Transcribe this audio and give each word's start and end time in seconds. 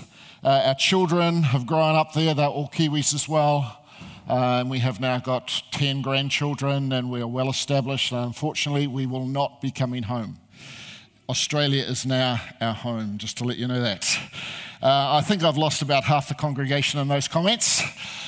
Uh, 0.43 0.63
our 0.65 0.75
children 0.75 1.43
have 1.43 1.65
grown 1.65 1.95
up 1.95 2.11
there, 2.11 2.33
they're 2.33 2.47
all 2.47 2.67
Kiwis 2.67 3.13
as 3.13 3.29
well. 3.29 3.85
Uh, 4.27 4.59
and 4.59 4.69
we 4.69 4.79
have 4.79 4.99
now 4.99 5.19
got 5.19 5.63
10 5.71 6.01
grandchildren, 6.01 6.91
and 6.91 7.09
we 7.09 7.21
are 7.21 7.27
well 7.27 7.49
established. 7.49 8.11
And 8.11 8.25
unfortunately, 8.25 8.87
we 8.87 9.05
will 9.05 9.25
not 9.25 9.61
be 9.61 9.71
coming 9.71 10.03
home. 10.03 10.37
Australia 11.29 11.83
is 11.83 12.05
now 12.05 12.41
our 12.59 12.73
home, 12.73 13.17
just 13.17 13.37
to 13.37 13.45
let 13.45 13.55
you 13.55 13.67
know 13.69 13.79
that. 13.79 14.05
Uh, 14.81 15.17
I 15.17 15.21
think 15.21 15.43
I've 15.43 15.57
lost 15.57 15.83
about 15.83 16.05
half 16.05 16.27
the 16.27 16.33
congregation 16.33 16.99
in 16.99 17.07
those 17.07 17.27
comments, 17.27 17.83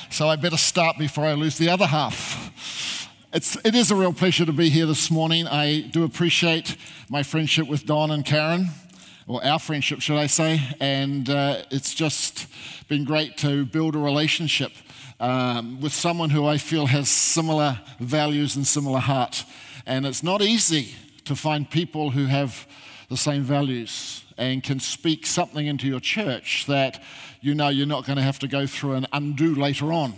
so 0.08 0.28
I 0.28 0.36
better 0.36 0.56
start 0.56 0.96
before 0.96 1.24
I 1.24 1.32
lose 1.32 1.58
the 1.58 1.68
other 1.68 1.86
half. 1.86 3.10
It's, 3.32 3.56
it 3.64 3.74
is 3.74 3.90
a 3.90 3.96
real 3.96 4.12
pleasure 4.12 4.46
to 4.46 4.52
be 4.52 4.68
here 4.68 4.86
this 4.86 5.10
morning. 5.10 5.48
I 5.48 5.80
do 5.80 6.04
appreciate 6.04 6.76
my 7.08 7.24
friendship 7.24 7.66
with 7.66 7.86
Don 7.86 8.12
and 8.12 8.24
Karen, 8.24 8.68
or 9.26 9.44
our 9.44 9.58
friendship, 9.58 10.00
should 10.00 10.16
I 10.16 10.28
say, 10.28 10.60
and 10.78 11.28
uh, 11.28 11.62
it's 11.72 11.92
just 11.92 12.46
been 12.86 13.04
great 13.04 13.36
to 13.38 13.66
build 13.66 13.96
a 13.96 13.98
relationship 13.98 14.70
um, 15.18 15.80
with 15.80 15.92
someone 15.92 16.30
who 16.30 16.46
I 16.46 16.58
feel 16.58 16.86
has 16.86 17.08
similar 17.08 17.80
values 17.98 18.54
and 18.54 18.64
similar 18.64 19.00
heart. 19.00 19.44
And 19.86 20.06
it's 20.06 20.22
not 20.22 20.40
easy 20.40 20.94
to 21.24 21.34
find 21.34 21.68
people 21.68 22.10
who 22.10 22.26
have 22.26 22.68
the 23.08 23.16
same 23.16 23.42
values 23.42 24.23
and 24.36 24.62
can 24.62 24.80
speak 24.80 25.26
something 25.26 25.66
into 25.66 25.86
your 25.86 26.00
church 26.00 26.66
that 26.66 27.02
you 27.40 27.54
know 27.54 27.68
you're 27.68 27.86
not 27.86 28.06
going 28.06 28.16
to 28.16 28.22
have 28.22 28.38
to 28.40 28.48
go 28.48 28.66
through 28.66 28.94
and 28.94 29.06
undo 29.12 29.54
later 29.54 29.92
on. 29.92 30.14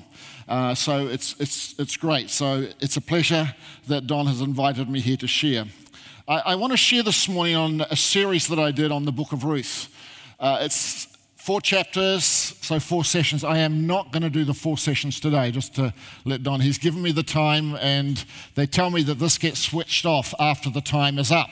Uh, 0.48 0.74
so 0.74 1.08
it's, 1.08 1.34
it's, 1.40 1.74
it's 1.78 1.96
great. 1.96 2.30
So 2.30 2.68
it's 2.80 2.96
a 2.96 3.00
pleasure 3.00 3.54
that 3.88 4.06
Don 4.06 4.26
has 4.26 4.40
invited 4.40 4.88
me 4.88 5.00
here 5.00 5.16
to 5.16 5.26
share. 5.26 5.64
I, 6.28 6.38
I 6.38 6.54
want 6.54 6.72
to 6.72 6.76
share 6.76 7.02
this 7.02 7.28
morning 7.28 7.56
on 7.56 7.80
a 7.82 7.96
series 7.96 8.48
that 8.48 8.58
I 8.58 8.70
did 8.70 8.92
on 8.92 9.04
the 9.04 9.12
book 9.12 9.32
of 9.32 9.44
Ruth. 9.44 9.88
Uh, 10.38 10.58
it's 10.60 11.08
four 11.46 11.60
chapters, 11.60 12.24
so 12.24 12.80
four 12.80 13.04
sessions. 13.04 13.44
I 13.44 13.58
am 13.58 13.86
not 13.86 14.12
going 14.12 14.24
to 14.24 14.30
do 14.30 14.44
the 14.44 14.52
four 14.52 14.76
sessions 14.76 15.20
today, 15.20 15.52
just 15.52 15.76
to 15.76 15.94
let 16.24 16.42
Don. 16.42 16.60
He's 16.60 16.76
given 16.76 17.00
me 17.00 17.12
the 17.12 17.22
time, 17.22 17.76
and 17.76 18.24
they 18.56 18.66
tell 18.66 18.90
me 18.90 19.04
that 19.04 19.20
this 19.20 19.38
gets 19.38 19.60
switched 19.60 20.04
off 20.04 20.34
after 20.40 20.70
the 20.70 20.80
time 20.80 21.18
is 21.20 21.30
up 21.30 21.50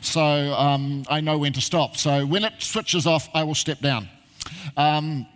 so 0.00 0.22
um, 0.22 1.04
I 1.08 1.20
know 1.20 1.38
when 1.38 1.52
to 1.54 1.60
stop. 1.60 1.96
So 1.96 2.24
when 2.24 2.44
it 2.44 2.54
switches 2.60 3.06
off, 3.06 3.28
I 3.34 3.44
will 3.44 3.54
step 3.54 3.80
down. 3.80 4.08
Um, 4.76 5.26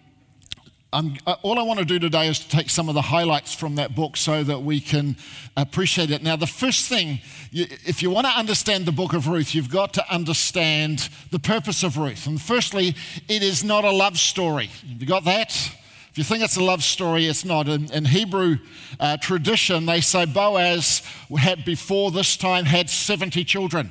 uh, 0.92 1.36
all 1.42 1.58
I 1.58 1.62
want 1.62 1.78
to 1.78 1.84
do 1.84 1.98
today 1.98 2.28
is 2.28 2.40
to 2.40 2.48
take 2.48 2.68
some 2.68 2.88
of 2.88 2.94
the 2.94 3.02
highlights 3.02 3.54
from 3.54 3.76
that 3.76 3.94
book 3.94 4.16
so 4.16 4.42
that 4.42 4.62
we 4.62 4.80
can 4.80 5.16
appreciate 5.56 6.10
it. 6.10 6.22
Now, 6.22 6.34
the 6.34 6.48
first 6.48 6.88
thing, 6.88 7.20
if 7.52 8.02
you 8.02 8.10
want 8.10 8.26
to 8.26 8.32
understand 8.32 8.86
the 8.86 8.92
book 8.92 9.12
of 9.12 9.28
Ruth, 9.28 9.54
you've 9.54 9.70
got 9.70 9.94
to 9.94 10.12
understand 10.12 11.08
the 11.30 11.38
purpose 11.38 11.84
of 11.84 11.96
Ruth. 11.96 12.26
And 12.26 12.40
firstly, 12.40 12.96
it 13.28 13.42
is 13.42 13.62
not 13.62 13.84
a 13.84 13.90
love 13.90 14.18
story. 14.18 14.66
Have 14.66 15.00
you 15.00 15.06
got 15.06 15.24
that? 15.24 15.50
If 16.10 16.18
you 16.18 16.24
think 16.24 16.42
it's 16.42 16.56
a 16.56 16.64
love 16.64 16.82
story, 16.82 17.26
it's 17.26 17.44
not. 17.44 17.68
In, 17.68 17.90
in 17.92 18.04
Hebrew 18.04 18.58
uh, 18.98 19.16
tradition, 19.18 19.86
they 19.86 20.00
say 20.00 20.24
Boaz 20.24 21.02
had 21.38 21.64
before 21.64 22.10
this 22.10 22.36
time 22.36 22.64
had 22.64 22.90
70 22.90 23.44
children. 23.44 23.90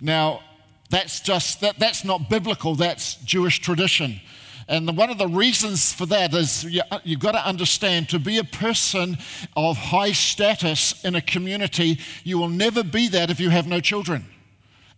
Now, 0.00 0.40
that's 0.88 1.20
just 1.20 1.60
that, 1.60 1.78
that's 1.78 2.02
not 2.02 2.30
biblical, 2.30 2.76
that's 2.76 3.16
Jewish 3.16 3.60
tradition. 3.60 4.22
And 4.70 4.96
one 4.96 5.10
of 5.10 5.18
the 5.18 5.28
reasons 5.28 5.92
for 5.92 6.06
that 6.06 6.32
is 6.32 6.64
you, 6.64 6.80
you've 7.04 7.20
got 7.20 7.32
to 7.32 7.46
understand 7.46 8.08
to 8.10 8.18
be 8.18 8.38
a 8.38 8.44
person 8.44 9.18
of 9.54 9.76
high 9.76 10.12
status 10.12 11.04
in 11.04 11.14
a 11.14 11.20
community, 11.20 11.98
you 12.24 12.38
will 12.38 12.48
never 12.48 12.82
be 12.82 13.08
that 13.08 13.28
if 13.28 13.38
you 13.40 13.50
have 13.50 13.66
no 13.66 13.80
children. 13.80 14.24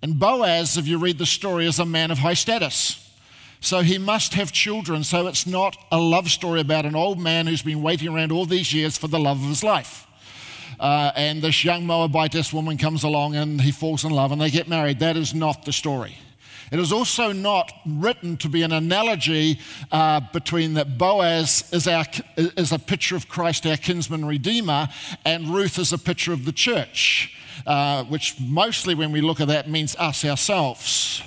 And 0.01 0.19
Boaz, 0.19 0.77
if 0.77 0.87
you 0.87 0.99
read 0.99 1.19
the 1.19 1.27
story, 1.27 1.67
is 1.67 1.79
a 1.79 1.87
man 1.87 2.11
of 2.11 2.19
high 2.19 2.35
status. 2.35 2.99
So 3.61 3.81
he 3.81 3.99
must 3.99 4.35
have 4.35 4.53
children. 4.53 5.03
So 5.03 5.27
it's 5.27 5.47
not 5.47 5.77
a 5.91 5.99
love 5.99 6.31
story 6.31 6.61
about 6.61 6.85
an 6.85 6.95
old 6.95 7.19
man 7.19 7.47
who's 7.49 7.63
been 7.63 7.83
waiting 7.83 8.09
around 8.15 8.31
all 8.31 8.47
these 8.47 8.73
years 8.73 8.97
for 8.99 9.09
the 9.09 9.19
love 9.19 9.43
of 9.43 9.49
his 9.49 9.65
life 9.65 10.07
uh, 10.83 11.13
and 11.15 11.41
this 11.41 11.65
young 11.65 11.87
Moabitess 11.87 12.53
woman 12.53 12.77
comes 12.77 13.05
along 13.05 13.37
and 13.37 13.61
he 13.61 13.71
falls 13.71 14.05
in 14.05 14.11
love 14.11 14.33
and 14.33 14.41
they 14.41 14.51
get 14.51 14.67
married. 14.69 14.99
That 14.99 15.17
is 15.17 15.33
not 15.33 15.65
the 15.65 15.73
story. 15.73 16.19
It 16.73 16.81
is 16.81 16.91
also 16.91 17.33
not 17.33 17.71
written 17.85 18.39
to 18.39 18.49
be 18.49 18.63
an 18.63 18.73
analogy 18.73 19.59
uh, 19.93 20.21
between 20.33 20.73
that 20.75 20.97
Boaz 20.97 21.69
is, 21.71 21.87
our, 21.87 22.07
is 22.39 22.73
a 22.73 22.79
picture 22.79 23.15
of 23.15 23.29
Christ, 23.29 23.67
our 23.67 23.77
kinsman 23.77 24.25
redeemer, 24.25 24.89
and 25.27 25.49
Ruth 25.49 25.79
is 25.79 25.93
a 25.93 25.99
picture 25.99 26.33
of 26.33 26.47
the 26.47 26.53
church, 26.53 27.37
uh, 27.67 28.05
which 28.05 28.41
mostly, 28.41 28.95
when 28.95 29.13
we 29.13 29.21
look 29.21 29.39
at 29.39 29.49
that, 29.49 29.69
means 29.69 29.95
us 29.97 30.25
ourselves. 30.25 31.23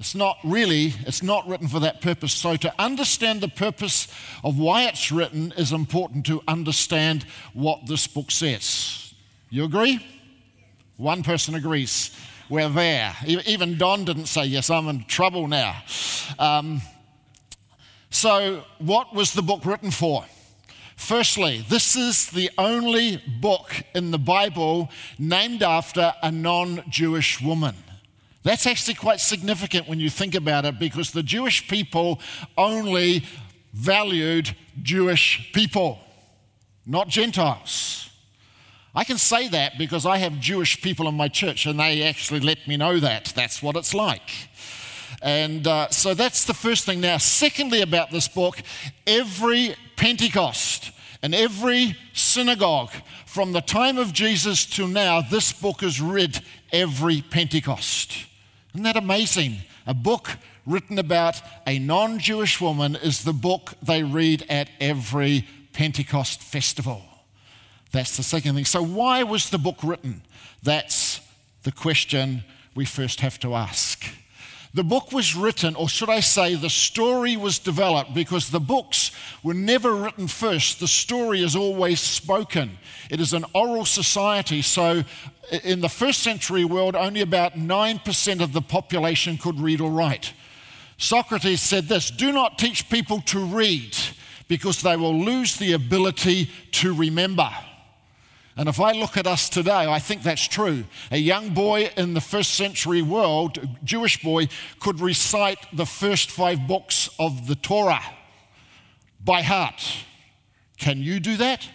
It's 0.00 0.16
not 0.16 0.36
really, 0.42 0.94
it's 1.06 1.22
not 1.22 1.46
written 1.46 1.68
for 1.68 1.78
that 1.78 2.00
purpose. 2.00 2.32
So, 2.32 2.56
to 2.56 2.74
understand 2.76 3.40
the 3.40 3.46
purpose 3.46 4.08
of 4.42 4.58
why 4.58 4.88
it's 4.88 5.12
written 5.12 5.52
is 5.56 5.70
important 5.70 6.26
to 6.26 6.42
understand 6.48 7.24
what 7.52 7.86
this 7.86 8.08
book 8.08 8.32
says. 8.32 9.14
You 9.48 9.62
agree? 9.62 10.04
One 10.96 11.22
person 11.22 11.54
agrees. 11.54 12.10
We're 12.52 12.68
there. 12.68 13.16
Even 13.24 13.78
Don 13.78 14.04
didn't 14.04 14.26
say, 14.26 14.44
Yes, 14.44 14.68
I'm 14.68 14.86
in 14.86 15.04
trouble 15.04 15.48
now. 15.48 15.82
Um, 16.38 16.82
so, 18.10 18.64
what 18.76 19.14
was 19.14 19.32
the 19.32 19.40
book 19.40 19.64
written 19.64 19.90
for? 19.90 20.26
Firstly, 20.94 21.64
this 21.70 21.96
is 21.96 22.26
the 22.28 22.50
only 22.58 23.22
book 23.40 23.72
in 23.94 24.10
the 24.10 24.18
Bible 24.18 24.90
named 25.18 25.62
after 25.62 26.12
a 26.22 26.30
non 26.30 26.84
Jewish 26.90 27.40
woman. 27.40 27.74
That's 28.42 28.66
actually 28.66 28.96
quite 28.96 29.20
significant 29.20 29.88
when 29.88 29.98
you 29.98 30.10
think 30.10 30.34
about 30.34 30.66
it 30.66 30.78
because 30.78 31.10
the 31.10 31.22
Jewish 31.22 31.66
people 31.68 32.20
only 32.58 33.24
valued 33.72 34.54
Jewish 34.82 35.50
people, 35.54 36.00
not 36.84 37.08
Gentiles. 37.08 38.10
I 38.94 39.04
can 39.04 39.16
say 39.16 39.48
that 39.48 39.78
because 39.78 40.04
I 40.04 40.18
have 40.18 40.38
Jewish 40.38 40.82
people 40.82 41.08
in 41.08 41.14
my 41.14 41.28
church 41.28 41.64
and 41.64 41.80
they 41.80 42.02
actually 42.02 42.40
let 42.40 42.68
me 42.68 42.76
know 42.76 43.00
that. 43.00 43.32
That's 43.34 43.62
what 43.62 43.76
it's 43.76 43.94
like. 43.94 44.30
And 45.22 45.66
uh, 45.66 45.88
so 45.90 46.14
that's 46.14 46.44
the 46.44 46.52
first 46.52 46.84
thing. 46.84 47.00
Now, 47.00 47.16
secondly, 47.16 47.80
about 47.80 48.10
this 48.10 48.28
book, 48.28 48.58
every 49.06 49.76
Pentecost 49.96 50.90
and 51.22 51.34
every 51.34 51.96
synagogue 52.12 52.90
from 53.24 53.52
the 53.52 53.60
time 53.62 53.96
of 53.96 54.12
Jesus 54.12 54.66
till 54.66 54.88
now, 54.88 55.22
this 55.22 55.52
book 55.52 55.82
is 55.82 56.00
read 56.00 56.40
every 56.70 57.22
Pentecost. 57.22 58.26
Isn't 58.74 58.84
that 58.84 58.96
amazing? 58.96 59.58
A 59.86 59.94
book 59.94 60.28
written 60.66 60.98
about 60.98 61.40
a 61.66 61.78
non 61.78 62.18
Jewish 62.18 62.60
woman 62.60 62.96
is 62.96 63.24
the 63.24 63.32
book 63.32 63.74
they 63.82 64.02
read 64.02 64.44
at 64.50 64.68
every 64.80 65.46
Pentecost 65.72 66.42
festival. 66.42 67.11
That's 67.92 68.16
the 68.16 68.22
second 68.22 68.54
thing. 68.54 68.64
So, 68.64 68.82
why 68.82 69.22
was 69.22 69.50
the 69.50 69.58
book 69.58 69.76
written? 69.82 70.22
That's 70.62 71.20
the 71.62 71.72
question 71.72 72.42
we 72.74 72.84
first 72.84 73.20
have 73.20 73.38
to 73.40 73.54
ask. 73.54 74.04
The 74.74 74.82
book 74.82 75.12
was 75.12 75.36
written, 75.36 75.76
or 75.76 75.86
should 75.86 76.08
I 76.08 76.20
say, 76.20 76.54
the 76.54 76.70
story 76.70 77.36
was 77.36 77.58
developed 77.58 78.14
because 78.14 78.48
the 78.48 78.60
books 78.60 79.10
were 79.42 79.52
never 79.52 79.94
written 79.94 80.28
first. 80.28 80.80
The 80.80 80.88
story 80.88 81.42
is 81.42 81.54
always 81.54 82.00
spoken. 82.00 82.78
It 83.10 83.20
is 83.20 83.34
an 83.34 83.44
oral 83.54 83.84
society, 83.84 84.62
so 84.62 85.04
in 85.62 85.82
the 85.82 85.90
first 85.90 86.22
century 86.22 86.64
world, 86.64 86.96
only 86.96 87.20
about 87.20 87.52
9% 87.52 88.42
of 88.42 88.54
the 88.54 88.62
population 88.62 89.36
could 89.36 89.60
read 89.60 89.82
or 89.82 89.90
write. 89.90 90.32
Socrates 90.96 91.60
said 91.60 91.84
this 91.84 92.10
do 92.10 92.32
not 92.32 92.58
teach 92.58 92.88
people 92.88 93.20
to 93.22 93.44
read 93.44 93.94
because 94.48 94.80
they 94.80 94.96
will 94.96 95.18
lose 95.18 95.56
the 95.56 95.72
ability 95.74 96.50
to 96.70 96.94
remember. 96.94 97.50
And 98.56 98.68
if 98.68 98.80
I 98.80 98.92
look 98.92 99.16
at 99.16 99.26
us 99.26 99.48
today, 99.48 99.86
I 99.90 99.98
think 99.98 100.22
that's 100.22 100.46
true. 100.46 100.84
A 101.10 101.16
young 101.16 101.54
boy 101.54 101.90
in 101.96 102.14
the 102.14 102.20
first 102.20 102.54
century 102.54 103.00
world, 103.00 103.58
a 103.58 103.66
Jewish 103.82 104.22
boy, 104.22 104.48
could 104.78 105.00
recite 105.00 105.58
the 105.72 105.86
first 105.86 106.30
five 106.30 106.66
books 106.66 107.08
of 107.18 107.46
the 107.46 107.54
Torah. 107.54 108.02
by 109.24 109.42
heart. 109.42 109.82
Can 110.78 110.98
you 110.98 111.20
do 111.20 111.36
that? 111.36 111.68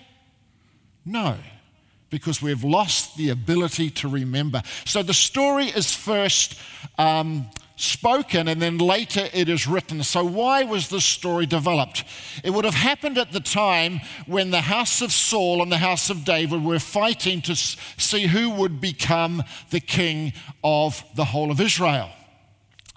No, 1.06 1.38
because 2.10 2.42
we've 2.42 2.64
lost 2.64 3.16
the 3.16 3.30
ability 3.30 3.90
to 3.90 4.08
remember. 4.10 4.62
So 4.86 5.02
the 5.02 5.14
story 5.14 5.68
is 5.68 5.96
first 5.96 6.60
um, 6.98 7.50
spoken 7.78 8.48
and 8.48 8.62
then 8.62 8.78
later 8.78 9.30
it 9.34 9.48
is 9.48 9.68
written. 9.68 10.04
So, 10.04 10.26
why 10.26 10.64
was 10.64 10.90
this 10.90 11.06
story 11.06 11.46
developed? 11.46 12.04
It 12.44 12.50
would 12.50 12.66
have 12.66 12.74
happened 12.74 13.18
at 13.18 13.32
the 13.32 13.40
time 13.40 14.02
when 14.26 14.52
the 14.52 14.62
house 14.62 15.02
of 15.02 15.14
Saul 15.14 15.62
and 15.62 15.72
the 15.72 15.78
house 15.78 16.10
of 16.10 16.26
David 16.26 16.64
were 16.64 16.80
fighting 16.80 17.42
to 17.44 17.56
see 17.56 18.28
who 18.28 18.50
would 18.50 18.82
become 18.82 19.44
the 19.70 19.80
king 19.80 20.34
of 20.64 21.04
the 21.16 21.26
whole 21.26 21.52
of 21.52 21.62
Israel. 21.62 22.10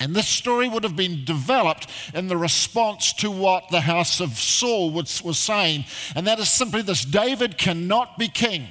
And 0.00 0.17
this 0.17 0.29
story 0.29 0.67
would 0.67 0.82
have 0.82 0.97
been 0.97 1.27
developed 1.27 1.87
in 2.15 2.29
the 2.29 2.37
response 2.37 3.12
to 3.15 3.31
what 3.31 3.69
the 3.71 3.82
house 3.82 4.19
of 4.19 4.31
Saul 4.38 4.91
was, 4.91 5.23
was 5.23 5.38
saying. 5.38 5.85
And 6.17 6.27
that 6.27 6.38
is 6.38 6.49
simply 6.49 6.81
this 6.81 7.05
David 7.05 7.59
cannot 7.59 8.19
be 8.19 8.29
king 8.29 8.67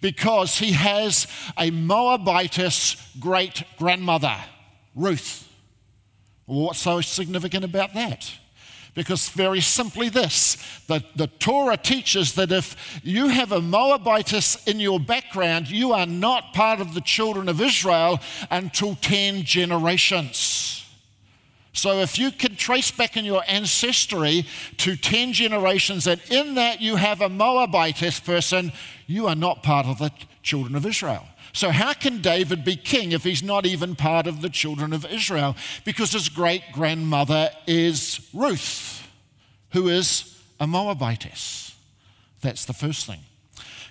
because 0.00 0.58
he 0.58 0.72
has 0.72 1.28
a 1.56 1.70
Moabitess 1.70 2.96
great 3.20 3.62
grandmother, 3.78 4.36
Ruth. 4.94 5.48
Well, 6.46 6.66
what's 6.66 6.80
so 6.80 7.00
significant 7.00 7.64
about 7.64 7.94
that? 7.94 8.32
Because 8.94 9.28
very 9.28 9.60
simply 9.60 10.08
this 10.08 10.56
the, 10.88 11.04
the 11.14 11.28
Torah 11.28 11.76
teaches 11.76 12.34
that 12.34 12.50
if 12.50 13.00
you 13.04 13.28
have 13.28 13.52
a 13.52 13.60
Moabitess 13.60 14.66
in 14.66 14.80
your 14.80 14.98
background, 14.98 15.70
you 15.70 15.92
are 15.92 16.06
not 16.06 16.52
part 16.52 16.80
of 16.80 16.94
the 16.94 17.00
children 17.00 17.48
of 17.48 17.60
Israel 17.60 18.18
until 18.50 18.96
10 18.96 19.44
generations. 19.44 20.70
So, 21.72 22.00
if 22.00 22.18
you 22.18 22.32
can 22.32 22.56
trace 22.56 22.90
back 22.90 23.16
in 23.16 23.24
your 23.24 23.44
ancestry 23.46 24.44
to 24.78 24.96
10 24.96 25.32
generations, 25.32 26.08
and 26.08 26.20
in 26.28 26.56
that 26.56 26.80
you 26.80 26.96
have 26.96 27.20
a 27.20 27.28
Moabitess 27.28 28.18
person, 28.18 28.72
you 29.06 29.28
are 29.28 29.36
not 29.36 29.62
part 29.62 29.86
of 29.86 29.98
the 29.98 30.10
children 30.42 30.74
of 30.74 30.84
Israel. 30.84 31.24
So, 31.52 31.70
how 31.70 31.92
can 31.92 32.20
David 32.20 32.64
be 32.64 32.76
king 32.76 33.12
if 33.12 33.24
he's 33.24 33.42
not 33.42 33.66
even 33.66 33.96
part 33.96 34.26
of 34.26 34.40
the 34.40 34.48
children 34.48 34.92
of 34.92 35.04
Israel? 35.04 35.56
Because 35.84 36.12
his 36.12 36.28
great 36.28 36.62
grandmother 36.72 37.50
is 37.66 38.28
Ruth, 38.32 39.08
who 39.72 39.88
is 39.88 40.38
a 40.60 40.66
Moabitess. 40.66 41.74
That's 42.40 42.64
the 42.64 42.72
first 42.72 43.06
thing. 43.06 43.20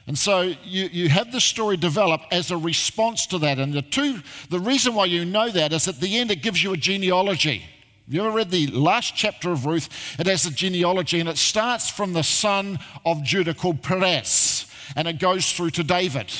And 0.08 0.18
so 0.18 0.42
you, 0.64 0.90
you 0.92 1.10
have 1.10 1.32
the 1.32 1.40
story 1.40 1.78
develop 1.78 2.22
as 2.32 2.50
a 2.50 2.58
response 2.58 3.28
to 3.28 3.38
that. 3.40 3.60
And 3.60 3.74
the, 3.74 3.84
two, 3.84 4.22
the 4.50 4.60
reason 4.60 4.96
why 4.96 5.06
you 5.06 5.24
know 5.24 5.50
that 5.50 5.72
is 5.72 5.88
at 5.88 6.00
the 6.00 6.18
end 6.18 6.32
it 6.32 6.42
gives 6.42 6.64
you 6.64 6.74
a 6.74 6.78
genealogy. 6.78 7.60
Have 7.60 8.16
you 8.16 8.22
ever 8.26 8.36
read 8.36 8.50
the 8.50 8.66
last 8.68 9.16
chapter 9.16 9.52
of 9.52 9.68
Ruth? 9.68 9.88
It 10.18 10.26
has 10.26 10.48
a 10.48 10.52
genealogy 10.52 11.20
and 11.20 11.30
it 11.30 11.38
starts 11.38 11.90
from 11.90 12.14
the 12.14 12.24
son 12.24 12.80
of 13.06 13.24
Judah 13.24 13.54
called 13.54 13.84
Perez 13.84 14.66
and 14.96 15.08
it 15.08 15.20
goes 15.20 15.52
through 15.52 15.70
to 15.72 15.84
David. 15.84 16.34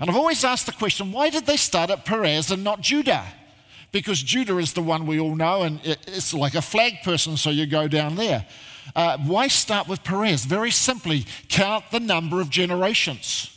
And 0.00 0.08
I've 0.08 0.16
always 0.16 0.44
asked 0.44 0.66
the 0.66 0.72
question 0.72 1.12
why 1.12 1.30
did 1.30 1.46
they 1.46 1.56
start 1.56 1.90
at 1.90 2.04
Perez 2.04 2.50
and 2.50 2.62
not 2.62 2.80
Judah? 2.80 3.26
Because 3.90 4.22
Judah 4.22 4.58
is 4.58 4.74
the 4.74 4.82
one 4.82 5.06
we 5.06 5.18
all 5.18 5.34
know 5.34 5.62
and 5.62 5.80
it's 5.84 6.34
like 6.34 6.54
a 6.54 6.62
flag 6.62 7.02
person, 7.02 7.36
so 7.36 7.50
you 7.50 7.66
go 7.66 7.88
down 7.88 8.16
there. 8.16 8.46
Uh, 8.94 9.18
why 9.18 9.48
start 9.48 9.88
with 9.88 10.04
Perez? 10.04 10.44
Very 10.44 10.70
simply, 10.70 11.26
count 11.48 11.84
the 11.90 12.00
number 12.00 12.40
of 12.40 12.50
generations. 12.50 13.54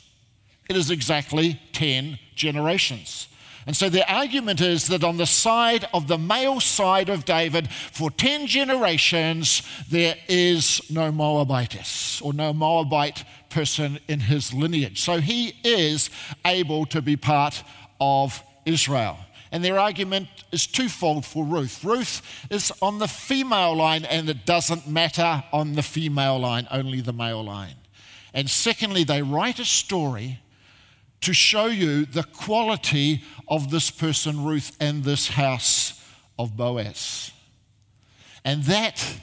It 0.70 0.76
is 0.76 0.90
exactly 0.90 1.60
10 1.74 2.18
generations. 2.36 3.28
And 3.68 3.76
so 3.76 3.90
the 3.90 4.10
argument 4.12 4.62
is 4.62 4.88
that 4.88 5.04
on 5.04 5.18
the 5.18 5.26
side 5.26 5.88
of 5.94 6.08
the 6.08 6.18
male 6.18 6.60
side 6.60 7.10
of 7.10 7.26
David, 7.26 7.70
for 7.70 8.10
10 8.10 8.48
generations, 8.48 9.62
there 9.90 10.16
is 10.28 10.82
no 10.90 11.12
Moabitess 11.12 12.22
or 12.22 12.34
no 12.34 12.54
Moabite 12.54 13.24
person 13.52 14.00
in 14.08 14.22
his 14.22 14.54
lineage. 14.54 15.02
So 15.02 15.20
he 15.20 15.54
is 15.64 16.10
able 16.46 16.86
to 16.88 17.02
be 17.02 17.16
part 17.16 17.64
of 18.00 18.42
Israel. 18.66 19.20
And 19.52 19.64
their 19.64 19.78
argument 19.78 20.30
is 20.52 20.66
twofold 20.66 21.26
for 21.26 21.44
Ruth. 21.44 21.84
Ruth 21.84 22.22
is 22.50 22.72
on 22.82 23.00
the 23.00 23.08
female 23.08 23.76
line, 23.76 24.06
and 24.06 24.30
it 24.30 24.46
doesn't 24.46 24.88
matter 24.88 25.44
on 25.52 25.74
the 25.74 25.84
female 25.84 26.40
line, 26.40 26.68
only 26.72 27.02
the 27.02 27.14
male 27.14 27.44
line. 27.44 27.76
And 28.34 28.50
secondly, 28.50 29.04
they 29.04 29.22
write 29.22 29.60
a 29.60 29.66
story 29.66 30.40
to 31.20 31.34
show 31.34 31.66
you 31.66 32.06
the 32.06 32.24
quality 32.24 33.24
of 33.48 33.72
this 33.72 33.92
person, 33.92 34.44
Ruth, 34.44 34.76
and 34.80 35.04
this 35.04 35.28
house 35.28 36.02
of 36.40 36.56
Boaz. 36.56 37.32
And 38.44 38.64
that 38.64 39.20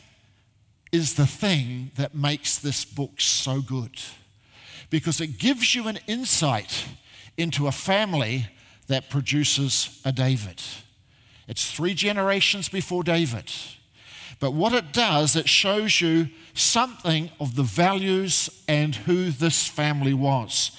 is 0.93 1.15
the 1.15 1.27
thing 1.27 1.91
that 1.97 2.15
makes 2.15 2.59
this 2.59 2.85
book 2.85 3.21
so 3.21 3.61
good 3.61 3.99
because 4.91 5.21
it 5.21 5.39
gives 5.39 5.75
you 5.75 5.89
an 5.89 5.99
insight 6.07 6.87
into 7.37 7.67
a 7.67 7.73
family 7.73 8.47
that 8.89 9.11
produces 9.11 10.01
a 10.05 10.13
David. 10.13 10.63
It's 11.47 11.71
three 11.71 11.95
generations 11.95 12.69
before 12.69 13.03
David. 13.03 13.51
But 14.41 14.53
what 14.53 14.73
it 14.73 14.93
does, 14.93 15.35
it 15.35 15.49
shows 15.49 16.01
you 16.01 16.29
something 16.55 17.31
of 17.41 17.57
the 17.57 17.63
values 17.63 18.51
and 18.69 18.95
who 18.95 19.31
this 19.31 19.67
family 19.67 20.15
was. 20.15 20.73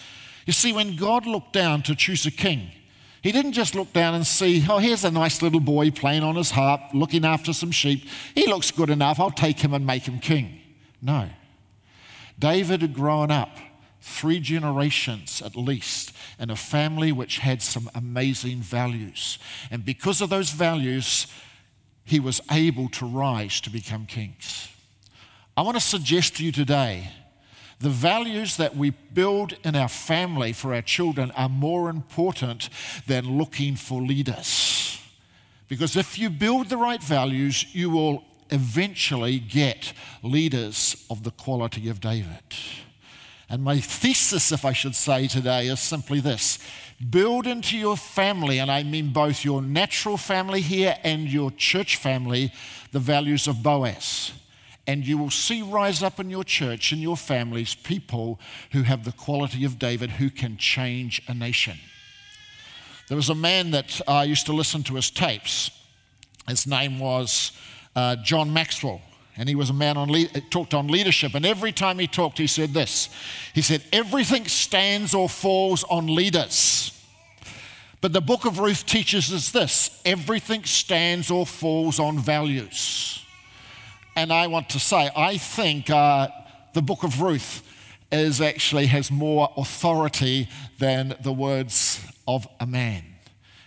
You 0.45 0.53
see, 0.53 0.73
when 0.73 0.95
God 0.95 1.25
looked 1.25 1.53
down 1.53 1.83
to 1.83 1.95
choose 1.95 2.25
a 2.25 2.31
king, 2.31 2.71
he 3.21 3.31
didn't 3.31 3.51
just 3.51 3.75
look 3.75 3.91
down 3.91 4.15
and 4.15 4.25
see, 4.25 4.65
oh, 4.69 4.77
here's 4.77 5.03
a 5.03 5.11
nice 5.11 5.41
little 5.41 5.59
boy 5.59 5.91
playing 5.91 6.23
on 6.23 6.35
his 6.35 6.51
harp, 6.51 6.81
looking 6.93 7.25
after 7.25 7.51
some 7.51 7.71
sheep. 7.71 8.07
He 8.33 8.47
looks 8.47 8.71
good 8.71 8.89
enough. 8.89 9.19
I'll 9.19 9.29
take 9.29 9.59
him 9.59 9.73
and 9.73 9.85
make 9.85 10.03
him 10.03 10.19
king. 10.19 10.61
No. 11.01 11.29
David 12.37 12.81
had 12.81 12.93
grown 12.93 13.29
up 13.29 13.49
three 14.01 14.39
generations 14.39 15.41
at 15.41 15.55
least 15.55 16.13
in 16.39 16.49
a 16.49 16.55
family 16.55 17.11
which 17.11 17.39
had 17.39 17.61
some 17.61 17.89
amazing 17.93 18.59
values. 18.59 19.39
And 19.71 19.83
because 19.85 20.21
of 20.21 20.29
those 20.29 20.51
values, 20.51 21.27
he 22.05 22.19
was 22.19 22.41
able 22.51 22.89
to 22.89 23.05
rise 23.05 23.61
to 23.61 23.69
become 23.69 24.05
kings. 24.05 24.69
I 25.55 25.61
want 25.61 25.75
to 25.75 25.81
suggest 25.81 26.37
to 26.37 26.45
you 26.45 26.51
today 26.51 27.11
the 27.79 27.89
values 27.89 28.57
that 28.57 28.75
we 28.75 28.89
build 28.89 29.53
in 29.63 29.75
our 29.75 29.87
family 29.87 30.51
for 30.51 30.73
our 30.73 30.81
children 30.81 31.31
are 31.31 31.49
more 31.49 31.89
important 31.89 32.69
than 33.07 33.37
looking 33.37 33.75
for 33.75 34.01
leaders. 34.01 34.99
Because 35.69 35.95
if 35.95 36.19
you 36.19 36.29
build 36.29 36.67
the 36.67 36.77
right 36.77 37.01
values, 37.01 37.73
you 37.73 37.89
will 37.89 38.23
eventually 38.49 39.39
get 39.39 39.93
leaders 40.23 41.05
of 41.09 41.23
the 41.23 41.31
quality 41.31 41.87
of 41.87 42.01
David. 42.01 42.43
And 43.49 43.63
my 43.63 43.79
thesis, 43.79 44.51
if 44.51 44.63
I 44.63 44.73
should 44.73 44.95
say 44.95 45.27
today, 45.27 45.67
is 45.67 45.79
simply 45.79 46.19
this 46.19 46.59
build 47.09 47.47
into 47.47 47.77
your 47.77 47.97
family, 47.97 48.59
and 48.59 48.69
I 48.69 48.83
mean 48.83 49.13
both 49.13 49.45
your 49.45 49.61
natural 49.61 50.17
family 50.17 50.61
here 50.61 50.97
and 51.03 51.27
your 51.27 51.49
church 51.51 51.95
family, 51.95 52.51
the 52.91 52.99
values 52.99 53.47
of 53.47 53.63
Boaz 53.63 54.33
and 54.89 55.05
you 55.05 55.19
will 55.19 55.29
see 55.29 55.61
rise 55.61 56.01
up 56.01 56.19
in 56.19 56.31
your 56.31 56.43
church 56.43 56.91
and 56.91 56.99
your 56.99 57.15
families 57.15 57.75
people 57.75 58.39
who 58.71 58.81
have 58.81 59.05
the 59.05 59.11
quality 59.11 59.63
of 59.63 59.77
David 59.77 60.09
who 60.09 60.31
can 60.31 60.57
change 60.57 61.21
a 61.27 61.33
nation. 61.35 61.77
There 63.07 63.15
was 63.15 63.29
a 63.29 63.35
man 63.35 63.69
that 63.69 64.01
I 64.07 64.23
used 64.23 64.47
to 64.47 64.53
listen 64.53 64.81
to 64.83 64.95
his 64.95 65.11
tapes. 65.11 65.69
His 66.47 66.65
name 66.65 66.97
was 66.97 67.51
uh, 67.95 68.15
John 68.15 68.51
Maxwell. 68.51 68.99
And 69.39 69.47
he 69.47 69.55
was 69.55 69.69
a 69.69 69.73
man 69.73 69.95
on 69.95 70.11
le- 70.11 70.27
talked 70.51 70.73
on 70.73 70.87
leadership. 70.87 71.33
And 71.33 71.45
every 71.45 71.71
time 71.71 71.97
he 71.97 72.07
talked, 72.07 72.37
he 72.37 72.45
said 72.45 72.73
this. 72.73 73.09
He 73.55 73.61
said, 73.61 73.81
Everything 73.93 74.45
stands 74.45 75.13
or 75.13 75.29
falls 75.29 75.85
on 75.85 76.13
leaders. 76.13 76.91
But 78.01 78.11
the 78.11 78.21
book 78.21 78.43
of 78.43 78.59
Ruth 78.59 78.85
teaches 78.85 79.33
us 79.33 79.51
this 79.51 80.01
everything 80.05 80.65
stands 80.65 81.31
or 81.31 81.45
falls 81.45 81.99
on 81.99 82.19
values. 82.19 83.25
And 84.15 84.33
I 84.33 84.47
want 84.47 84.69
to 84.71 84.79
say, 84.79 85.09
I 85.15 85.37
think 85.37 85.89
uh, 85.89 86.27
the 86.73 86.81
book 86.81 87.03
of 87.03 87.21
Ruth 87.21 87.63
is 88.11 88.41
actually 88.41 88.87
has 88.87 89.09
more 89.09 89.53
authority 89.55 90.49
than 90.79 91.15
the 91.23 91.31
words 91.31 92.05
of 92.27 92.45
a 92.59 92.65
man. 92.65 93.03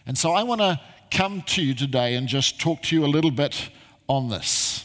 And 0.06 0.18
so 0.18 0.32
I 0.32 0.42
want 0.42 0.60
to 0.60 0.78
come 1.10 1.42
to 1.42 1.62
you 1.62 1.74
today 1.74 2.14
and 2.16 2.28
just 2.28 2.60
talk 2.60 2.82
to 2.82 2.96
you 2.96 3.06
a 3.06 3.08
little 3.08 3.30
bit 3.30 3.70
on 4.08 4.28
this. 4.28 4.84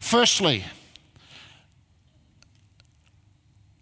Firstly, 0.00 0.64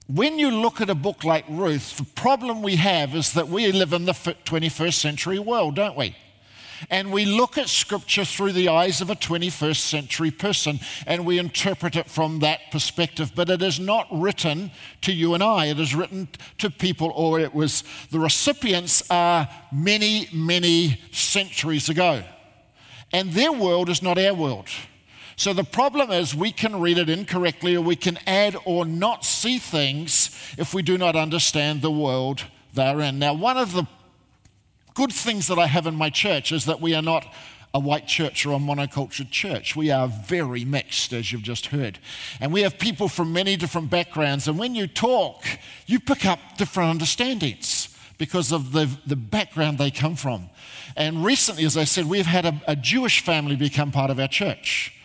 when 0.08 0.38
you 0.38 0.50
look 0.50 0.80
at 0.80 0.88
a 0.88 0.94
book 0.94 1.24
like 1.24 1.44
Ruth, 1.48 1.96
the 1.96 2.04
problem 2.04 2.62
we 2.62 2.76
have 2.76 3.14
is 3.14 3.32
that 3.32 3.48
we 3.48 3.70
live 3.72 3.92
in 3.92 4.04
the 4.04 4.12
21st 4.12 4.94
century 4.94 5.38
world, 5.38 5.74
don't 5.74 5.96
we? 5.96 6.16
And 6.90 7.12
we 7.12 7.24
look 7.24 7.58
at 7.58 7.68
Scripture 7.68 8.24
through 8.24 8.52
the 8.52 8.68
eyes 8.68 9.00
of 9.00 9.10
a 9.10 9.16
21st 9.16 9.76
century 9.76 10.30
person 10.30 10.78
and 11.06 11.24
we 11.24 11.38
interpret 11.38 11.96
it 11.96 12.08
from 12.08 12.40
that 12.40 12.70
perspective. 12.70 13.32
But 13.34 13.48
it 13.48 13.62
is 13.62 13.80
not 13.80 14.06
written 14.12 14.70
to 15.02 15.12
you 15.12 15.34
and 15.34 15.42
I, 15.42 15.66
it 15.66 15.80
is 15.80 15.94
written 15.94 16.28
to 16.58 16.70
people, 16.70 17.12
or 17.14 17.40
it 17.40 17.54
was 17.54 17.82
the 18.10 18.20
recipients 18.20 19.02
are 19.10 19.48
many, 19.72 20.28
many 20.32 21.00
centuries 21.12 21.88
ago. 21.88 22.22
And 23.12 23.32
their 23.32 23.52
world 23.52 23.88
is 23.88 24.02
not 24.02 24.18
our 24.18 24.34
world. 24.34 24.68
So 25.36 25.52
the 25.52 25.64
problem 25.64 26.10
is 26.10 26.34
we 26.34 26.50
can 26.50 26.80
read 26.80 26.96
it 26.96 27.10
incorrectly 27.10 27.76
or 27.76 27.82
we 27.82 27.96
can 27.96 28.18
add 28.26 28.56
or 28.64 28.86
not 28.86 29.24
see 29.24 29.58
things 29.58 30.30
if 30.56 30.72
we 30.72 30.82
do 30.82 30.96
not 30.96 31.14
understand 31.14 31.82
the 31.82 31.90
world 31.90 32.44
they're 32.72 33.00
in. 33.00 33.18
Now, 33.18 33.34
one 33.34 33.58
of 33.58 33.72
the 33.72 33.86
good 34.94 35.12
things 35.12 35.46
that 35.48 35.58
I 35.58 35.66
have 35.66 35.86
in 35.86 35.94
my 35.94 36.08
church 36.08 36.52
is 36.52 36.64
that 36.64 36.80
we 36.80 36.94
are 36.94 37.02
not 37.02 37.26
a 37.74 37.78
white 37.78 38.06
church 38.06 38.46
or 38.46 38.54
a 38.54 38.58
monocultured 38.58 39.30
church. 39.30 39.76
We 39.76 39.90
are 39.90 40.08
very 40.08 40.64
mixed, 40.64 41.12
as 41.12 41.30
you've 41.30 41.42
just 41.42 41.66
heard. 41.66 41.98
And 42.40 42.50
we 42.50 42.62
have 42.62 42.78
people 42.78 43.06
from 43.06 43.34
many 43.34 43.56
different 43.56 43.90
backgrounds. 43.90 44.48
And 44.48 44.58
when 44.58 44.74
you 44.74 44.86
talk, 44.86 45.44
you 45.86 46.00
pick 46.00 46.24
up 46.24 46.38
different 46.56 46.88
understandings 46.88 47.94
because 48.16 48.52
of 48.52 48.72
the, 48.72 48.88
the 49.06 49.16
background 49.16 49.76
they 49.76 49.90
come 49.90 50.16
from. 50.16 50.48
And 50.96 51.22
recently, 51.22 51.66
as 51.66 51.76
I 51.76 51.84
said, 51.84 52.06
we've 52.06 52.24
had 52.24 52.46
a, 52.46 52.62
a 52.66 52.74
Jewish 52.74 53.22
family 53.22 53.56
become 53.56 53.92
part 53.92 54.10
of 54.10 54.18
our 54.18 54.28
church. 54.28 54.95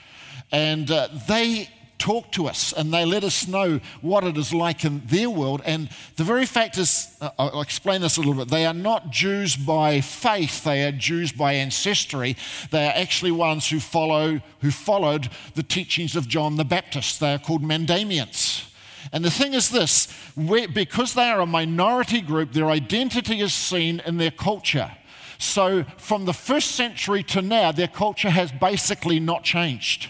And 0.52 0.90
uh, 0.92 1.08
they 1.28 1.70
talk 2.02 2.32
to 2.32 2.48
us 2.48 2.74
and 2.74 2.92
they 2.92 3.06
let 3.06 3.24
us 3.24 3.48
know 3.48 3.80
what 4.02 4.24
it 4.24 4.36
is 4.36 4.52
like 4.52 4.84
in 4.84 5.04
their 5.06 5.30
world. 5.30 5.62
And 5.64 5.88
the 6.16 6.24
very 6.24 6.48
fact 6.48 6.78
is, 6.80 7.16
uh, 7.22 7.30
I'll 7.38 7.62
explain 7.62 8.02
this 8.02 8.18
a 8.18 8.22
little 8.22 8.34
bit. 8.34 8.50
They 8.50 8.66
are 8.66 8.74
not 8.74 9.12
Jews 9.12 9.56
by 9.56 10.02
faith, 10.02 10.64
they 10.64 10.84
are 10.84 10.92
Jews 10.92 11.32
by 11.32 11.54
ancestry. 11.54 12.36
They 12.72 12.88
are 12.88 12.94
actually 12.96 13.32
ones 13.32 13.70
who 13.70 13.80
follow 13.80 14.42
who 14.62 14.72
followed 14.72 15.30
the 15.54 15.64
teachings 15.64 16.16
of 16.16 16.28
John 16.28 16.58
the 16.58 16.66
Baptist. 16.66 17.20
They 17.20 17.34
are 17.36 17.40
called 17.40 17.62
Mandaeans. 17.62 18.68
And 19.12 19.24
the 19.24 19.32
thing 19.32 19.54
is 19.54 19.70
this 19.70 20.08
because 20.36 21.14
they 21.14 21.30
are 21.30 21.42
a 21.42 21.46
minority 21.46 22.22
group, 22.22 22.54
their 22.54 22.70
identity 22.70 23.42
is 23.42 23.54
seen 23.54 24.02
in 24.06 24.18
their 24.18 24.32
culture. 24.32 24.92
So, 25.38 25.86
from 25.98 26.26
the 26.26 26.34
first 26.34 26.74
century 26.74 27.24
to 27.24 27.42
now, 27.42 27.72
their 27.72 27.88
culture 27.88 28.30
has 28.30 28.52
basically 28.52 29.20
not 29.20 29.44
changed. 29.44 30.10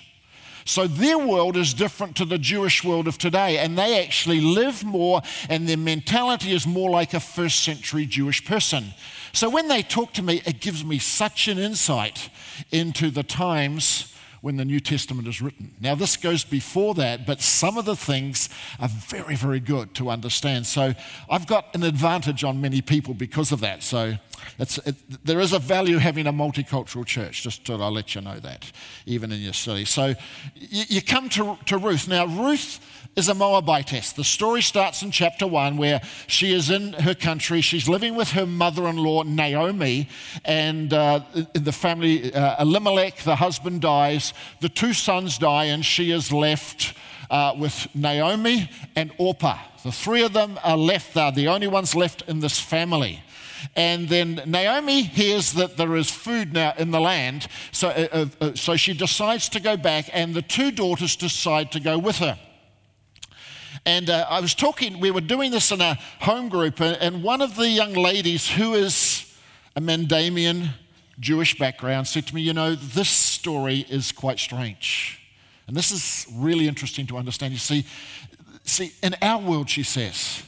So 0.65 0.87
their 0.87 1.17
world 1.17 1.57
is 1.57 1.73
different 1.73 2.15
to 2.17 2.25
the 2.25 2.37
Jewish 2.37 2.83
world 2.83 3.07
of 3.07 3.17
today, 3.17 3.57
and 3.57 3.77
they 3.77 4.03
actually 4.03 4.41
live 4.41 4.83
more, 4.83 5.21
and 5.49 5.67
their 5.67 5.77
mentality 5.77 6.53
is 6.53 6.67
more 6.67 6.89
like 6.89 7.13
a 7.13 7.19
first 7.19 7.63
century 7.63 8.05
Jewish 8.05 8.45
person. 8.45 8.93
So 9.33 9.49
when 9.49 9.67
they 9.67 9.81
talk 9.81 10.13
to 10.13 10.23
me, 10.23 10.41
it 10.45 10.59
gives 10.59 10.83
me 10.83 10.99
such 10.99 11.47
an 11.47 11.57
insight 11.57 12.29
into 12.71 13.09
the 13.09 13.23
times 13.23 14.13
when 14.41 14.57
the 14.57 14.65
New 14.65 14.79
Testament 14.79 15.27
is 15.27 15.41
written. 15.41 15.71
Now, 15.79 15.95
this 15.95 16.17
goes 16.17 16.43
before 16.43 16.95
that, 16.95 17.25
but 17.25 17.41
some 17.41 17.77
of 17.77 17.85
the 17.85 17.95
things 17.95 18.49
are 18.79 18.89
very, 18.89 19.35
very 19.35 19.59
good 19.59 19.93
to 19.95 20.09
understand. 20.09 20.65
So, 20.65 20.93
I've 21.29 21.47
got 21.47 21.73
an 21.75 21.83
advantage 21.83 22.43
on 22.43 22.59
many 22.59 22.81
people 22.81 23.13
because 23.13 23.51
of 23.51 23.59
that. 23.61 23.83
So, 23.83 24.15
it, 24.57 24.95
there 25.23 25.39
is 25.39 25.53
a 25.53 25.59
value 25.59 25.97
having 25.97 26.25
a 26.25 26.33
multicultural 26.33 27.05
church, 27.05 27.43
just 27.43 27.65
to 27.65 27.73
I'll 27.73 27.91
let 27.91 28.15
you 28.15 28.21
know 28.21 28.39
that, 28.39 28.71
even 29.05 29.31
in 29.31 29.39
your 29.39 29.53
city. 29.53 29.85
So, 29.85 30.15
you, 30.55 30.85
you 30.89 31.01
come 31.01 31.29
to, 31.29 31.57
to 31.67 31.77
Ruth. 31.77 32.07
Now, 32.07 32.25
Ruth 32.25 32.79
is 33.15 33.27
a 33.27 33.33
Moabitess. 33.33 34.13
The 34.13 34.23
story 34.23 34.61
starts 34.61 35.03
in 35.03 35.11
chapter 35.11 35.45
1 35.45 35.75
where 35.75 36.01
she 36.27 36.53
is 36.53 36.69
in 36.69 36.93
her 36.93 37.13
country. 37.13 37.59
She's 37.61 37.89
living 37.89 38.15
with 38.15 38.29
her 38.31 38.45
mother 38.45 38.87
in 38.87 38.95
law, 38.95 39.23
Naomi, 39.23 40.07
and 40.45 40.93
uh, 40.93 41.21
in 41.53 41.63
the 41.63 41.73
family, 41.73 42.33
uh, 42.33 42.61
Elimelech, 42.63 43.17
the 43.17 43.35
husband, 43.35 43.81
dies. 43.81 44.33
The 44.61 44.69
two 44.69 44.93
sons 44.93 45.37
die, 45.37 45.65
and 45.65 45.85
she 45.85 46.11
is 46.11 46.31
left 46.31 46.93
uh, 47.29 47.53
with 47.57 47.87
Naomi 47.93 48.69
and 48.95 49.11
Orpah. 49.17 49.57
The 49.83 49.91
three 49.91 50.23
of 50.23 50.31
them 50.31 50.57
are 50.63 50.77
left 50.77 51.13
there, 51.13 51.31
the 51.31 51.49
only 51.49 51.67
ones 51.67 51.95
left 51.95 52.23
in 52.29 52.39
this 52.39 52.59
family. 52.59 53.21
And 53.75 54.07
then 54.09 54.41
Naomi 54.45 55.03
hears 55.03 55.53
that 55.53 55.77
there 55.77 55.95
is 55.95 56.09
food 56.09 56.53
now 56.53 56.73
in 56.77 56.91
the 56.91 56.99
land, 56.99 57.47
so, 57.71 57.89
uh, 57.89 58.25
uh 58.39 58.55
so 58.55 58.75
she 58.75 58.93
decides 58.93 59.49
to 59.49 59.59
go 59.59 59.75
back, 59.75 60.09
and 60.13 60.33
the 60.33 60.41
two 60.41 60.71
daughters 60.71 61.15
decide 61.15 61.71
to 61.73 61.79
go 61.79 61.97
with 61.97 62.17
her. 62.17 62.39
And 63.85 64.09
uh, 64.09 64.25
I 64.29 64.39
was 64.39 64.53
talking, 64.53 64.99
we 64.99 65.11
were 65.11 65.21
doing 65.21 65.51
this 65.51 65.71
in 65.71 65.81
a 65.81 65.97
home 66.19 66.49
group, 66.49 66.79
and 66.81 67.23
one 67.23 67.41
of 67.41 67.55
the 67.55 67.67
young 67.67 67.93
ladies 67.93 68.49
who 68.49 68.73
is 68.73 69.25
a 69.75 69.81
Mandaean 69.81 70.69
Jewish 71.19 71.57
background 71.57 72.07
said 72.07 72.27
to 72.27 72.35
me, 72.35 72.41
You 72.41 72.53
know, 72.53 72.75
this 72.75 73.09
story 73.09 73.85
is 73.89 74.11
quite 74.11 74.39
strange. 74.39 75.19
And 75.67 75.77
this 75.77 75.91
is 75.91 76.27
really 76.33 76.67
interesting 76.67 77.07
to 77.07 77.17
understand. 77.17 77.53
You 77.53 77.59
see, 77.59 77.85
see 78.63 78.91
in 79.01 79.15
our 79.21 79.41
world, 79.41 79.69
she 79.69 79.83
says, 79.83 80.43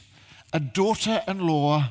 a 0.52 0.60
daughter 0.60 1.22
in 1.26 1.46
law 1.46 1.90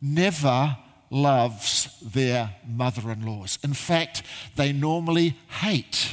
never 0.00 0.76
loves 1.10 1.98
their 2.00 2.54
mother 2.66 3.10
in 3.10 3.24
laws. 3.24 3.58
In 3.64 3.72
fact, 3.72 4.22
they 4.56 4.72
normally 4.72 5.36
hate 5.48 6.12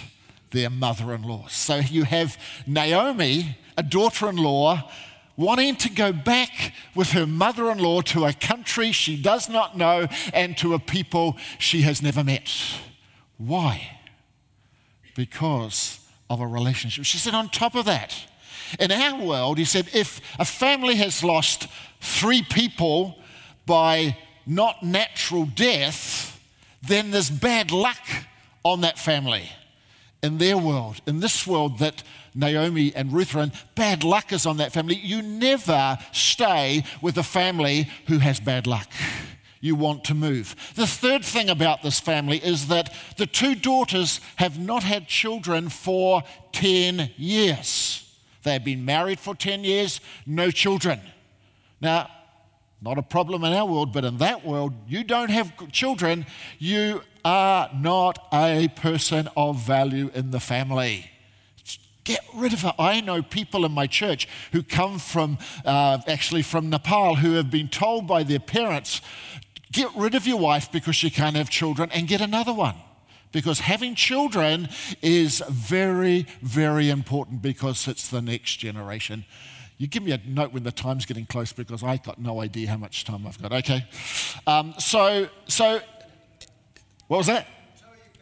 their 0.51 0.69
mother 0.69 1.13
in 1.13 1.23
laws. 1.23 1.53
So 1.53 1.77
you 1.77 2.03
have 2.05 2.37
Naomi 2.65 3.57
a 3.77 3.83
daughter 3.83 4.29
in 4.29 4.37
law 4.37 4.91
wanting 5.37 5.75
to 5.75 5.89
go 5.89 6.13
back 6.13 6.73
with 6.93 7.11
her 7.11 7.27
mother 7.27 7.69
in 7.69 7.77
law 7.77 8.01
to 8.01 8.25
a 8.25 8.33
country 8.33 8.91
she 8.91 9.21
does 9.21 9.49
not 9.49 9.77
know 9.77 10.07
and 10.33 10.57
to 10.57 10.73
a 10.73 10.79
people 10.79 11.37
she 11.59 11.81
has 11.81 12.01
never 12.01 12.23
met. 12.23 12.49
Why? 13.37 13.99
Because 15.15 15.99
of 16.29 16.39
a 16.39 16.47
relationship. 16.47 17.05
She 17.05 17.17
said, 17.17 17.33
on 17.33 17.49
top 17.49 17.75
of 17.75 17.85
that, 17.85 18.15
in 18.79 18.91
our 18.91 19.21
world, 19.21 19.57
he 19.57 19.65
said, 19.65 19.89
if 19.93 20.21
a 20.39 20.45
family 20.45 20.95
has 20.95 21.23
lost 21.23 21.67
three 22.01 22.41
people 22.41 23.17
by 23.65 24.17
not 24.45 24.83
natural 24.83 25.45
death, 25.45 26.39
then 26.81 27.11
there's 27.11 27.29
bad 27.29 27.71
luck 27.71 28.01
on 28.63 28.81
that 28.81 28.97
family. 28.97 29.49
In 30.23 30.37
their 30.37 30.57
world, 30.57 31.01
in 31.05 31.19
this 31.19 31.45
world 31.45 31.79
that 31.79 32.01
Naomi 32.35 32.93
and 32.93 33.13
Ruth 33.13 33.33
are 33.35 33.39
in, 33.39 33.53
bad 33.75 34.03
luck 34.03 34.33
is 34.33 34.45
on 34.45 34.57
that 34.57 34.73
family. 34.73 34.95
You 34.95 35.21
never 35.21 35.97
stay 36.11 36.83
with 37.01 37.17
a 37.17 37.23
family 37.23 37.89
who 38.07 38.19
has 38.19 38.39
bad 38.39 38.67
luck. 38.67 38.91
You 39.61 39.75
want 39.75 40.03
to 40.05 40.13
move. 40.13 40.55
The 40.75 40.85
third 40.85 41.23
thing 41.23 41.49
about 41.49 41.81
this 41.81 41.99
family 41.99 42.37
is 42.37 42.67
that 42.67 42.93
the 43.17 43.25
two 43.25 43.55
daughters 43.55 44.19
have 44.35 44.59
not 44.59 44.83
had 44.83 45.07
children 45.07 45.69
for 45.69 46.23
10 46.51 47.11
years. 47.15 48.01
They 48.43 48.53
have 48.53 48.65
been 48.65 48.85
married 48.85 49.19
for 49.19 49.33
10 49.33 49.63
years, 49.63 50.01
no 50.27 50.51
children. 50.51 50.99
Now, 51.81 52.09
not 52.81 52.99
a 52.99 53.01
problem 53.01 53.43
in 53.43 53.53
our 53.53 53.65
world, 53.65 53.93
but 53.93 54.05
in 54.05 54.17
that 54.17 54.45
world, 54.45 54.73
you 54.87 55.03
don't 55.03 55.31
have 55.31 55.71
children, 55.71 56.25
you 56.59 57.01
are 57.23 57.69
not 57.73 58.19
a 58.31 58.67
person 58.75 59.29
of 59.35 59.57
value 59.57 60.11
in 60.13 60.29
the 60.29 60.39
family. 60.39 61.09
Get 62.05 62.23
rid 62.35 62.53
of 62.53 62.61
her. 62.61 62.73
I 62.79 63.01
know 63.01 63.21
people 63.21 63.65
in 63.65 63.71
my 63.71 63.87
church 63.87 64.27
who 64.51 64.63
come 64.63 64.99
from, 64.99 65.37
uh, 65.65 65.99
actually 66.07 66.43
from 66.43 66.69
Nepal, 66.69 67.15
who 67.15 67.33
have 67.33 67.51
been 67.51 67.67
told 67.67 68.07
by 68.07 68.23
their 68.23 68.39
parents, 68.39 69.01
get 69.71 69.89
rid 69.95 70.15
of 70.15 70.25
your 70.25 70.37
wife 70.37 70.71
because 70.71 70.95
she 70.95 71.09
can't 71.09 71.35
have 71.35 71.49
children 71.49 71.89
and 71.91 72.07
get 72.07 72.21
another 72.21 72.53
one. 72.53 72.75
Because 73.31 73.59
having 73.59 73.95
children 73.95 74.69
is 75.01 75.43
very, 75.49 76.27
very 76.41 76.89
important 76.89 77.41
because 77.41 77.87
it's 77.87 78.07
the 78.07 78.21
next 78.21 78.57
generation. 78.57 79.25
You 79.77 79.87
give 79.87 80.03
me 80.03 80.11
a 80.11 80.21
note 80.25 80.53
when 80.53 80.63
the 80.63 80.71
time's 80.71 81.05
getting 81.05 81.25
close 81.25 81.51
because 81.51 81.83
I've 81.83 82.03
got 82.03 82.19
no 82.19 82.39
idea 82.39 82.69
how 82.69 82.77
much 82.77 83.03
time 83.03 83.27
I've 83.27 83.41
got. 83.41 83.51
Okay. 83.51 83.85
Um, 84.47 84.73
so, 84.77 85.27
so, 85.47 85.81
what 87.07 87.17
was 87.17 87.27
that? 87.27 87.47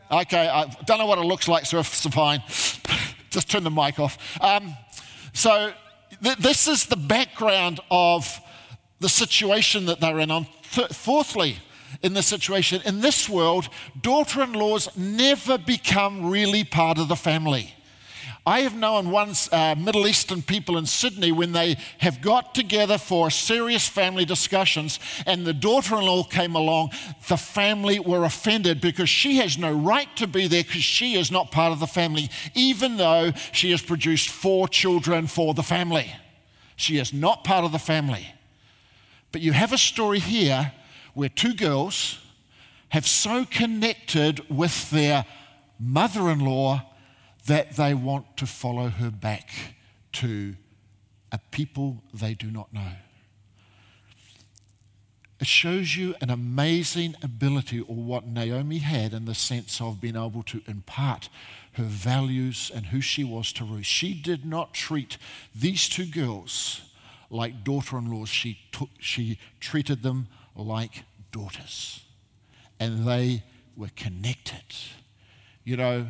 Okay, 0.09 0.47
I 0.47 0.65
don't 0.85 0.99
know 0.99 1.05
what 1.05 1.19
it 1.19 1.25
looks 1.25 1.47
like, 1.47 1.65
so 1.65 1.79
it's 1.79 2.07
fine. 2.07 2.41
Just 3.33 3.49
turn 3.49 3.63
the 3.63 3.71
mic 3.71 3.99
off. 3.99 4.17
Um, 4.39 4.75
so, 5.33 5.73
th- 6.21 6.37
this 6.37 6.67
is 6.67 6.85
the 6.85 6.95
background 6.95 7.79
of 7.89 8.39
the 8.99 9.09
situation 9.09 9.87
that 9.87 9.99
they're 9.99 10.19
in. 10.19 10.29
On 10.29 10.45
th- 10.71 10.89
fourthly, 10.89 11.57
in 12.03 12.13
this 12.13 12.27
situation, 12.27 12.81
in 12.85 13.01
this 13.01 13.27
world, 13.27 13.69
daughter 13.99 14.43
in 14.43 14.53
laws 14.53 14.87
never 14.95 15.57
become 15.57 16.29
really 16.29 16.63
part 16.63 16.99
of 16.99 17.07
the 17.07 17.15
family. 17.15 17.73
I 18.45 18.61
have 18.61 18.75
known 18.75 19.09
once 19.09 19.51
uh, 19.53 19.73
Middle 19.75 20.05
Eastern 20.05 20.41
people 20.41 20.77
in 20.77 20.85
Sydney 20.85 21.31
when 21.31 21.53
they 21.53 21.77
have 21.99 22.21
got 22.21 22.53
together 22.53 22.97
for 22.97 23.31
serious 23.31 23.87
family 23.87 24.25
discussions 24.25 24.99
and 25.25 25.45
the 25.45 25.53
daughter 25.53 25.95
in 25.95 26.05
law 26.05 26.23
came 26.23 26.53
along, 26.53 26.91
the 27.29 27.37
family 27.37 27.99
were 27.99 28.25
offended 28.25 28.81
because 28.81 29.07
she 29.07 29.37
has 29.37 29.57
no 29.57 29.71
right 29.71 30.13
to 30.17 30.27
be 30.27 30.47
there 30.47 30.63
because 30.63 30.83
she 30.83 31.15
is 31.15 31.31
not 31.31 31.51
part 31.51 31.71
of 31.71 31.79
the 31.79 31.87
family, 31.87 32.29
even 32.53 32.97
though 32.97 33.31
she 33.53 33.71
has 33.71 33.81
produced 33.81 34.29
four 34.29 34.67
children 34.67 35.25
for 35.27 35.53
the 35.53 35.63
family. 35.63 36.11
She 36.75 36.97
is 36.97 37.13
not 37.13 37.45
part 37.45 37.63
of 37.63 37.71
the 37.71 37.79
family. 37.79 38.27
But 39.31 39.39
you 39.39 39.53
have 39.53 39.71
a 39.71 39.77
story 39.77 40.19
here 40.19 40.73
where 41.13 41.29
two 41.29 41.53
girls 41.53 42.19
have 42.89 43.07
so 43.07 43.45
connected 43.45 44.41
with 44.49 44.91
their 44.91 45.25
mother 45.79 46.29
in 46.29 46.39
law 46.39 46.89
that 47.47 47.75
they 47.75 47.93
want 47.93 48.37
to 48.37 48.45
follow 48.45 48.89
her 48.89 49.11
back 49.11 49.49
to 50.13 50.55
a 51.31 51.39
people 51.51 52.03
they 52.13 52.33
do 52.33 52.49
not 52.51 52.71
know. 52.73 52.93
it 55.39 55.47
shows 55.47 55.97
you 55.97 56.15
an 56.21 56.29
amazing 56.29 57.15
ability, 57.21 57.81
or 57.81 57.95
what 57.95 58.25
Naomi 58.25 58.77
had 58.77 59.13
in 59.13 59.25
the 59.25 59.35
sense 59.35 59.81
of 59.81 59.99
being 59.99 60.15
able 60.15 60.43
to 60.43 60.61
impart 60.67 61.27
her 61.73 61.83
values 61.83 62.71
and 62.73 62.85
who 62.87 63.01
she 63.01 63.25
was 63.25 63.51
to 63.53 63.65
Ruth. 63.65 63.85
She 63.85 64.13
did 64.13 64.45
not 64.45 64.73
treat 64.73 65.17
these 65.53 65.89
two 65.89 66.05
girls 66.05 66.81
like 67.29 67.63
daughter 67.63 67.97
in 67.97 68.09
laws, 68.11 68.29
she, 68.29 68.59
she 68.99 69.39
treated 69.59 70.03
them 70.03 70.27
like 70.55 71.03
daughters. 71.31 72.05
And 72.79 73.07
they 73.07 73.43
were 73.75 73.89
connected. 73.95 74.63
You 75.63 75.77
know, 75.77 76.07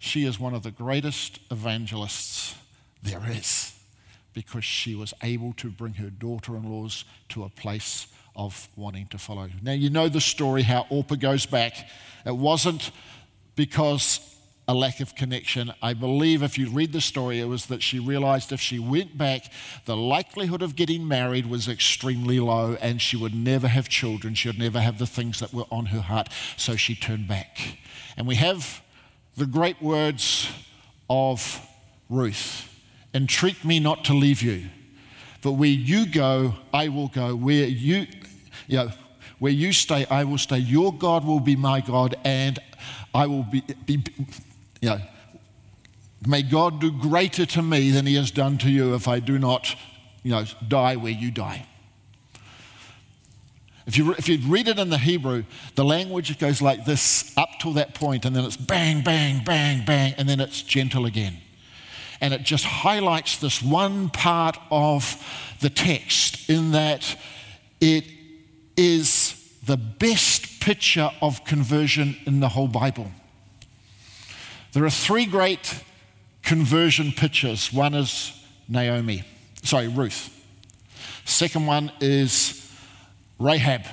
she 0.00 0.24
is 0.24 0.40
one 0.40 0.54
of 0.54 0.62
the 0.64 0.70
greatest 0.70 1.38
evangelists 1.50 2.56
there 3.02 3.22
is 3.30 3.78
because 4.32 4.64
she 4.64 4.94
was 4.94 5.12
able 5.22 5.52
to 5.52 5.68
bring 5.68 5.94
her 5.94 6.08
daughter 6.08 6.56
in 6.56 6.64
laws 6.64 7.04
to 7.28 7.44
a 7.44 7.48
place 7.50 8.06
of 8.34 8.68
wanting 8.76 9.06
to 9.08 9.18
follow. 9.18 9.50
Now, 9.62 9.72
you 9.72 9.90
know 9.90 10.08
the 10.08 10.20
story 10.20 10.62
how 10.62 10.86
Orpah 10.88 11.16
goes 11.16 11.44
back. 11.44 11.74
It 12.24 12.34
wasn't 12.34 12.90
because 13.56 14.20
a 14.66 14.72
lack 14.72 15.00
of 15.00 15.14
connection. 15.14 15.74
I 15.82 15.92
believe 15.92 16.42
if 16.42 16.56
you 16.56 16.70
read 16.70 16.92
the 16.92 17.00
story, 17.02 17.40
it 17.40 17.46
was 17.46 17.66
that 17.66 17.82
she 17.82 17.98
realized 17.98 18.52
if 18.52 18.60
she 18.60 18.78
went 18.78 19.18
back, 19.18 19.52
the 19.84 19.96
likelihood 19.96 20.62
of 20.62 20.76
getting 20.76 21.06
married 21.06 21.44
was 21.44 21.68
extremely 21.68 22.40
low 22.40 22.78
and 22.80 23.02
she 23.02 23.16
would 23.18 23.34
never 23.34 23.68
have 23.68 23.88
children. 23.88 24.34
She 24.34 24.48
would 24.48 24.58
never 24.58 24.80
have 24.80 24.98
the 24.98 25.06
things 25.06 25.40
that 25.40 25.52
were 25.52 25.66
on 25.70 25.86
her 25.86 26.00
heart. 26.00 26.28
So 26.56 26.76
she 26.76 26.94
turned 26.94 27.28
back. 27.28 27.78
And 28.16 28.26
we 28.26 28.36
have 28.36 28.80
the 29.40 29.46
great 29.46 29.80
words 29.80 30.50
of 31.08 31.66
Ruth 32.10 32.66
Entreat 33.12 33.64
me 33.64 33.80
not 33.80 34.04
to 34.04 34.14
leave 34.14 34.40
you, 34.40 34.66
but 35.42 35.52
where 35.52 35.68
you 35.68 36.06
go, 36.06 36.54
I 36.72 36.86
will 36.86 37.08
go. 37.08 37.34
Where 37.34 37.64
you, 37.64 38.06
you 38.68 38.76
know, 38.76 38.90
where 39.40 39.50
you 39.50 39.72
stay, 39.72 40.06
I 40.06 40.22
will 40.22 40.38
stay. 40.38 40.58
Your 40.58 40.92
God 40.92 41.24
will 41.24 41.40
be 41.40 41.56
my 41.56 41.80
God, 41.80 42.14
and 42.22 42.60
I 43.12 43.26
will 43.26 43.42
be, 43.42 43.64
be 43.84 44.04
you 44.80 44.90
know, 44.90 45.00
may 46.24 46.42
God 46.42 46.80
do 46.80 46.92
greater 46.92 47.44
to 47.46 47.62
me 47.62 47.90
than 47.90 48.06
he 48.06 48.14
has 48.14 48.30
done 48.30 48.58
to 48.58 48.70
you 48.70 48.94
if 48.94 49.08
I 49.08 49.18
do 49.18 49.40
not, 49.40 49.74
you 50.22 50.30
know, 50.30 50.44
die 50.68 50.94
where 50.94 51.10
you 51.10 51.32
die. 51.32 51.66
If 53.90 53.98
you, 53.98 54.12
if 54.12 54.28
you 54.28 54.38
read 54.46 54.68
it 54.68 54.78
in 54.78 54.88
the 54.88 54.98
Hebrew, 54.98 55.42
the 55.74 55.84
language 55.84 56.38
goes 56.38 56.62
like 56.62 56.84
this 56.84 57.36
up 57.36 57.48
till 57.58 57.72
that 57.72 57.92
point, 57.92 58.24
and 58.24 58.36
then 58.36 58.44
it's 58.44 58.56
bang, 58.56 59.02
bang, 59.02 59.42
bang, 59.42 59.84
bang, 59.84 60.14
and 60.16 60.28
then 60.28 60.38
it's 60.38 60.62
gentle 60.62 61.06
again. 61.06 61.38
And 62.20 62.32
it 62.32 62.44
just 62.44 62.64
highlights 62.64 63.38
this 63.38 63.60
one 63.60 64.08
part 64.08 64.56
of 64.70 65.20
the 65.60 65.70
text 65.70 66.48
in 66.48 66.70
that 66.70 67.16
it 67.80 68.04
is 68.76 69.34
the 69.66 69.76
best 69.76 70.60
picture 70.60 71.10
of 71.20 71.44
conversion 71.44 72.16
in 72.26 72.38
the 72.38 72.50
whole 72.50 72.68
Bible. 72.68 73.10
There 74.70 74.84
are 74.84 74.90
three 74.90 75.26
great 75.26 75.82
conversion 76.44 77.10
pictures. 77.10 77.72
One 77.72 77.94
is 77.94 78.40
Naomi, 78.68 79.24
sorry, 79.64 79.88
Ruth. 79.88 80.30
Second 81.24 81.66
one 81.66 81.90
is 82.00 82.59
Rahab. 83.40 83.86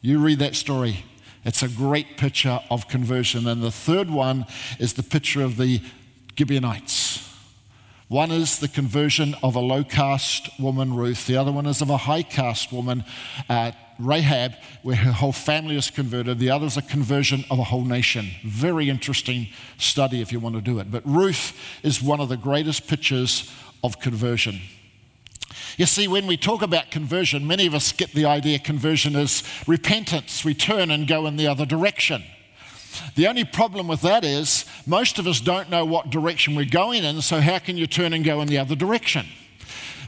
You 0.00 0.20
read 0.20 0.38
that 0.38 0.54
story. 0.54 1.04
It's 1.44 1.64
a 1.64 1.68
great 1.68 2.16
picture 2.16 2.60
of 2.70 2.86
conversion. 2.86 3.48
And 3.48 3.62
the 3.62 3.72
third 3.72 4.08
one 4.08 4.46
is 4.78 4.94
the 4.94 5.02
picture 5.02 5.42
of 5.42 5.56
the 5.56 5.82
Gibeonites. 6.38 7.28
One 8.06 8.30
is 8.30 8.60
the 8.60 8.68
conversion 8.68 9.34
of 9.42 9.56
a 9.56 9.60
low 9.60 9.82
caste 9.82 10.50
woman, 10.60 10.94
Ruth. 10.94 11.26
The 11.26 11.36
other 11.36 11.50
one 11.50 11.66
is 11.66 11.82
of 11.82 11.90
a 11.90 11.96
high 11.96 12.22
caste 12.22 12.72
woman, 12.72 13.04
uh, 13.48 13.72
Rahab, 13.98 14.54
where 14.82 14.96
her 14.96 15.12
whole 15.12 15.32
family 15.32 15.76
is 15.76 15.90
converted. 15.90 16.38
The 16.38 16.50
other 16.50 16.66
is 16.66 16.76
a 16.76 16.82
conversion 16.82 17.44
of 17.50 17.58
a 17.58 17.64
whole 17.64 17.84
nation. 17.84 18.30
Very 18.44 18.88
interesting 18.88 19.48
study 19.78 20.20
if 20.20 20.32
you 20.32 20.38
want 20.38 20.54
to 20.54 20.60
do 20.60 20.78
it. 20.78 20.92
But 20.92 21.02
Ruth 21.04 21.58
is 21.82 22.00
one 22.00 22.20
of 22.20 22.28
the 22.28 22.36
greatest 22.36 22.86
pictures 22.86 23.50
of 23.82 23.98
conversion. 23.98 24.60
You 25.76 25.86
see, 25.86 26.08
when 26.08 26.26
we 26.26 26.36
talk 26.36 26.62
about 26.62 26.90
conversion, 26.90 27.46
many 27.46 27.66
of 27.66 27.74
us 27.74 27.92
get 27.92 28.12
the 28.12 28.24
idea 28.24 28.58
conversion 28.58 29.16
is 29.16 29.42
repentance. 29.66 30.44
We 30.44 30.54
turn 30.54 30.90
and 30.90 31.06
go 31.06 31.26
in 31.26 31.36
the 31.36 31.46
other 31.46 31.66
direction. 31.66 32.22
The 33.14 33.28
only 33.28 33.44
problem 33.44 33.88
with 33.88 34.00
that 34.02 34.24
is 34.24 34.64
most 34.86 35.18
of 35.18 35.26
us 35.26 35.40
don't 35.40 35.70
know 35.70 35.84
what 35.84 36.10
direction 36.10 36.54
we're 36.54 36.64
going 36.64 37.04
in, 37.04 37.22
so 37.22 37.40
how 37.40 37.58
can 37.58 37.76
you 37.76 37.86
turn 37.86 38.12
and 38.12 38.24
go 38.24 38.40
in 38.40 38.48
the 38.48 38.58
other 38.58 38.74
direction? 38.74 39.26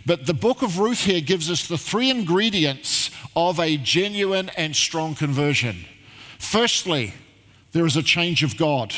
But 0.04 0.26
the 0.26 0.34
book 0.34 0.62
of 0.62 0.78
Ruth 0.78 1.04
here 1.04 1.20
gives 1.20 1.50
us 1.50 1.68
the 1.68 1.78
three 1.78 2.10
ingredients 2.10 3.10
of 3.36 3.60
a 3.60 3.76
genuine 3.76 4.50
and 4.56 4.74
strong 4.74 5.14
conversion. 5.14 5.84
Firstly, 6.38 7.14
there 7.70 7.86
is 7.86 7.96
a 7.96 8.02
change 8.02 8.42
of 8.42 8.56
God. 8.56 8.92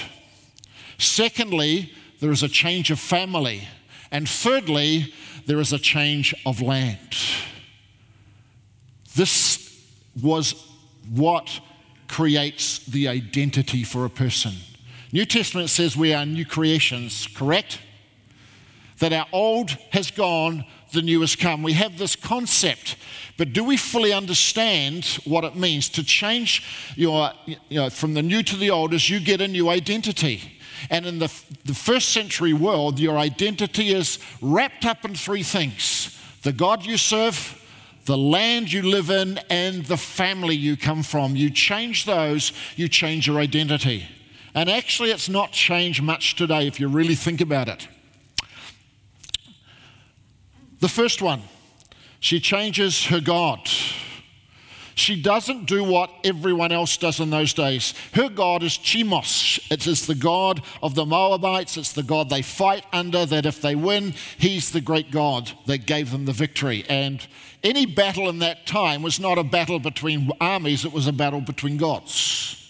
Secondly, 0.99 1.93
there 2.21 2.31
is 2.31 2.43
a 2.43 2.49
change 2.49 2.91
of 2.91 2.99
family. 2.99 3.69
And 4.11 4.29
thirdly, 4.29 5.13
there 5.47 5.61
is 5.61 5.73
a 5.73 5.79
change 5.79 6.35
of 6.47 6.61
land. 6.61 7.17
This 9.15 9.83
was 10.21 10.55
what 11.09 11.61
creates 12.09 12.79
the 12.79 13.09
identity 13.09 13.85
for 13.85 14.05
a 14.05 14.11
person. 14.11 14.55
New 15.13 15.25
Testament 15.25 15.71
says 15.71 15.97
we 15.97 16.13
are 16.13 16.27
new 16.27 16.45
creations, 16.45 17.29
correct? 17.35 17.79
That 18.99 19.13
our 19.13 19.27
old 19.33 19.71
has 19.91 20.11
gone, 20.11 20.65
the 20.93 21.03
new 21.03 21.21
has 21.21 21.37
come. 21.37 21.63
We 21.63 21.73
have 21.73 21.99
this 21.99 22.17
concept, 22.17 22.97
but 23.37 23.53
do 23.53 23.65
we 23.65 23.77
fully 23.77 24.13
understand 24.13 25.05
what 25.25 25.45
it 25.45 25.57
means 25.57 25.89
to 25.91 26.05
change 26.05 26.65
your, 26.95 27.33
you 27.47 27.57
know, 27.71 27.91
from 27.91 28.15
the 28.15 28.23
new 28.23 28.43
to 28.43 28.57
the 28.57 28.71
old 28.71 28.95
as 28.95 29.11
you 29.11 29.21
get 29.21 29.41
a 29.41 29.49
new 29.49 29.69
identity? 29.69 30.55
And 30.91 31.07
in 31.07 31.19
the, 31.19 31.33
the 31.65 31.75
first 31.75 32.11
century 32.11 32.53
world, 32.53 32.99
your 32.99 33.19
identity 33.19 33.91
is 33.93 34.19
wrapped 34.41 34.85
up 34.85 35.05
in 35.05 35.15
three 35.15 35.43
things 35.43 36.11
the 36.43 36.53
God 36.53 36.85
you 36.85 36.99
serve, 36.99 37.59
the 38.05 38.19
land 38.19 38.71
you 38.71 38.83
live 38.83 39.09
in, 39.09 39.39
and 39.49 39.83
the 39.87 39.97
family 39.97 40.55
you 40.55 40.77
come 40.77 41.03
from. 41.03 41.35
You 41.37 41.49
change 41.49 42.05
those, 42.05 42.53
you 42.77 42.87
change 42.87 43.27
your 43.27 43.39
identity. 43.39 44.07
And 44.55 44.69
actually, 44.69 45.11
it's 45.11 45.31
not 45.31 45.53
changed 45.53 46.03
much 46.03 46.37
today 46.37 46.67
if 46.67 46.79
you 46.79 46.89
really 46.89 47.15
think 47.15 47.41
about 47.41 47.69
it. 47.69 47.89
The 50.85 50.91
first 50.91 51.23
one, 51.23 51.41
she 52.21 52.41
changes 52.41 53.07
her 53.07 53.19
God. 53.19 53.67
She 54.95 55.23
doesn't 55.23 55.65
do 55.65 55.83
what 55.83 56.11
everyone 56.23 56.73
else 56.73 56.99
does 56.99 57.21
in 57.21 57.31
those 57.31 57.55
days. 57.55 57.95
Her 58.13 58.29
God 58.29 58.63
is 58.63 58.73
Chemosh. 58.73 59.73
It 59.73 59.87
is 59.87 60.07
the 60.07 60.15
God 60.15 60.63
of 60.83 60.95
the 60.95 61.07
Moabites. 61.07 61.79
It's 61.79 61.95
the 61.95 62.03
God 62.03 62.29
they 62.29 62.43
fight 62.43 62.85
under, 62.93 63.25
that 63.25 63.47
if 63.47 63.63
they 63.63 63.75
win, 63.75 64.13
he's 64.37 64.73
the 64.73 64.83
great 64.83 65.11
God 65.11 65.51
that 65.65 65.87
gave 65.87 66.11
them 66.11 66.27
the 66.27 66.35
victory. 66.35 66.85
And 66.87 67.27
any 67.63 67.87
battle 67.87 68.29
in 68.29 68.41
that 68.41 68.67
time 68.67 69.01
was 69.01 69.19
not 69.19 69.39
a 69.39 69.43
battle 69.43 69.79
between 69.79 70.31
armies, 70.39 70.85
it 70.85 70.93
was 70.93 71.07
a 71.07 71.15
battle 71.15 71.41
between 71.41 71.79
gods. 71.79 72.64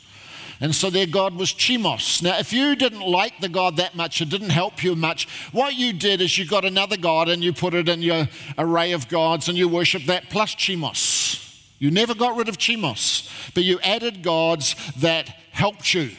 And 0.60 0.74
so 0.74 0.88
their 0.88 1.06
God 1.06 1.34
was 1.34 1.52
Chemosh. 1.52 2.22
Now, 2.22 2.38
if 2.38 2.52
you 2.52 2.76
didn't 2.76 3.00
like 3.00 3.40
the 3.40 3.48
God 3.48 3.76
that 3.76 3.94
much, 3.94 4.20
it 4.20 4.28
didn't 4.28 4.50
help 4.50 4.82
you 4.84 4.94
much, 4.94 5.28
what 5.52 5.74
you 5.74 5.92
did 5.92 6.20
is 6.20 6.38
you 6.38 6.46
got 6.46 6.64
another 6.64 6.96
God 6.96 7.28
and 7.28 7.42
you 7.42 7.52
put 7.52 7.74
it 7.74 7.88
in 7.88 8.02
your 8.02 8.28
array 8.56 8.92
of 8.92 9.08
gods 9.08 9.48
and 9.48 9.58
you 9.58 9.68
worship 9.68 10.04
that 10.04 10.30
plus 10.30 10.54
Chemosh. 10.54 11.40
You 11.78 11.90
never 11.90 12.14
got 12.14 12.36
rid 12.36 12.48
of 12.48 12.56
Chemosh, 12.56 13.52
but 13.54 13.64
you 13.64 13.80
added 13.80 14.22
gods 14.22 14.76
that 14.98 15.28
helped 15.50 15.92
you. 15.92 16.10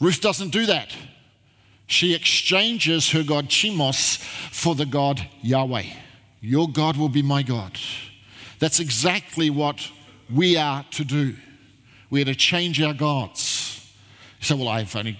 Ruth 0.00 0.20
doesn't 0.20 0.50
do 0.50 0.66
that. 0.66 0.94
She 1.86 2.14
exchanges 2.14 3.10
her 3.10 3.22
God 3.22 3.48
Chemosh 3.48 4.18
for 4.18 4.74
the 4.74 4.86
God 4.86 5.26
Yahweh. 5.42 5.84
Your 6.40 6.68
God 6.68 6.96
will 6.96 7.08
be 7.08 7.22
my 7.22 7.42
God. 7.42 7.78
That's 8.58 8.80
exactly 8.80 9.50
what 9.50 9.90
we 10.32 10.56
are 10.56 10.84
to 10.92 11.04
do. 11.04 11.36
We 12.14 12.22
are 12.22 12.26
to 12.26 12.34
change 12.36 12.80
our 12.80 12.94
gods. 12.94 13.92
You 14.38 14.46
say, 14.46 14.54
Well, 14.54 14.68
I've 14.68 14.94
only 14.94 15.18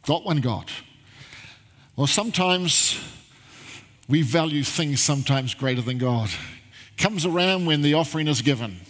got 0.00 0.24
one 0.24 0.40
God. 0.40 0.70
Well, 1.94 2.06
sometimes 2.06 2.98
we 4.08 4.22
value 4.22 4.62
things 4.62 5.02
sometimes 5.02 5.52
greater 5.52 5.82
than 5.82 5.98
God. 5.98 6.30
Comes 6.96 7.26
around 7.26 7.66
when 7.66 7.82
the 7.82 7.92
offering 7.92 8.28
is 8.28 8.40
given. 8.40 8.80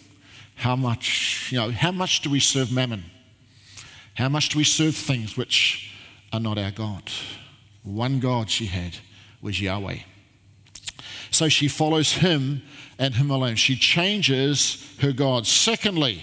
How 0.55 0.77
much, 0.77 1.49
you 1.51 1.59
know, 1.59 1.73
how 1.73 1.91
much 1.91 2.21
do 2.21 2.31
we 2.31 2.39
serve 2.39 2.71
mammon? 2.71 3.03
How 4.15 4.29
much 4.29 4.51
do 4.51 4.59
we 4.59 4.65
serve 4.65 4.95
things 4.95 5.37
which 5.37 5.93
are 6.33 6.39
not 6.39 6.59
our 6.59 6.71
God? 6.71 7.11
One 7.83 8.21
God 8.21 8.51
she 8.51 8.67
had 8.67 8.99
was 9.43 9.61
Yahweh. 9.61 9.99
So 11.33 11.49
she 11.49 11.67
follows 11.67 12.13
him 12.13 12.63
and 13.01 13.17
him 13.17 13.33
alone. 13.33 13.57
She 13.57 13.75
changes 13.75 14.97
her 15.01 15.11
God. 15.11 15.45
Secondly, 15.49 16.23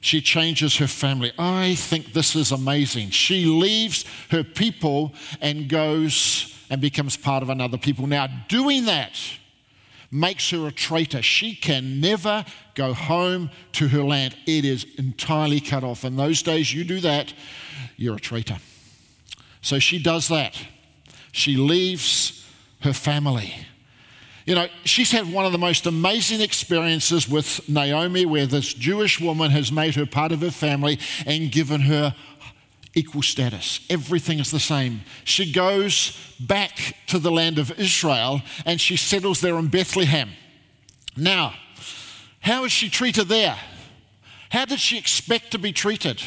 she 0.00 0.20
changes 0.20 0.76
her 0.76 0.86
family. 0.86 1.32
I 1.38 1.74
think 1.74 2.12
this 2.12 2.36
is 2.36 2.52
amazing. 2.52 3.10
She 3.10 3.44
leaves 3.44 4.04
her 4.30 4.44
people 4.44 5.14
and 5.40 5.68
goes 5.68 6.54
and 6.70 6.80
becomes 6.80 7.16
part 7.16 7.42
of 7.42 7.50
another 7.50 7.78
people. 7.78 8.06
Now, 8.06 8.28
doing 8.48 8.84
that 8.84 9.18
makes 10.10 10.50
her 10.50 10.66
a 10.66 10.72
traitor. 10.72 11.22
She 11.22 11.54
can 11.54 12.00
never 12.00 12.44
go 12.74 12.94
home 12.94 13.50
to 13.72 13.88
her 13.88 14.02
land. 14.02 14.36
It 14.46 14.64
is 14.64 14.86
entirely 14.96 15.60
cut 15.60 15.84
off. 15.84 16.04
In 16.04 16.16
those 16.16 16.42
days, 16.42 16.72
you 16.72 16.84
do 16.84 17.00
that, 17.00 17.32
you're 17.96 18.16
a 18.16 18.20
traitor. 18.20 18.58
So 19.60 19.78
she 19.78 20.02
does 20.02 20.28
that. 20.28 20.56
She 21.32 21.56
leaves 21.56 22.46
her 22.80 22.92
family. 22.92 23.54
You 24.48 24.54
know, 24.54 24.68
she's 24.84 25.12
had 25.12 25.30
one 25.30 25.44
of 25.44 25.52
the 25.52 25.58
most 25.58 25.84
amazing 25.84 26.40
experiences 26.40 27.28
with 27.28 27.68
Naomi, 27.68 28.24
where 28.24 28.46
this 28.46 28.72
Jewish 28.72 29.20
woman 29.20 29.50
has 29.50 29.70
made 29.70 29.94
her 29.96 30.06
part 30.06 30.32
of 30.32 30.40
her 30.40 30.50
family 30.50 30.98
and 31.26 31.52
given 31.52 31.82
her 31.82 32.14
equal 32.94 33.20
status. 33.20 33.80
Everything 33.90 34.38
is 34.38 34.50
the 34.50 34.58
same. 34.58 35.02
She 35.24 35.52
goes 35.52 36.16
back 36.40 36.96
to 37.08 37.18
the 37.18 37.30
land 37.30 37.58
of 37.58 37.78
Israel 37.78 38.40
and 38.64 38.80
she 38.80 38.96
settles 38.96 39.42
there 39.42 39.58
in 39.58 39.66
Bethlehem. 39.66 40.30
Now, 41.14 41.52
how 42.40 42.64
is 42.64 42.72
she 42.72 42.88
treated 42.88 43.28
there? 43.28 43.58
How 44.48 44.64
did 44.64 44.80
she 44.80 44.96
expect 44.96 45.50
to 45.50 45.58
be 45.58 45.74
treated? 45.74 46.22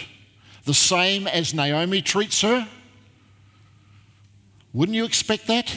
The 0.65 0.75
same 0.75 1.25
as 1.25 1.55
Naomi 1.55 2.03
treats 2.03 2.41
her? 2.41 2.69
Wouldn't 4.73 4.95
you 4.95 5.05
expect 5.05 5.47
that? 5.47 5.75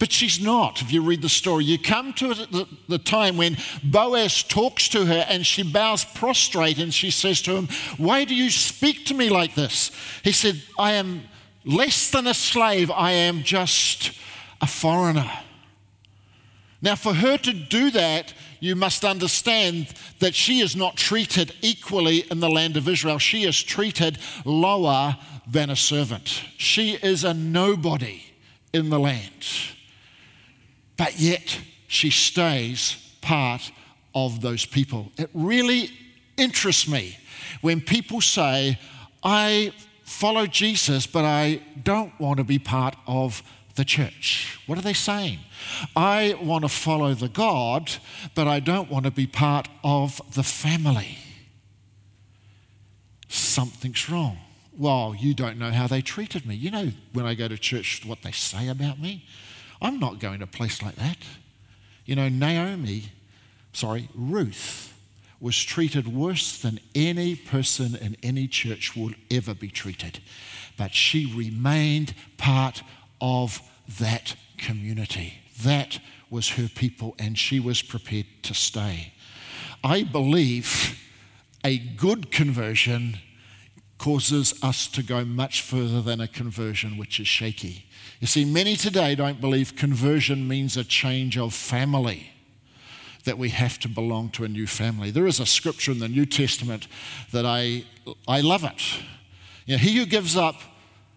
But 0.00 0.12
she's 0.12 0.40
not, 0.40 0.80
if 0.80 0.90
you 0.90 1.02
read 1.02 1.20
the 1.20 1.28
story. 1.28 1.66
You 1.66 1.78
come 1.78 2.14
to 2.14 2.30
it 2.30 2.50
the, 2.50 2.66
the, 2.88 2.98
time 2.98 3.36
when 3.36 3.58
Boaz 3.84 4.42
talks 4.42 4.88
to 4.88 5.04
her 5.04 5.26
and 5.28 5.44
she 5.44 5.62
bows 5.62 6.06
prostrate 6.06 6.78
and 6.78 6.92
she 6.92 7.10
says 7.10 7.42
to 7.42 7.54
him, 7.54 7.68
Why 7.98 8.24
do 8.24 8.34
you 8.34 8.48
speak 8.48 9.04
to 9.06 9.14
me 9.14 9.28
like 9.28 9.54
this? 9.54 9.90
He 10.24 10.32
said, 10.32 10.62
I 10.78 10.92
am 10.92 11.24
less 11.66 12.10
than 12.10 12.26
a 12.26 12.32
slave, 12.32 12.90
I 12.90 13.12
am 13.12 13.42
just 13.42 14.18
a 14.62 14.66
foreigner. 14.66 15.30
Now, 16.80 16.94
for 16.94 17.12
her 17.12 17.36
to 17.36 17.52
do 17.52 17.90
that, 17.90 18.32
you 18.58 18.76
must 18.76 19.04
understand 19.04 19.92
that 20.20 20.34
she 20.34 20.60
is 20.60 20.74
not 20.74 20.96
treated 20.96 21.52
equally 21.60 22.20
in 22.30 22.40
the 22.40 22.48
land 22.48 22.78
of 22.78 22.88
Israel. 22.88 23.18
She 23.18 23.44
is 23.44 23.62
treated 23.62 24.18
lower 24.46 25.18
than 25.46 25.68
a 25.68 25.76
servant. 25.76 26.42
She 26.56 26.92
is 26.92 27.22
a 27.22 27.34
nobody 27.34 28.22
in 28.72 28.88
the 28.88 28.98
land 28.98 29.44
but 31.00 31.18
yet 31.18 31.58
she 31.88 32.10
stays 32.10 32.94
part 33.22 33.72
of 34.14 34.42
those 34.42 34.66
people. 34.66 35.10
It 35.16 35.30
really 35.32 35.88
interests 36.36 36.86
me 36.86 37.16
when 37.62 37.80
people 37.80 38.20
say, 38.20 38.78
I 39.24 39.72
follow 40.04 40.46
Jesus, 40.46 41.06
but 41.06 41.24
I 41.24 41.62
don't 41.82 42.12
want 42.20 42.36
to 42.36 42.44
be 42.44 42.58
part 42.58 42.96
of 43.06 43.42
the 43.76 43.84
church. 43.86 44.60
What 44.66 44.76
are 44.76 44.82
they 44.82 44.92
saying? 44.92 45.38
I 45.96 46.36
want 46.38 46.64
to 46.64 46.68
follow 46.68 47.14
the 47.14 47.30
God, 47.30 47.90
but 48.34 48.46
I 48.46 48.60
don't 48.60 48.90
want 48.90 49.06
to 49.06 49.10
be 49.10 49.26
part 49.26 49.68
of 49.82 50.20
the 50.34 50.42
family. 50.42 51.16
Something's 53.26 54.10
wrong. 54.10 54.36
Well, 54.76 55.16
you 55.18 55.32
don't 55.32 55.58
know 55.58 55.70
how 55.70 55.86
they 55.86 56.02
treated 56.02 56.44
me. 56.44 56.56
You 56.56 56.70
know, 56.70 56.92
when 57.14 57.24
I 57.24 57.32
go 57.32 57.48
to 57.48 57.56
church, 57.56 58.02
what 58.04 58.20
they 58.20 58.32
say 58.32 58.68
about 58.68 59.00
me. 59.00 59.24
I'm 59.80 59.98
not 59.98 60.18
going 60.18 60.38
to 60.38 60.44
a 60.44 60.48
place 60.48 60.82
like 60.82 60.96
that. 60.96 61.18
You 62.04 62.16
know, 62.16 62.28
Naomi, 62.28 63.04
sorry, 63.72 64.08
Ruth 64.14 64.92
was 65.40 65.62
treated 65.62 66.06
worse 66.06 66.60
than 66.60 66.80
any 66.94 67.34
person 67.34 67.96
in 67.96 68.16
any 68.22 68.46
church 68.46 68.94
will 68.94 69.12
ever 69.30 69.54
be 69.54 69.68
treated. 69.68 70.20
But 70.76 70.94
she 70.94 71.32
remained 71.34 72.14
part 72.36 72.82
of 73.20 73.60
that 73.98 74.36
community. 74.58 75.34
That 75.62 75.98
was 76.28 76.50
her 76.50 76.68
people, 76.68 77.14
and 77.18 77.38
she 77.38 77.58
was 77.58 77.82
prepared 77.82 78.26
to 78.42 78.54
stay. 78.54 79.12
I 79.82 80.02
believe 80.02 80.98
a 81.64 81.78
good 81.78 82.30
conversion 82.30 83.18
causes 83.98 84.54
us 84.62 84.86
to 84.88 85.02
go 85.02 85.24
much 85.24 85.60
further 85.60 86.00
than 86.00 86.20
a 86.20 86.28
conversion 86.28 86.96
which 86.96 87.18
is 87.20 87.28
shaky. 87.28 87.86
You 88.20 88.26
see, 88.26 88.44
many 88.44 88.76
today 88.76 89.14
don't 89.14 89.40
believe 89.40 89.76
conversion 89.76 90.46
means 90.46 90.76
a 90.76 90.84
change 90.84 91.38
of 91.38 91.54
family, 91.54 92.30
that 93.24 93.38
we 93.38 93.48
have 93.48 93.78
to 93.78 93.88
belong 93.88 94.28
to 94.30 94.44
a 94.44 94.48
new 94.48 94.66
family. 94.66 95.10
There 95.10 95.26
is 95.26 95.40
a 95.40 95.46
scripture 95.46 95.90
in 95.90 96.00
the 96.00 96.08
New 96.08 96.26
Testament 96.26 96.86
that 97.32 97.46
I, 97.46 97.84
I 98.28 98.42
love 98.42 98.62
it. 98.62 98.82
You 99.64 99.76
know, 99.76 99.78
he 99.78 99.96
who 99.96 100.04
gives 100.04 100.36
up 100.36 100.56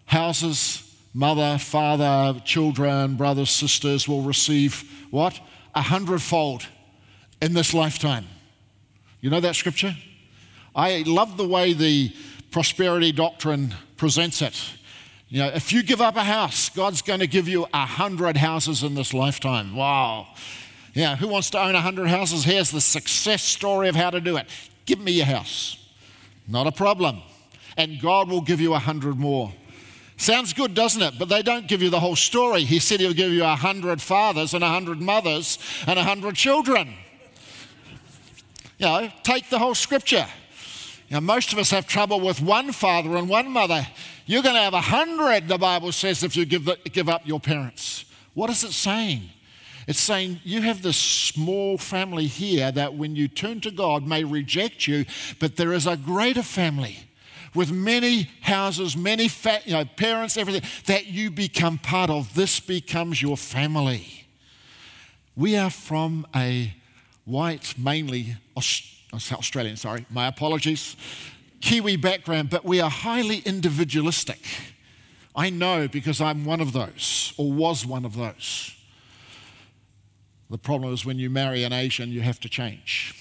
houses, 0.06 0.96
mother, 1.12 1.58
father, 1.58 2.40
children, 2.40 3.16
brothers, 3.16 3.50
sisters 3.50 4.08
will 4.08 4.22
receive 4.22 4.90
what? 5.10 5.38
A 5.74 5.82
hundredfold 5.82 6.66
in 7.42 7.52
this 7.52 7.74
lifetime. 7.74 8.24
You 9.20 9.28
know 9.28 9.40
that 9.40 9.56
scripture? 9.56 9.94
I 10.74 11.04
love 11.06 11.36
the 11.36 11.46
way 11.46 11.74
the 11.74 12.14
prosperity 12.50 13.12
doctrine 13.12 13.74
presents 13.98 14.40
it. 14.40 14.58
You 15.34 15.40
know, 15.40 15.48
if 15.48 15.72
you 15.72 15.82
give 15.82 16.00
up 16.00 16.14
a 16.14 16.22
house, 16.22 16.68
God's 16.68 17.02
going 17.02 17.18
to 17.18 17.26
give 17.26 17.48
you 17.48 17.66
a 17.74 17.84
hundred 17.84 18.36
houses 18.36 18.84
in 18.84 18.94
this 18.94 19.12
lifetime. 19.12 19.74
Wow. 19.74 20.28
Yeah, 20.92 21.16
who 21.16 21.26
wants 21.26 21.50
to 21.50 21.60
own 21.60 21.74
a 21.74 21.80
hundred 21.80 22.06
houses? 22.06 22.44
Here's 22.44 22.70
the 22.70 22.80
success 22.80 23.42
story 23.42 23.88
of 23.88 23.96
how 23.96 24.10
to 24.10 24.20
do 24.20 24.36
it. 24.36 24.46
Give 24.86 25.00
me 25.00 25.10
your 25.10 25.26
house. 25.26 25.76
Not 26.46 26.68
a 26.68 26.70
problem. 26.70 27.20
And 27.76 28.00
God 28.00 28.28
will 28.28 28.42
give 28.42 28.60
you 28.60 28.74
a 28.74 28.78
hundred 28.78 29.16
more. 29.16 29.52
Sounds 30.18 30.52
good, 30.52 30.72
doesn't 30.72 31.02
it? 31.02 31.14
But 31.18 31.28
they 31.28 31.42
don't 31.42 31.66
give 31.66 31.82
you 31.82 31.90
the 31.90 31.98
whole 31.98 32.14
story. 32.14 32.62
He 32.62 32.78
said 32.78 33.00
he'll 33.00 33.12
give 33.12 33.32
you 33.32 33.42
a 33.42 33.56
hundred 33.56 34.00
fathers 34.00 34.54
and 34.54 34.62
a 34.62 34.68
hundred 34.68 35.00
mothers 35.00 35.58
and 35.88 35.98
a 35.98 36.04
hundred 36.04 36.36
children. 36.36 36.94
You 38.78 38.86
know, 38.86 39.12
take 39.24 39.50
the 39.50 39.58
whole 39.58 39.74
scripture. 39.74 40.28
You 41.08 41.16
know, 41.16 41.22
most 41.22 41.52
of 41.52 41.58
us 41.58 41.72
have 41.72 41.88
trouble 41.88 42.20
with 42.20 42.40
one 42.40 42.70
father 42.70 43.16
and 43.16 43.28
one 43.28 43.50
mother. 43.50 43.84
You're 44.26 44.42
going 44.42 44.54
to 44.54 44.60
have 44.62 44.74
a 44.74 44.80
hundred, 44.80 45.48
the 45.48 45.58
Bible 45.58 45.92
says, 45.92 46.22
if 46.22 46.36
you 46.36 46.44
give, 46.44 46.64
the, 46.64 46.78
give 46.92 47.08
up 47.08 47.26
your 47.26 47.40
parents. 47.40 48.06
What 48.32 48.50
is 48.50 48.64
it 48.64 48.72
saying? 48.72 49.22
It's 49.86 50.00
saying 50.00 50.40
you 50.44 50.62
have 50.62 50.82
this 50.82 50.96
small 50.96 51.76
family 51.76 52.26
here 52.26 52.72
that 52.72 52.94
when 52.94 53.16
you 53.16 53.28
turn 53.28 53.60
to 53.62 53.70
God 53.70 54.06
may 54.06 54.24
reject 54.24 54.86
you, 54.86 55.04
but 55.38 55.56
there 55.56 55.72
is 55.72 55.86
a 55.86 55.96
greater 55.96 56.42
family 56.42 56.98
with 57.54 57.70
many 57.70 58.30
houses, 58.40 58.96
many 58.96 59.28
fa- 59.28 59.60
you 59.64 59.74
know, 59.74 59.84
parents, 59.84 60.36
everything 60.36 60.68
that 60.86 61.06
you 61.06 61.30
become 61.30 61.78
part 61.78 62.10
of. 62.10 62.34
This 62.34 62.60
becomes 62.60 63.20
your 63.20 63.36
family. 63.36 64.26
We 65.36 65.56
are 65.56 65.70
from 65.70 66.26
a 66.34 66.74
white, 67.24 67.74
mainly 67.78 68.36
Australian, 68.56 69.76
sorry, 69.76 70.06
my 70.10 70.26
apologies, 70.26 70.96
Kiwi 71.64 71.96
background, 71.96 72.50
but 72.50 72.66
we 72.66 72.78
are 72.82 72.90
highly 72.90 73.38
individualistic. 73.38 74.44
I 75.34 75.48
know 75.48 75.88
because 75.88 76.20
I'm 76.20 76.44
one 76.44 76.60
of 76.60 76.74
those, 76.74 77.32
or 77.38 77.50
was 77.50 77.86
one 77.86 78.04
of 78.04 78.16
those. 78.16 78.76
The 80.50 80.58
problem 80.58 80.92
is 80.92 81.06
when 81.06 81.18
you 81.18 81.30
marry 81.30 81.64
an 81.64 81.72
Asian, 81.72 82.10
you 82.10 82.20
have 82.20 82.38
to 82.40 82.50
change. 82.50 83.14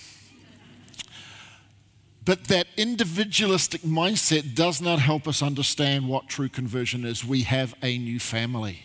But 2.25 2.49
that 2.49 2.67
individualistic 2.75 3.83
mindset 3.83 4.55
does 4.55 4.81
not 4.81 4.99
help 4.99 5.25
us 5.25 5.41
understand 5.41 6.09
what 6.09 6.27
true 6.27 6.49
conversion 6.49 7.05
is. 7.05 7.23
We 7.23 7.43
have 7.43 7.73
a 7.81 7.97
new 7.97 8.19
family. 8.19 8.81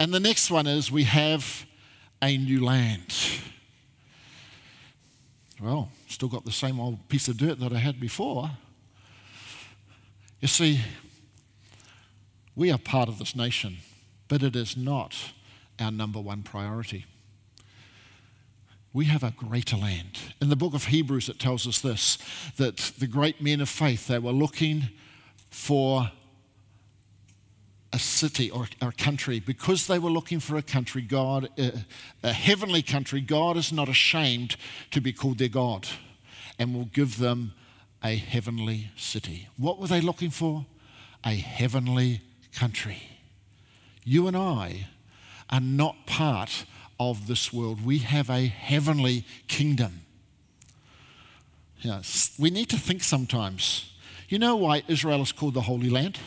And 0.00 0.12
the 0.12 0.18
next 0.18 0.50
one 0.50 0.66
is 0.66 0.90
we 0.90 1.04
have 1.04 1.64
a 2.20 2.36
new 2.36 2.64
land. 2.64 3.14
Well, 5.62 5.92
still 6.08 6.28
got 6.28 6.44
the 6.44 6.52
same 6.52 6.80
old 6.80 7.08
piece 7.08 7.28
of 7.28 7.36
dirt 7.36 7.60
that 7.60 7.72
I 7.72 7.78
had 7.78 8.00
before. 8.00 8.50
You 10.40 10.48
see, 10.48 10.80
we 12.54 12.70
are 12.70 12.78
part 12.78 13.08
of 13.08 13.18
this 13.18 13.36
nation, 13.36 13.78
but 14.28 14.42
it 14.42 14.56
is 14.56 14.76
not 14.76 15.16
our 15.78 15.90
number 15.90 16.20
one 16.20 16.42
priority. 16.42 17.04
We 18.92 19.04
have 19.06 19.22
a 19.22 19.30
greater 19.30 19.76
land. 19.76 20.18
In 20.40 20.48
the 20.48 20.56
book 20.56 20.74
of 20.74 20.86
Hebrews, 20.86 21.28
it 21.28 21.38
tells 21.38 21.66
us 21.66 21.80
this 21.80 22.18
that 22.56 22.76
the 22.98 23.06
great 23.06 23.40
men 23.40 23.60
of 23.60 23.68
faith, 23.68 24.06
they 24.06 24.18
were 24.18 24.32
looking 24.32 24.88
for 25.50 26.10
a 27.92 27.98
city 27.98 28.50
or 28.50 28.68
a 28.82 28.92
country, 28.92 29.40
because 29.40 29.86
they 29.86 29.98
were 29.98 30.10
looking 30.10 30.40
for 30.40 30.56
a 30.56 30.62
country, 30.62 31.02
God, 31.02 31.48
uh, 31.58 31.70
a 32.22 32.32
heavenly 32.32 32.82
country, 32.82 33.20
God 33.20 33.56
is 33.56 33.72
not 33.72 33.88
ashamed 33.88 34.56
to 34.90 35.00
be 35.00 35.12
called 35.12 35.38
their 35.38 35.48
God 35.48 35.88
and 36.58 36.74
will 36.74 36.86
give 36.86 37.18
them 37.18 37.52
a 38.04 38.16
heavenly 38.16 38.90
city. 38.96 39.48
What 39.56 39.78
were 39.78 39.86
they 39.86 40.00
looking 40.00 40.30
for? 40.30 40.66
A 41.24 41.34
heavenly 41.34 42.20
country. 42.54 43.02
You 44.04 44.26
and 44.26 44.36
I 44.36 44.88
are 45.50 45.60
not 45.60 46.06
part 46.06 46.64
of 47.00 47.26
this 47.26 47.52
world. 47.52 47.84
We 47.84 47.98
have 47.98 48.28
a 48.28 48.46
heavenly 48.46 49.24
kingdom. 49.46 50.02
Yes, 51.80 52.34
we 52.38 52.50
need 52.50 52.68
to 52.70 52.76
think 52.76 53.02
sometimes. 53.02 53.92
You 54.28 54.38
know 54.38 54.56
why 54.56 54.82
Israel 54.88 55.22
is 55.22 55.32
called 55.32 55.54
the 55.54 55.62
Holy 55.62 55.88
Land? 55.88 56.18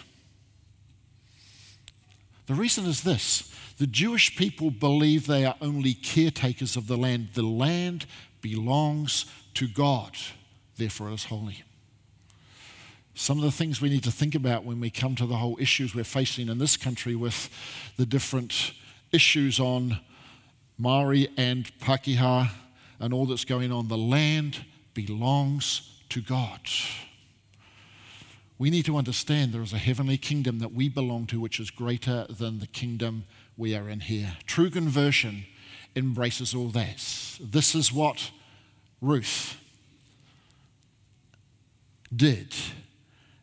The 2.48 2.54
reason 2.54 2.86
is 2.86 3.04
this 3.04 3.54
The 3.78 3.88
Jewish 3.88 4.36
people 4.36 4.72
believe 4.72 5.28
they 5.28 5.46
are 5.46 5.56
only 5.62 5.94
caretakers 5.94 6.76
of 6.76 6.88
the 6.88 6.98
land. 6.98 7.30
The 7.34 7.44
land 7.44 8.06
belongs 8.42 9.26
to 9.56 9.68
God, 9.68 10.18
therefore, 10.78 11.10
it 11.10 11.16
is 11.16 11.26
holy. 11.26 11.64
Some 13.14 13.38
of 13.38 13.44
the 13.44 13.52
things 13.52 13.82
we 13.82 13.90
need 13.90 14.04
to 14.06 14.12
think 14.12 14.36
about 14.36 14.64
when 14.64 14.80
we 14.80 14.90
come 14.90 15.16
to 15.16 15.26
the 15.26 15.36
whole 15.36 15.58
issues 15.60 15.94
we're 15.94 16.04
facing 16.04 16.48
in 16.48 16.58
this 16.58 16.78
country 16.78 17.14
with 17.14 17.50
the 17.98 18.06
different 18.06 18.74
issues 19.12 19.60
on 19.60 20.00
Maori 20.78 21.30
and 21.38 21.70
Pakeha 21.80 22.50
and 23.00 23.14
all 23.14 23.26
that's 23.26 23.46
going 23.46 23.72
on. 23.72 23.90
The 23.90 23.98
land 23.98 24.66
belongs 24.94 25.90
to 26.10 26.22
God. 26.22 26.62
We 28.62 28.70
need 28.70 28.86
to 28.86 28.96
understand 28.96 29.54
there 29.54 29.64
is 29.64 29.74
a 29.74 29.80
heavenly 29.80 30.20
kingdom 30.20 30.60
that 30.60 30.72
we 30.72 30.88
belong 30.88 31.26
to, 31.26 31.40
which 31.40 31.60
is 31.60 31.72
greater 31.72 32.28
than 32.30 32.60
the 32.60 32.68
kingdom 32.68 33.24
we 33.58 33.76
are 33.76 33.90
in 33.90 34.02
here. 34.02 34.38
True 34.46 34.70
conversion 34.70 35.48
embraces 35.96 36.54
all 36.54 36.68
this. 36.68 37.40
This 37.44 37.74
is 37.74 37.92
what 37.92 38.30
Ruth 39.02 39.58
did. 42.16 42.54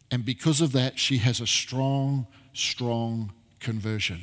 And 0.09 0.25
because 0.25 0.61
of 0.61 0.71
that, 0.71 1.01
she 1.01 1.19
has 1.19 1.41
a 1.41 1.49
strong, 1.49 2.29
strong 2.53 3.33
conversion. 3.59 4.21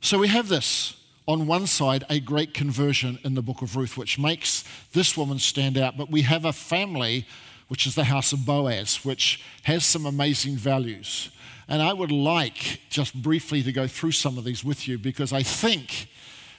So 0.00 0.18
we 0.18 0.26
have 0.26 0.48
this 0.48 1.00
on 1.28 1.46
one 1.46 1.68
side, 1.68 2.02
a 2.10 2.18
great 2.18 2.54
conversion 2.54 3.20
in 3.22 3.34
the 3.34 3.42
book 3.42 3.62
of 3.62 3.76
Ruth, 3.76 3.96
which 3.96 4.18
makes 4.18 4.64
this 4.94 5.16
woman 5.16 5.38
stand 5.38 5.78
out. 5.78 5.96
But 5.96 6.10
we 6.10 6.22
have 6.22 6.44
a 6.44 6.52
family, 6.52 7.24
which 7.68 7.86
is 7.86 7.94
the 7.94 8.04
house 8.04 8.32
of 8.32 8.46
Boaz, 8.46 9.04
which 9.04 9.42
has 9.64 9.84
some 9.84 10.06
amazing 10.06 10.56
values. 10.56 11.30
And 11.68 11.82
I 11.82 11.92
would 11.92 12.12
like 12.12 12.80
just 12.88 13.20
briefly 13.22 13.62
to 13.62 13.72
go 13.72 13.86
through 13.86 14.12
some 14.12 14.38
of 14.38 14.44
these 14.44 14.64
with 14.64 14.86
you 14.86 14.98
because 14.98 15.32
I 15.32 15.42
think 15.42 16.08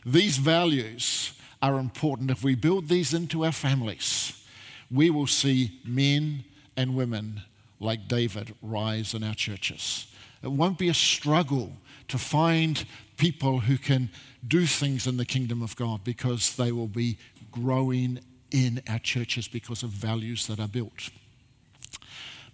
these 0.05 0.37
values 0.37 1.33
are 1.61 1.79
important. 1.79 2.29
If 2.29 2.43
we 2.43 2.55
build 2.55 2.89
these 2.89 3.13
into 3.13 3.45
our 3.45 3.51
families, 3.51 4.45
we 4.91 5.09
will 5.09 5.27
see 5.27 5.79
men 5.85 6.43
and 6.75 6.95
women 6.95 7.41
like 7.79 8.07
David 8.07 8.53
rise 8.61 9.13
in 9.13 9.23
our 9.23 9.33
churches. 9.33 10.07
It 10.43 10.51
won't 10.51 10.77
be 10.77 10.89
a 10.89 10.93
struggle 10.93 11.73
to 12.09 12.17
find 12.17 12.85
people 13.17 13.61
who 13.61 13.77
can 13.77 14.09
do 14.47 14.65
things 14.65 15.07
in 15.07 15.17
the 15.17 15.25
kingdom 15.25 15.61
of 15.61 15.75
God 15.75 16.03
because 16.03 16.55
they 16.55 16.71
will 16.71 16.87
be 16.87 17.17
growing 17.51 18.19
in 18.51 18.81
our 18.89 18.99
churches 18.99 19.47
because 19.47 19.83
of 19.83 19.89
values 19.89 20.47
that 20.47 20.59
are 20.59 20.67
built. 20.67 21.09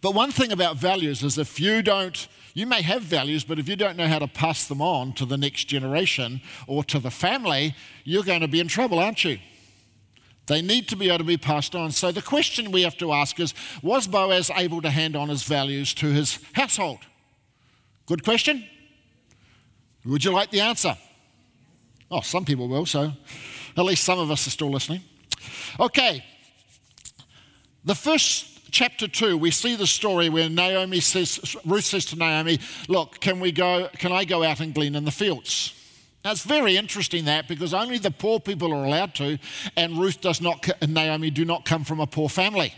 But 0.01 0.13
one 0.13 0.31
thing 0.31 0.51
about 0.51 0.75
values 0.75 1.23
is 1.23 1.37
if 1.37 1.59
you 1.59 1.81
don't, 1.81 2.27
you 2.53 2.67
may 2.67 2.81
have 2.81 3.01
values, 3.01 3.45
but 3.45 3.57
if 3.57 3.69
you 3.69 3.77
don't 3.77 3.95
know 3.95 4.07
how 4.07 4.19
to 4.19 4.27
pass 4.27 4.67
them 4.67 4.81
on 4.81 5.13
to 5.13 5.25
the 5.25 5.37
next 5.37 5.65
generation 5.65 6.41
or 6.67 6.83
to 6.83 6.99
the 6.99 7.09
family, 7.09 7.73
you're 8.03 8.23
going 8.23 8.41
to 8.41 8.49
be 8.49 8.59
in 8.59 8.67
trouble, 8.67 8.99
aren't 8.99 9.23
you? 9.23 9.39
They 10.47 10.61
need 10.61 10.89
to 10.89 10.97
be 10.97 11.07
able 11.07 11.19
to 11.19 11.23
be 11.23 11.37
passed 11.37 11.73
on. 11.73 11.91
So 11.91 12.11
the 12.11 12.21
question 12.21 12.71
we 12.71 12.81
have 12.81 12.97
to 12.97 13.13
ask 13.13 13.39
is 13.39 13.53
Was 13.81 14.07
Boaz 14.07 14.51
able 14.53 14.81
to 14.81 14.89
hand 14.89 15.15
on 15.15 15.29
his 15.29 15.43
values 15.43 15.93
to 15.95 16.07
his 16.07 16.37
household? 16.51 16.99
Good 18.05 18.25
question. 18.25 18.65
Would 20.05 20.25
you 20.25 20.31
like 20.31 20.51
the 20.51 20.59
answer? 20.59 20.97
Oh, 22.11 22.19
some 22.19 22.43
people 22.43 22.67
will, 22.67 22.85
so 22.85 23.13
at 23.77 23.85
least 23.85 24.03
some 24.03 24.19
of 24.19 24.29
us 24.29 24.45
are 24.45 24.49
still 24.49 24.69
listening. 24.69 25.01
Okay. 25.79 26.23
The 27.85 27.95
first 27.95 28.71
chapter 28.71 29.07
2, 29.07 29.37
we 29.37 29.51
see 29.51 29.75
the 29.75 29.87
story 29.87 30.29
where 30.29 30.49
Naomi 30.49 30.99
says, 30.99 31.55
Ruth 31.65 31.85
says 31.85 32.05
to 32.05 32.15
Naomi, 32.15 32.59
Look, 32.87 33.19
can 33.19 33.39
we 33.39 33.51
go, 33.51 33.89
can 33.97 34.11
I 34.11 34.25
go 34.25 34.43
out 34.43 34.59
and 34.59 34.73
glean 34.73 34.95
in 34.95 35.05
the 35.05 35.11
fields? 35.11 35.73
Now, 36.23 36.31
it's 36.31 36.45
very 36.45 36.77
interesting 36.77 37.25
that 37.25 37.47
because 37.49 37.73
only 37.73 37.97
the 37.97 38.09
poor 38.11 38.39
people 38.39 38.73
are 38.73 38.85
allowed 38.85 39.13
to, 39.15 39.37
and 39.75 39.97
Ruth 39.99 40.21
does 40.21 40.39
not, 40.39 40.67
and 40.81 40.93
Naomi 40.93 41.29
do 41.29 41.43
not 41.43 41.65
come 41.65 41.83
from 41.83 41.99
a 41.99 42.07
poor 42.07 42.29
family 42.29 42.73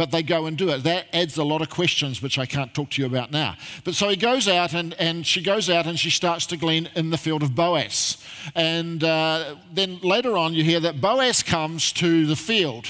but 0.00 0.12
they 0.12 0.22
go 0.22 0.46
and 0.46 0.56
do 0.56 0.70
it. 0.70 0.82
That 0.84 1.08
adds 1.12 1.36
a 1.36 1.44
lot 1.44 1.60
of 1.60 1.68
questions, 1.68 2.22
which 2.22 2.38
I 2.38 2.46
can't 2.46 2.72
talk 2.72 2.88
to 2.92 3.02
you 3.02 3.06
about 3.06 3.30
now. 3.30 3.56
But 3.84 3.94
so 3.94 4.08
he 4.08 4.16
goes 4.16 4.48
out, 4.48 4.72
and, 4.72 4.94
and 4.94 5.26
she 5.26 5.42
goes 5.42 5.68
out 5.68 5.84
and 5.84 6.00
she 6.00 6.08
starts 6.08 6.46
to 6.46 6.56
glean 6.56 6.88
in 6.94 7.10
the 7.10 7.18
field 7.18 7.42
of 7.42 7.54
Boaz. 7.54 8.16
And 8.54 9.04
uh, 9.04 9.56
then 9.70 9.98
later 9.98 10.38
on, 10.38 10.54
you 10.54 10.64
hear 10.64 10.80
that 10.80 11.02
Boaz 11.02 11.42
comes 11.42 11.92
to 11.92 12.24
the 12.24 12.34
field 12.34 12.86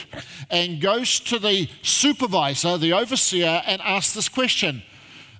and 0.51 0.81
goes 0.81 1.19
to 1.19 1.41
the 1.41 1.69
supervisor, 1.83 2.79
the 2.79 2.93
overseer, 2.93 3.61
and 3.67 3.83
asks 3.83 4.15
this 4.15 4.29
question 4.29 4.85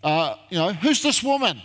uh, 0.03 0.35
You 0.49 0.59
know, 0.59 0.73
who's 0.73 1.05
this 1.05 1.23
woman? 1.23 1.63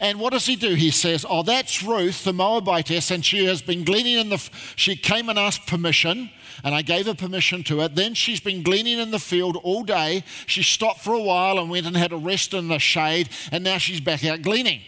And 0.00 0.18
what 0.18 0.32
does 0.32 0.46
he 0.46 0.56
do? 0.56 0.72
He 0.72 0.90
says, 0.90 1.26
Oh, 1.28 1.42
that's 1.42 1.82
Ruth, 1.82 2.24
the 2.24 2.32
Moabitess, 2.32 3.10
and 3.10 3.22
she 3.22 3.44
has 3.44 3.60
been 3.60 3.84
gleaning 3.84 4.16
in 4.16 4.30
the. 4.30 4.38
She 4.76 4.96
came 4.96 5.28
and 5.28 5.38
asked 5.38 5.66
permission 5.66 6.30
and 6.64 6.74
I 6.74 6.82
gave 6.82 7.06
her 7.06 7.14
permission 7.14 7.62
to 7.64 7.80
it. 7.80 7.94
Then 7.94 8.14
she's 8.14 8.40
been 8.40 8.62
gleaning 8.62 8.98
in 8.98 9.10
the 9.10 9.18
field 9.18 9.56
all 9.62 9.82
day. 9.82 10.24
She 10.46 10.62
stopped 10.62 11.00
for 11.00 11.14
a 11.14 11.22
while 11.22 11.58
and 11.58 11.70
went 11.70 11.86
and 11.86 11.96
had 11.96 12.12
a 12.12 12.16
rest 12.16 12.54
in 12.54 12.68
the 12.68 12.78
shade, 12.78 13.28
and 13.50 13.62
now 13.64 13.78
she's 13.78 14.00
back 14.00 14.24
out 14.24 14.42
gleaning. 14.42 14.80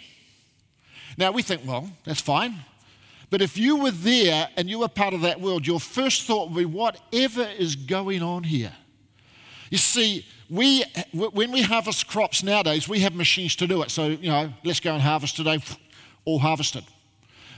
Now 1.16 1.32
we 1.32 1.42
think, 1.42 1.62
well, 1.66 1.90
that's 2.04 2.20
fine. 2.20 2.56
But 3.30 3.42
if 3.42 3.56
you 3.56 3.76
were 3.76 3.90
there 3.90 4.48
and 4.56 4.68
you 4.68 4.80
were 4.80 4.88
part 4.88 5.14
of 5.14 5.22
that 5.22 5.40
world, 5.40 5.66
your 5.66 5.80
first 5.80 6.22
thought 6.22 6.50
would 6.50 6.58
be, 6.58 6.64
whatever 6.64 7.42
is 7.42 7.74
going 7.74 8.22
on 8.22 8.44
here? 8.44 8.72
You 9.70 9.78
see, 9.78 10.24
we, 10.48 10.84
when 11.12 11.50
we 11.50 11.62
harvest 11.62 12.06
crops 12.06 12.42
nowadays, 12.42 12.88
we 12.88 13.00
have 13.00 13.14
machines 13.14 13.56
to 13.56 13.66
do 13.66 13.82
it. 13.82 13.90
So, 13.90 14.06
you 14.06 14.28
know, 14.28 14.52
let's 14.62 14.78
go 14.78 14.92
and 14.92 15.02
harvest 15.02 15.36
today, 15.36 15.58
all 16.24 16.38
harvested. 16.38 16.84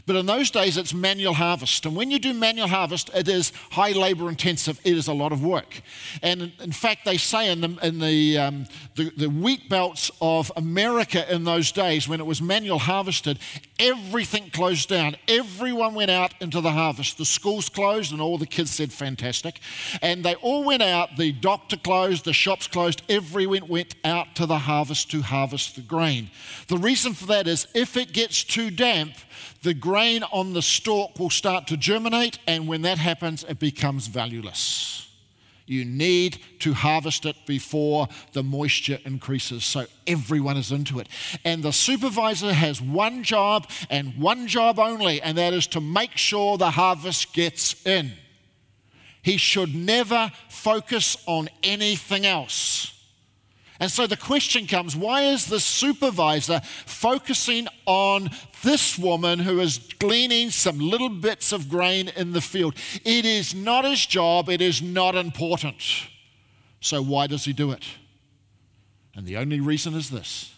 But 0.07 0.15
in 0.15 0.27
those 0.27 0.53
days, 0.53 0.77
it's 0.77 0.95
manual 0.95 1.35
harvest. 1.35 1.85
And 1.85 1.97
when 1.97 2.13
you 2.13 2.21
do 2.21 2.33
manual 2.33 2.69
harvest, 2.69 3.11
it 3.13 3.27
is 3.27 3.53
high 3.73 3.91
labor 3.91 4.29
intensive. 4.29 4.81
It 4.85 4.97
is 4.97 5.09
a 5.09 5.13
lot 5.13 5.33
of 5.33 5.43
work. 5.43 5.83
And 6.23 6.53
in 6.61 6.71
fact, 6.71 7.05
they 7.05 7.17
say 7.17 7.51
in 7.51 7.61
the, 7.61 7.79
in 7.83 7.99
the, 7.99 8.39
um, 8.39 8.67
the, 8.95 9.11
the 9.17 9.29
wheat 9.29 9.69
belts 9.69 10.13
of 10.21 10.53
America 10.57 11.33
in 11.35 11.43
those 11.43 11.73
days, 11.73 12.09
when 12.09 12.21
it 12.21 12.27
was 12.27 12.41
manual 12.41 12.79
harvested, 12.79 13.41
everything 13.81 14.51
closed 14.51 14.89
down. 14.89 15.17
Everyone 15.27 15.95
went 15.95 16.13
out 16.13 16.35
into 16.41 16.61
the 16.61 16.71
harvest. 16.71 17.19
The 17.19 17.25
schools 17.25 17.69
closed, 17.69 18.13
and 18.13 18.21
all 18.21 18.39
the 18.39 18.47
kids 18.47 18.71
said, 18.71 18.93
fantastic. 18.93 19.59
And 20.03 20.25
they 20.25 20.37
all 20.37 20.63
went 20.63 20.83
out. 20.83 21.17
The 21.17 21.33
doctor 21.33 21.77
closed, 21.77 22.25
the 22.25 22.33
shops 22.33 22.69
closed. 22.69 23.03
Everyone 23.09 23.67
went 23.67 23.97
out 24.05 24.37
to 24.37 24.47
the 24.47 24.59
harvest 24.59 25.11
to 25.11 25.23
harvest 25.23 25.75
the 25.75 25.83
grain. 25.83 26.31
The 26.69 26.79
reason 26.79 27.13
for 27.13 27.27
that 27.27 27.49
is 27.49 27.67
if 27.75 27.97
it 27.97 28.13
gets 28.13 28.45
too 28.45 28.71
damp, 28.71 29.13
the 29.63 29.75
grain 29.75 29.96
on 29.97 30.53
the 30.53 30.63
stalk 30.63 31.19
will 31.19 31.31
start 31.31 31.67
to 31.69 31.77
germinate, 31.77 32.39
and 32.47 32.69
when 32.69 32.83
that 32.83 32.99
happens, 32.99 33.45
it 33.45 33.59
becomes 33.59 34.07
valueless. 34.07 35.09
You 35.67 35.85
need 35.85 36.39
to 36.61 36.75
harvest 36.75 37.27
it 37.27 37.37
before 37.45 38.09
the 38.33 38.43
moisture 38.43 38.99
increases. 39.05 39.65
So 39.65 39.87
everyone 40.07 40.57
is 40.57 40.71
into 40.71 41.01
it. 41.01 41.09
And 41.45 41.63
the 41.63 41.73
supervisor 41.73 42.53
has 42.53 42.81
one 42.81 43.25
job 43.25 43.69
and 43.91 44.17
one 44.17 44.47
job 44.47 44.79
only, 44.79 45.21
and 45.21 45.37
that 45.39 45.53
is 45.53 45.67
to 45.69 45.81
make 45.81 46.17
sure 46.17 46.57
the 46.57 46.71
harvest 46.71 47.33
gets 47.33 47.85
in. 47.85 48.13
He 49.23 49.39
should 49.39 49.75
never 49.75 50.31
focus 50.49 51.17
on 51.27 51.49
anything 51.65 52.25
else. 52.25 52.93
And 53.81 53.91
so 53.91 54.07
the 54.07 54.17
question 54.17 54.67
comes 54.67 54.97
why 54.97 55.23
is 55.23 55.47
the 55.47 55.61
supervisor 55.61 56.61
focusing 56.87 57.67
on 57.85 58.31
this 58.67 58.99
woman 58.99 59.39
who 59.39 59.61
is 59.61 59.79
gleaning 59.99 60.51
some 60.51 60.79
little 60.79 61.09
bits 61.09 61.53
of 61.53 61.69
grain 61.69 62.09
in 62.09 62.33
the 62.33 62.41
field? 62.41 62.75
It 63.05 63.25
is 63.25 63.55
not 63.55 63.85
his 63.85 64.05
job, 64.05 64.51
it 64.51 64.61
is 64.61 64.83
not 64.83 65.15
important. 65.15 65.83
So 66.81 67.01
why 67.01 67.29
does 67.29 67.45
he 67.45 67.53
do 67.53 67.71
it? 67.71 67.85
And 69.15 69.25
the 69.25 69.37
only 69.39 69.61
reason 69.61 69.95
is 69.95 70.11
this 70.11 70.53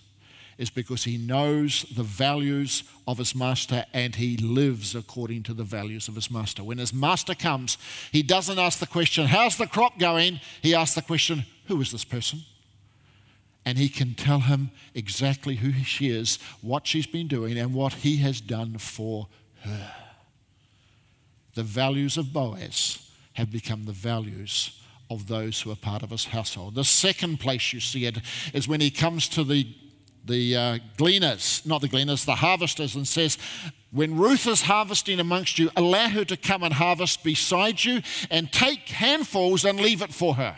is 0.56 0.70
because 0.70 1.04
he 1.04 1.16
knows 1.16 1.86
the 1.94 2.02
values 2.02 2.82
of 3.06 3.18
his 3.18 3.34
master 3.34 3.84
and 3.92 4.16
he 4.16 4.36
lives 4.36 4.96
according 4.96 5.44
to 5.44 5.54
the 5.54 5.62
values 5.62 6.08
of 6.08 6.16
his 6.16 6.32
master. 6.32 6.64
When 6.64 6.78
his 6.78 6.92
master 6.92 7.34
comes, 7.34 7.78
he 8.10 8.24
doesn't 8.24 8.58
ask 8.58 8.80
the 8.80 8.86
question, 8.86 9.26
How's 9.26 9.56
the 9.56 9.68
crop 9.68 10.00
going? 10.00 10.40
He 10.60 10.74
asks 10.74 10.96
the 10.96 11.02
question, 11.02 11.44
Who 11.66 11.80
is 11.80 11.92
this 11.92 12.04
person? 12.04 12.40
And 13.68 13.76
he 13.76 13.90
can 13.90 14.14
tell 14.14 14.40
him 14.40 14.70
exactly 14.94 15.56
who 15.56 15.84
she 15.84 16.08
is, 16.08 16.38
what 16.62 16.86
she's 16.86 17.06
been 17.06 17.28
doing, 17.28 17.58
and 17.58 17.74
what 17.74 17.92
he 17.92 18.16
has 18.16 18.40
done 18.40 18.78
for 18.78 19.28
her. 19.60 19.92
The 21.54 21.64
values 21.64 22.16
of 22.16 22.32
Boaz 22.32 23.10
have 23.34 23.52
become 23.52 23.84
the 23.84 23.92
values 23.92 24.80
of 25.10 25.26
those 25.26 25.60
who 25.60 25.70
are 25.70 25.76
part 25.76 26.02
of 26.02 26.08
his 26.08 26.24
household. 26.24 26.76
The 26.76 26.82
second 26.82 27.40
place 27.40 27.74
you 27.74 27.80
see 27.80 28.06
it 28.06 28.16
is 28.54 28.66
when 28.66 28.80
he 28.80 28.90
comes 28.90 29.28
to 29.28 29.44
the 29.44 29.66
the 30.24 30.56
uh, 30.56 30.78
gleaners, 30.96 31.64
not 31.66 31.82
the 31.82 31.88
gleaners, 31.88 32.24
the 32.24 32.36
harvesters, 32.36 32.96
and 32.96 33.06
says, 33.06 33.36
When 33.90 34.16
Ruth 34.16 34.46
is 34.46 34.62
harvesting 34.62 35.20
amongst 35.20 35.58
you, 35.58 35.70
allow 35.76 36.08
her 36.08 36.24
to 36.24 36.36
come 36.38 36.62
and 36.62 36.72
harvest 36.72 37.22
beside 37.22 37.84
you 37.84 38.00
and 38.30 38.50
take 38.50 38.88
handfuls 38.88 39.64
and 39.64 39.78
leave 39.78 40.00
it 40.00 40.12
for 40.12 40.34
her. 40.36 40.56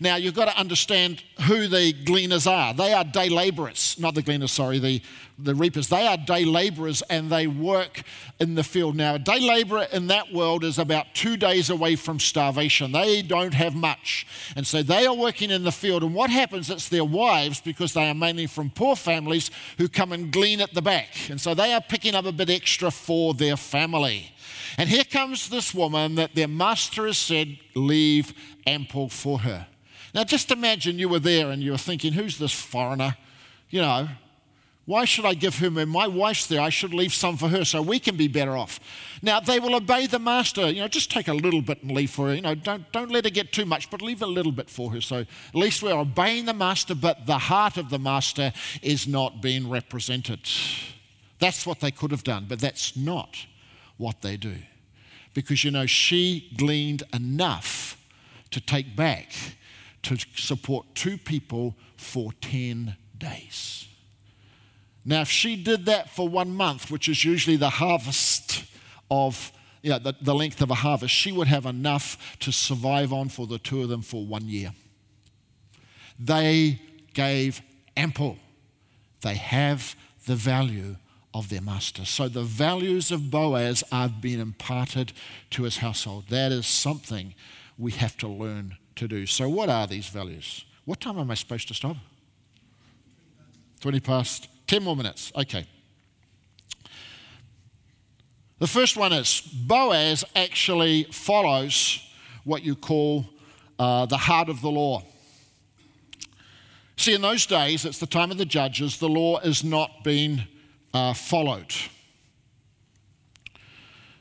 Now, 0.00 0.16
you've 0.16 0.34
got 0.34 0.46
to 0.46 0.58
understand 0.58 1.22
who 1.42 1.66
the 1.66 1.92
gleaners 1.92 2.46
are. 2.46 2.74
They 2.74 2.92
are 2.92 3.04
day 3.04 3.28
laborers, 3.28 3.96
not 3.98 4.14
the 4.14 4.22
gleaners, 4.22 4.50
sorry, 4.50 4.78
the, 4.78 5.00
the 5.38 5.54
reapers. 5.54 5.88
They 5.88 6.06
are 6.06 6.16
day 6.16 6.44
laborers 6.44 7.02
and 7.02 7.30
they 7.30 7.46
work 7.46 8.02
in 8.40 8.54
the 8.54 8.64
field. 8.64 8.96
Now, 8.96 9.14
a 9.14 9.18
day 9.18 9.40
laborer 9.40 9.86
in 9.92 10.08
that 10.08 10.32
world 10.32 10.64
is 10.64 10.78
about 10.78 11.06
two 11.14 11.36
days 11.36 11.70
away 11.70 11.96
from 11.96 12.20
starvation. 12.20 12.92
They 12.92 13.22
don't 13.22 13.54
have 13.54 13.74
much. 13.74 14.26
And 14.56 14.66
so 14.66 14.82
they 14.82 15.06
are 15.06 15.14
working 15.14 15.50
in 15.50 15.64
the 15.64 15.72
field. 15.72 16.02
And 16.02 16.14
what 16.14 16.30
happens? 16.30 16.70
It's 16.70 16.88
their 16.88 17.04
wives, 17.04 17.60
because 17.60 17.92
they 17.92 18.08
are 18.08 18.14
mainly 18.14 18.46
from 18.46 18.70
poor 18.70 18.96
families, 18.96 19.50
who 19.78 19.88
come 19.88 20.12
and 20.12 20.32
glean 20.32 20.60
at 20.60 20.74
the 20.74 20.82
back. 20.82 21.08
And 21.30 21.40
so 21.40 21.54
they 21.54 21.72
are 21.72 21.80
picking 21.80 22.14
up 22.14 22.24
a 22.24 22.32
bit 22.32 22.50
extra 22.50 22.90
for 22.90 23.34
their 23.34 23.56
family. 23.56 24.32
And 24.76 24.88
here 24.88 25.04
comes 25.04 25.48
this 25.48 25.72
woman 25.72 26.16
that 26.16 26.34
their 26.34 26.48
master 26.48 27.06
has 27.06 27.18
said, 27.18 27.58
leave 27.74 28.32
ample 28.66 29.08
for 29.08 29.40
her. 29.40 29.66
Now, 30.14 30.22
just 30.22 30.50
imagine 30.52 30.98
you 30.98 31.08
were 31.08 31.18
there 31.18 31.50
and 31.50 31.62
you 31.62 31.72
were 31.72 31.78
thinking, 31.78 32.12
who's 32.12 32.38
this 32.38 32.52
foreigner? 32.52 33.16
You 33.68 33.80
know, 33.80 34.08
why 34.86 35.06
should 35.06 35.24
I 35.24 35.34
give 35.34 35.58
her? 35.58 35.70
My 35.70 36.06
wife's 36.06 36.46
there. 36.46 36.60
I 36.60 36.68
should 36.68 36.94
leave 36.94 37.12
some 37.12 37.36
for 37.36 37.48
her 37.48 37.64
so 37.64 37.82
we 37.82 37.98
can 37.98 38.16
be 38.16 38.28
better 38.28 38.56
off. 38.56 38.78
Now, 39.22 39.40
they 39.40 39.58
will 39.58 39.74
obey 39.74 40.06
the 40.06 40.18
master. 40.18 40.70
You 40.70 40.82
know, 40.82 40.88
just 40.88 41.10
take 41.10 41.26
a 41.26 41.32
little 41.32 41.62
bit 41.62 41.82
and 41.82 41.90
leave 41.90 42.10
for 42.10 42.28
her. 42.28 42.34
You 42.34 42.42
know, 42.42 42.54
don't, 42.54 42.90
don't 42.92 43.10
let 43.10 43.24
her 43.24 43.30
get 43.30 43.52
too 43.52 43.64
much, 43.64 43.90
but 43.90 44.02
leave 44.02 44.22
a 44.22 44.26
little 44.26 44.52
bit 44.52 44.68
for 44.68 44.92
her. 44.92 45.00
So 45.00 45.20
at 45.20 45.54
least 45.54 45.82
we're 45.82 45.98
obeying 45.98 46.44
the 46.44 46.54
master, 46.54 46.94
but 46.94 47.26
the 47.26 47.38
heart 47.38 47.76
of 47.76 47.90
the 47.90 47.98
master 47.98 48.52
is 48.82 49.08
not 49.08 49.40
being 49.42 49.68
represented. 49.68 50.40
That's 51.40 51.66
what 51.66 51.80
they 51.80 51.90
could 51.90 52.10
have 52.10 52.22
done, 52.22 52.44
but 52.48 52.60
that's 52.60 52.96
not 52.96 53.46
what 53.96 54.20
they 54.20 54.36
do. 54.36 54.56
Because, 55.32 55.64
you 55.64 55.70
know, 55.70 55.86
she 55.86 56.52
gleaned 56.56 57.02
enough 57.12 57.96
to 58.50 58.60
take 58.60 58.94
back 58.94 59.32
to 60.04 60.16
support 60.36 60.86
two 60.94 61.18
people 61.18 61.76
for 61.96 62.32
10 62.40 62.96
days. 63.18 63.86
Now, 65.04 65.20
if 65.20 65.28
she 65.28 65.56
did 65.56 65.86
that 65.86 66.10
for 66.10 66.28
one 66.28 66.54
month, 66.54 66.90
which 66.90 67.08
is 67.08 67.24
usually 67.24 67.56
the 67.56 67.70
harvest 67.70 68.64
of, 69.10 69.52
the, 69.82 70.14
the 70.20 70.34
length 70.34 70.62
of 70.62 70.70
a 70.70 70.76
harvest, 70.76 71.14
she 71.14 71.30
would 71.30 71.48
have 71.48 71.66
enough 71.66 72.36
to 72.40 72.52
survive 72.52 73.12
on 73.12 73.28
for 73.28 73.46
the 73.46 73.58
two 73.58 73.82
of 73.82 73.88
them 73.88 74.02
for 74.02 74.24
one 74.24 74.48
year. 74.48 74.72
They 76.18 76.80
gave 77.12 77.60
ample. 77.96 78.38
They 79.20 79.34
have 79.34 79.94
the 80.26 80.36
value 80.36 80.96
of 81.34 81.48
their 81.48 81.60
master. 81.60 82.04
So 82.04 82.28
the 82.28 82.42
values 82.42 83.10
of 83.10 83.30
Boaz 83.30 83.82
are 83.90 84.08
being 84.08 84.40
imparted 84.40 85.12
to 85.50 85.64
his 85.64 85.78
household. 85.78 86.26
That 86.28 86.52
is 86.52 86.66
something 86.66 87.34
we 87.78 87.92
have 87.92 88.16
to 88.18 88.28
learn 88.28 88.76
to 88.96 89.08
do. 89.08 89.26
So, 89.26 89.48
what 89.48 89.68
are 89.68 89.86
these 89.86 90.08
values? 90.08 90.64
What 90.84 91.00
time 91.00 91.18
am 91.18 91.30
I 91.30 91.34
supposed 91.34 91.68
to 91.68 91.74
stop? 91.74 91.96
20 93.80 94.00
past. 94.00 94.48
10 94.66 94.82
more 94.82 94.96
minutes. 94.96 95.32
Okay. 95.36 95.66
The 98.58 98.66
first 98.66 98.96
one 98.96 99.12
is 99.12 99.40
Boaz 99.40 100.24
actually 100.34 101.04
follows 101.04 102.00
what 102.44 102.62
you 102.62 102.76
call 102.76 103.26
uh, 103.78 104.06
the 104.06 104.16
heart 104.16 104.48
of 104.48 104.60
the 104.60 104.70
law. 104.70 105.02
See, 106.96 107.14
in 107.14 107.22
those 107.22 107.44
days, 107.44 107.84
it's 107.84 107.98
the 107.98 108.06
time 108.06 108.30
of 108.30 108.38
the 108.38 108.44
judges, 108.44 108.98
the 108.98 109.08
law 109.08 109.40
is 109.40 109.64
not 109.64 110.04
being 110.04 110.44
uh, 110.94 111.12
followed. 111.12 111.74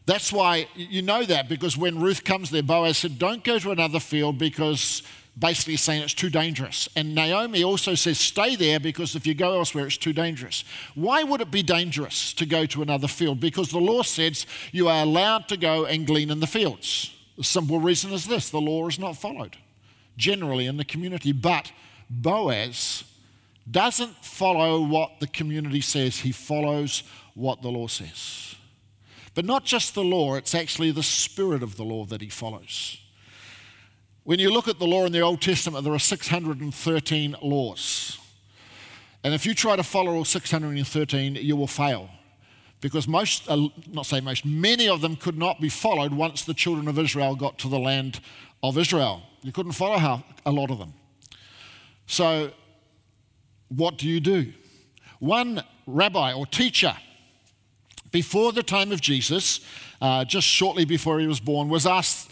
That's 0.05 0.33
why 0.33 0.67
you 0.75 1.01
know 1.01 1.23
that 1.23 1.47
because 1.47 1.77
when 1.77 2.01
Ruth 2.01 2.23
comes 2.23 2.49
there, 2.49 2.63
Boaz 2.63 2.97
said, 2.97 3.17
Don't 3.17 3.43
go 3.43 3.57
to 3.59 3.71
another 3.71 3.99
field 3.99 4.37
because 4.37 5.01
basically 5.37 5.77
saying 5.77 6.03
it's 6.03 6.13
too 6.13 6.29
dangerous. 6.29 6.89
And 6.95 7.15
Naomi 7.15 7.63
also 7.63 7.95
says, 7.95 8.19
Stay 8.19 8.55
there 8.55 8.79
because 8.79 9.15
if 9.15 9.25
you 9.25 9.33
go 9.33 9.57
elsewhere, 9.57 9.87
it's 9.87 9.97
too 9.97 10.13
dangerous. 10.13 10.63
Why 10.95 11.23
would 11.23 11.41
it 11.41 11.51
be 11.51 11.63
dangerous 11.63 12.33
to 12.33 12.45
go 12.45 12.65
to 12.65 12.81
another 12.81 13.07
field? 13.07 13.39
Because 13.39 13.69
the 13.69 13.79
law 13.79 14.03
says 14.03 14.45
you 14.71 14.89
are 14.89 15.03
allowed 15.03 15.47
to 15.49 15.57
go 15.57 15.85
and 15.85 16.05
glean 16.05 16.29
in 16.29 16.39
the 16.39 16.47
fields. 16.47 17.15
The 17.37 17.43
simple 17.43 17.79
reason 17.79 18.11
is 18.11 18.25
this 18.25 18.49
the 18.49 18.61
law 18.61 18.87
is 18.87 18.99
not 18.99 19.17
followed 19.17 19.57
generally 20.17 20.67
in 20.67 20.77
the 20.77 20.85
community. 20.85 21.31
But 21.31 21.71
Boaz 22.09 23.03
doesn't 23.69 24.15
follow 24.23 24.81
what 24.81 25.19
the 25.19 25.27
community 25.27 25.81
says, 25.81 26.19
he 26.19 26.31
follows 26.31 27.03
what 27.33 27.61
the 27.61 27.69
law 27.69 27.87
says. 27.87 28.55
But 29.36 29.46
not 29.46 29.65
just 29.65 29.96
the 29.96 30.04
law, 30.04 30.36
it's 30.36 30.54
actually 30.54 30.91
the 30.91 31.04
spirit 31.04 31.63
of 31.63 31.76
the 31.76 31.84
law 31.84 32.06
that 32.06 32.22
he 32.22 32.30
follows. 32.30 32.98
When 34.24 34.39
you 34.39 34.52
look 34.52 34.67
at 34.67 34.80
the 34.80 34.86
law 34.86 35.06
in 35.06 35.12
the 35.12 35.22
Old 35.22 35.41
Testament, 35.41 35.84
there 35.84 35.93
are 35.93 36.00
613 36.00 37.36
laws. 37.41 38.17
And 39.24 39.34
if 39.34 39.46
you 39.46 39.54
try 39.54 39.76
to 39.76 39.84
follow 39.84 40.13
all 40.13 40.26
613, 40.26 41.36
you 41.36 41.56
will 41.56 41.67
fail. 41.67 42.10
Because 42.80 43.08
most, 43.08 43.50
uh, 43.50 43.69
not 43.91 44.06
say 44.06 44.19
most, 44.19 44.46
many 44.46 44.89
of 44.89 45.02
them 45.02 45.15
could 45.15 45.38
not 45.38 45.62
be 45.62 45.69
followed 45.69 46.13
once 46.13 46.43
the 46.43 46.54
children 46.54 46.88
of 46.88 47.00
Israel 47.00 47.36
got 47.36 47.58
to 47.60 47.69
the 47.69 47.80
land 47.80 48.19
of 48.62 48.78
Israel. 48.78 49.24
You 49.41 49.52
couldn't 49.52 49.72
follow 49.72 50.24
a 50.46 50.52
lot 50.52 50.69
of 50.69 50.80
them. 50.80 50.93
So, 52.06 52.52
what 53.69 53.98
do 53.98 54.08
you 54.08 54.19
do? 54.19 54.54
One 55.19 55.63
rabbi 55.88 56.34
or 56.34 56.46
teacher 56.46 56.96
before 58.13 58.54
the 58.54 58.63
time 58.63 58.93
of 58.93 59.02
Jesus, 59.02 59.60
uh, 59.99 60.23
just 60.23 60.47
shortly 60.47 60.86
before 60.86 61.19
he 61.19 61.28
was 61.28 61.41
born, 61.41 61.67
was 61.67 61.86
asked, 61.86 62.32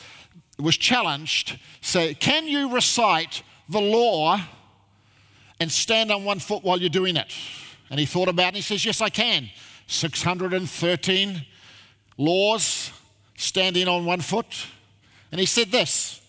was 0.57 0.77
challenged, 0.77 1.59
say, 1.81 2.13
can 2.13 2.47
you 2.47 2.73
recite 2.73 3.43
the 3.67 3.81
law 3.81 4.39
and 5.59 5.71
stand 5.71 6.11
on 6.11 6.23
one 6.23 6.39
foot 6.39 6.63
while 6.63 6.79
you're 6.79 6.89
doing 6.89 7.17
it? 7.17 7.33
And 7.89 7.99
he 7.99 8.05
thought 8.05 8.29
about 8.29 8.45
it 8.45 8.47
and 8.47 8.55
he 8.57 8.61
says, 8.61 8.85
yes, 8.85 9.01
I 9.01 9.09
can. 9.09 9.49
613 9.87 11.45
laws 12.17 12.91
standing 13.35 13.87
on 13.87 14.05
one 14.05 14.21
foot. 14.21 14.67
And 15.31 15.39
he 15.39 15.47
said 15.47 15.71
this 15.71 16.20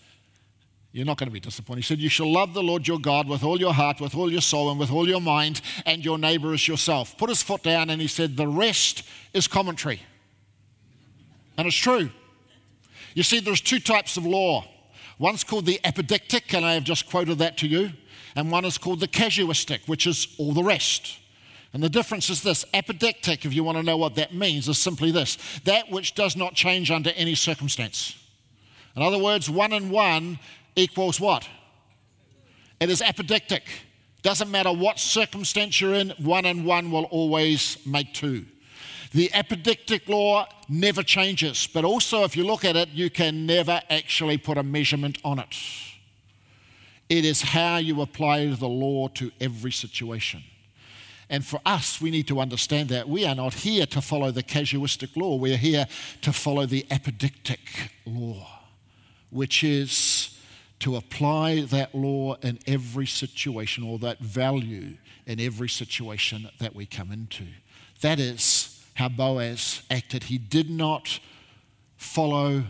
you're 0.93 1.07
not 1.07 1.17
going 1.17 1.27
to 1.27 1.33
be 1.33 1.39
disappointed. 1.39 1.79
He 1.79 1.87
said, 1.87 1.99
You 1.99 2.07
shall 2.07 2.31
love 2.31 2.53
the 2.53 2.61
Lord 2.61 2.87
your 2.87 2.99
God 2.99 3.27
with 3.27 3.43
all 3.43 3.59
your 3.59 3.73
heart, 3.73 3.99
with 3.99 4.15
all 4.15 4.31
your 4.31 4.41
soul, 4.41 4.69
and 4.69 4.79
with 4.79 4.91
all 4.91 5.07
your 5.07 5.19
mind, 5.19 5.59
and 5.87 6.05
your 6.05 6.19
neighbor 6.19 6.53
as 6.53 6.67
yourself. 6.67 7.17
Put 7.17 7.29
his 7.29 7.41
foot 7.41 7.63
down 7.63 7.89
and 7.89 7.99
he 7.99 8.07
said, 8.07 8.37
The 8.37 8.47
rest 8.47 9.03
is 9.33 9.47
commentary. 9.47 10.03
And 11.57 11.67
it's 11.67 11.75
true. 11.75 12.11
You 13.15 13.23
see, 13.23 13.39
there's 13.39 13.59
two 13.59 13.79
types 13.79 14.17
of 14.17 14.25
law. 14.25 14.65
One's 15.17 15.43
called 15.43 15.65
the 15.65 15.79
apodictic, 15.83 16.55
and 16.55 16.63
I 16.63 16.73
have 16.73 16.83
just 16.83 17.09
quoted 17.09 17.39
that 17.39 17.57
to 17.59 17.67
you, 17.67 17.91
and 18.35 18.51
one 18.51 18.65
is 18.65 18.77
called 18.77 18.99
the 18.99 19.07
casuistic, 19.07 19.87
which 19.87 20.05
is 20.05 20.27
all 20.37 20.53
the 20.53 20.63
rest. 20.63 21.19
And 21.73 21.81
the 21.81 21.89
difference 21.89 22.29
is 22.29 22.43
this 22.43 22.65
apodictic, 22.73 23.45
if 23.45 23.53
you 23.53 23.63
want 23.63 23.77
to 23.79 23.83
know 23.83 23.97
what 23.97 24.15
that 24.15 24.33
means, 24.33 24.67
is 24.67 24.77
simply 24.77 25.09
this 25.09 25.39
that 25.63 25.89
which 25.89 26.13
does 26.13 26.35
not 26.35 26.53
change 26.53 26.91
under 26.91 27.09
any 27.15 27.33
circumstance. 27.33 28.15
In 28.95 29.01
other 29.01 29.17
words, 29.17 29.49
one 29.49 29.73
and 29.73 29.89
one 29.89 30.37
equals 30.75 31.19
what? 31.19 31.47
It 32.79 32.89
is 32.89 33.01
apodictic. 33.01 33.61
Doesn't 34.21 34.49
matter 34.49 34.71
what 34.71 34.99
circumstance 34.99 35.79
you're 35.81 35.93
in, 35.93 36.11
one 36.17 36.45
and 36.45 36.65
one 36.65 36.91
will 36.91 37.05
always 37.05 37.77
make 37.85 38.13
two. 38.13 38.45
The 39.11 39.29
apodictic 39.29 40.09
law 40.09 40.47
never 40.67 41.03
changes, 41.03 41.67
but 41.71 41.85
also 41.85 42.23
if 42.23 42.35
you 42.35 42.43
look 42.43 42.65
at 42.65 42.75
it, 42.75 42.89
you 42.89 43.09
can 43.09 43.45
never 43.45 43.81
actually 43.89 44.37
put 44.37 44.57
a 44.57 44.63
measurement 44.63 45.19
on 45.23 45.39
it. 45.39 45.55
It 47.09 47.25
is 47.25 47.41
how 47.41 47.77
you 47.77 48.01
apply 48.01 48.47
the 48.47 48.67
law 48.67 49.07
to 49.09 49.31
every 49.39 49.71
situation. 49.71 50.43
And 51.29 51.45
for 51.45 51.59
us, 51.65 52.01
we 52.01 52.11
need 52.11 52.27
to 52.27 52.39
understand 52.39 52.89
that 52.89 53.07
we 53.07 53.25
are 53.25 53.35
not 53.35 53.53
here 53.53 53.85
to 53.87 54.01
follow 54.01 54.31
the 54.31 54.43
casuistic 54.43 55.15
law, 55.15 55.35
we 55.35 55.53
are 55.53 55.57
here 55.57 55.85
to 56.21 56.33
follow 56.33 56.65
the 56.65 56.83
apodictic 56.89 57.91
law, 58.05 58.47
which 59.29 59.63
is 59.63 60.32
to 60.83 60.97
apply 60.97 61.61
that 61.61 61.95
law 61.95 62.35
in 62.41 62.59
every 62.67 63.07
situation 63.07 63.85
or 63.85 63.97
that 63.99 64.19
value 64.19 64.97
in 65.25 65.39
every 65.39 65.69
situation 65.69 66.49
that 66.59 66.75
we 66.75 66.85
come 66.85 67.09
into. 67.09 67.45
That 68.01 68.19
is 68.19 68.83
how 68.95 69.07
Boaz 69.07 69.81
acted. 69.89 70.25
He 70.25 70.37
did 70.37 70.69
not 70.69 71.21
follow 71.95 72.65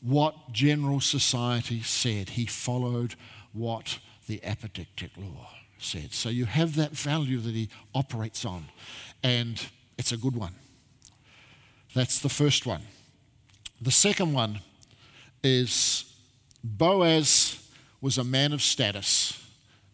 what 0.00 0.52
general 0.52 1.00
society 1.00 1.82
said, 1.82 2.30
he 2.30 2.46
followed 2.46 3.16
what 3.52 3.98
the 4.28 4.38
apodictic 4.38 5.10
law 5.16 5.50
said. 5.76 6.12
So 6.12 6.28
you 6.28 6.44
have 6.44 6.76
that 6.76 6.92
value 6.92 7.40
that 7.40 7.54
he 7.54 7.68
operates 7.96 8.44
on, 8.44 8.66
and 9.24 9.60
it's 9.98 10.12
a 10.12 10.16
good 10.16 10.36
one. 10.36 10.54
That's 11.96 12.20
the 12.20 12.28
first 12.28 12.64
one. 12.64 12.82
The 13.82 13.90
second 13.90 14.34
one 14.34 14.60
is 15.42 16.09
Boaz 16.62 17.68
was 18.00 18.18
a 18.18 18.24
man 18.24 18.52
of 18.52 18.62
status, 18.62 19.42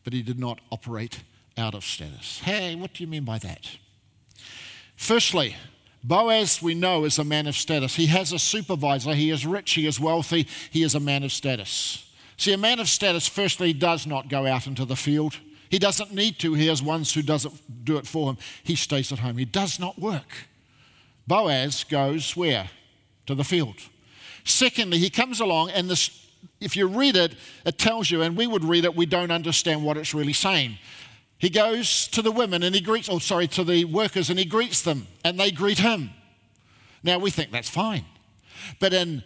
but 0.04 0.12
he 0.12 0.22
did 0.22 0.38
not 0.38 0.60
operate 0.70 1.20
out 1.56 1.74
of 1.74 1.84
status. 1.84 2.40
Hey, 2.40 2.74
what 2.74 2.94
do 2.94 3.02
you 3.02 3.08
mean 3.08 3.24
by 3.24 3.38
that? 3.38 3.68
Firstly, 4.96 5.56
Boaz, 6.02 6.62
we 6.62 6.74
know, 6.74 7.04
is 7.04 7.18
a 7.18 7.24
man 7.24 7.46
of 7.46 7.56
status. 7.56 7.96
He 7.96 8.06
has 8.06 8.32
a 8.32 8.38
supervisor. 8.38 9.14
He 9.14 9.30
is 9.30 9.44
rich. 9.44 9.72
He 9.72 9.86
is 9.86 9.98
wealthy. 9.98 10.46
He 10.70 10.82
is 10.82 10.94
a 10.94 11.00
man 11.00 11.24
of 11.24 11.32
status. 11.32 12.08
See, 12.36 12.52
a 12.52 12.58
man 12.58 12.78
of 12.78 12.88
status, 12.88 13.26
firstly, 13.26 13.72
does 13.72 14.06
not 14.06 14.28
go 14.28 14.46
out 14.46 14.66
into 14.66 14.84
the 14.84 14.94
field. 14.94 15.38
He 15.68 15.78
doesn't 15.78 16.12
need 16.12 16.38
to. 16.40 16.54
He 16.54 16.68
has 16.68 16.82
ones 16.82 17.12
who 17.12 17.22
doesn't 17.22 17.84
do 17.84 17.96
it 17.96 18.06
for 18.06 18.30
him. 18.30 18.38
He 18.62 18.76
stays 18.76 19.10
at 19.10 19.18
home. 19.18 19.36
He 19.36 19.44
does 19.44 19.80
not 19.80 19.98
work. 19.98 20.46
Boaz 21.26 21.82
goes 21.82 22.36
where? 22.36 22.70
To 23.26 23.34
the 23.34 23.42
field. 23.42 23.76
Secondly, 24.44 24.98
he 24.98 25.10
comes 25.10 25.40
along, 25.40 25.70
and 25.70 25.90
this, 25.90 26.25
if 26.61 26.76
you 26.76 26.86
read 26.86 27.16
it, 27.16 27.34
it 27.64 27.78
tells 27.78 28.11
you, 28.11 28.22
and 28.22 28.36
we 28.36 28.46
would 28.46 28.64
read 28.64 28.84
it, 28.84 28.96
we 28.96 29.07
don't 29.07 29.30
understand 29.30 29.84
what 29.84 29.96
it's 29.96 30.14
really 30.14 30.32
saying. 30.32 30.78
He 31.38 31.50
goes 31.50 32.09
to 32.09 32.22
the 32.22 32.32
women 32.32 32.62
and 32.62 32.74
he 32.74 32.80
greets, 32.80 33.09
oh, 33.11 33.18
sorry, 33.18 33.46
to 33.48 33.64
the 33.64 33.84
workers 33.84 34.30
and 34.30 34.38
he 34.38 34.44
greets 34.44 34.82
them, 34.82 35.07
and 35.24 35.38
they 35.38 35.50
greet 35.50 35.78
him. 35.78 36.11
Now, 37.02 37.18
we 37.18 37.30
think 37.30 37.50
that's 37.50 37.68
fine. 37.68 38.04
But 38.80 38.92
in 38.92 39.22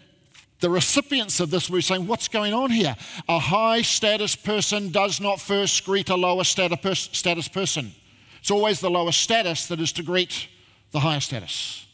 the 0.61 0.71
recipients 0.71 1.41
of 1.41 1.51
this 1.51 1.71
we're 1.71 1.81
saying, 1.81 2.07
What's 2.07 2.29
going 2.29 2.53
on 2.53 2.71
here? 2.71 2.95
A 3.29 3.39
high 3.39 3.83
status 3.83 4.37
person 4.37 4.91
does 4.91 5.21
not 5.21 5.41
first 5.41 5.85
greet 5.85 6.11
a 6.11 6.17
lower 6.17 6.45
status 6.45 7.49
person. 7.49 7.93
It's 8.41 8.51
always 8.51 8.81
the 8.81 8.91
lower 8.91 9.13
status 9.13 9.67
that 9.69 9.81
is 9.81 9.93
to 9.93 10.03
greet 10.03 10.49
the 10.93 11.01
higher 11.01 11.21
status. 11.21 11.87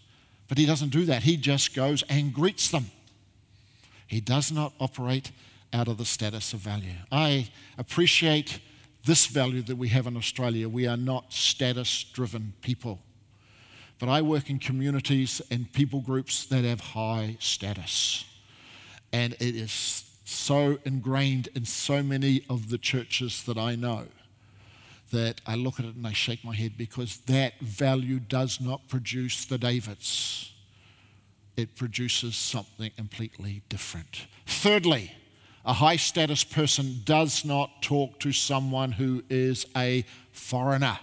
But 0.48 0.58
he 0.58 0.66
doesn't 0.66 0.90
do 0.90 1.04
that. 1.06 1.22
He 1.22 1.36
just 1.36 1.74
goes 1.74 2.02
and 2.08 2.32
greets 2.32 2.70
them. 2.70 2.86
He 4.06 4.20
does 4.20 4.52
not 4.52 4.72
operate 4.80 5.32
out 5.72 5.88
of 5.88 5.98
the 5.98 6.04
status 6.04 6.52
of 6.52 6.60
value. 6.60 6.94
I 7.10 7.50
appreciate 7.76 8.60
this 9.04 9.26
value 9.26 9.62
that 9.62 9.76
we 9.76 9.88
have 9.88 10.06
in 10.06 10.16
Australia. 10.16 10.68
We 10.68 10.86
are 10.86 10.96
not 10.96 11.32
status 11.32 12.04
driven 12.12 12.54
people. 12.60 13.00
But 13.98 14.08
I 14.08 14.22
work 14.22 14.50
in 14.50 14.58
communities 14.58 15.40
and 15.50 15.72
people 15.72 16.00
groups 16.00 16.44
that 16.46 16.64
have 16.64 16.80
high 16.80 17.36
status. 17.40 18.24
And 19.12 19.32
it 19.34 19.56
is 19.56 20.04
so 20.24 20.78
ingrained 20.84 21.48
in 21.54 21.64
so 21.64 22.02
many 22.02 22.44
of 22.50 22.68
the 22.68 22.78
churches 22.78 23.44
that 23.44 23.56
I 23.56 23.76
know 23.76 24.06
that 25.12 25.40
I 25.46 25.54
look 25.54 25.78
at 25.78 25.86
it 25.86 25.94
and 25.94 26.06
I 26.06 26.12
shake 26.12 26.44
my 26.44 26.54
head 26.54 26.72
because 26.76 27.18
that 27.26 27.58
value 27.60 28.18
does 28.18 28.60
not 28.60 28.88
produce 28.88 29.44
the 29.44 29.56
Davids. 29.56 30.52
It 31.56 31.74
produces 31.74 32.36
something 32.36 32.90
completely 32.96 33.62
different. 33.68 34.26
Thirdly, 34.46 35.12
a 35.64 35.72
high 35.72 35.96
status 35.96 36.44
person 36.44 37.00
does 37.04 37.44
not 37.44 37.82
talk 37.82 38.20
to 38.20 38.32
someone 38.32 38.92
who 38.92 39.24
is 39.28 39.66
a 39.76 40.04
foreigner 40.30 40.98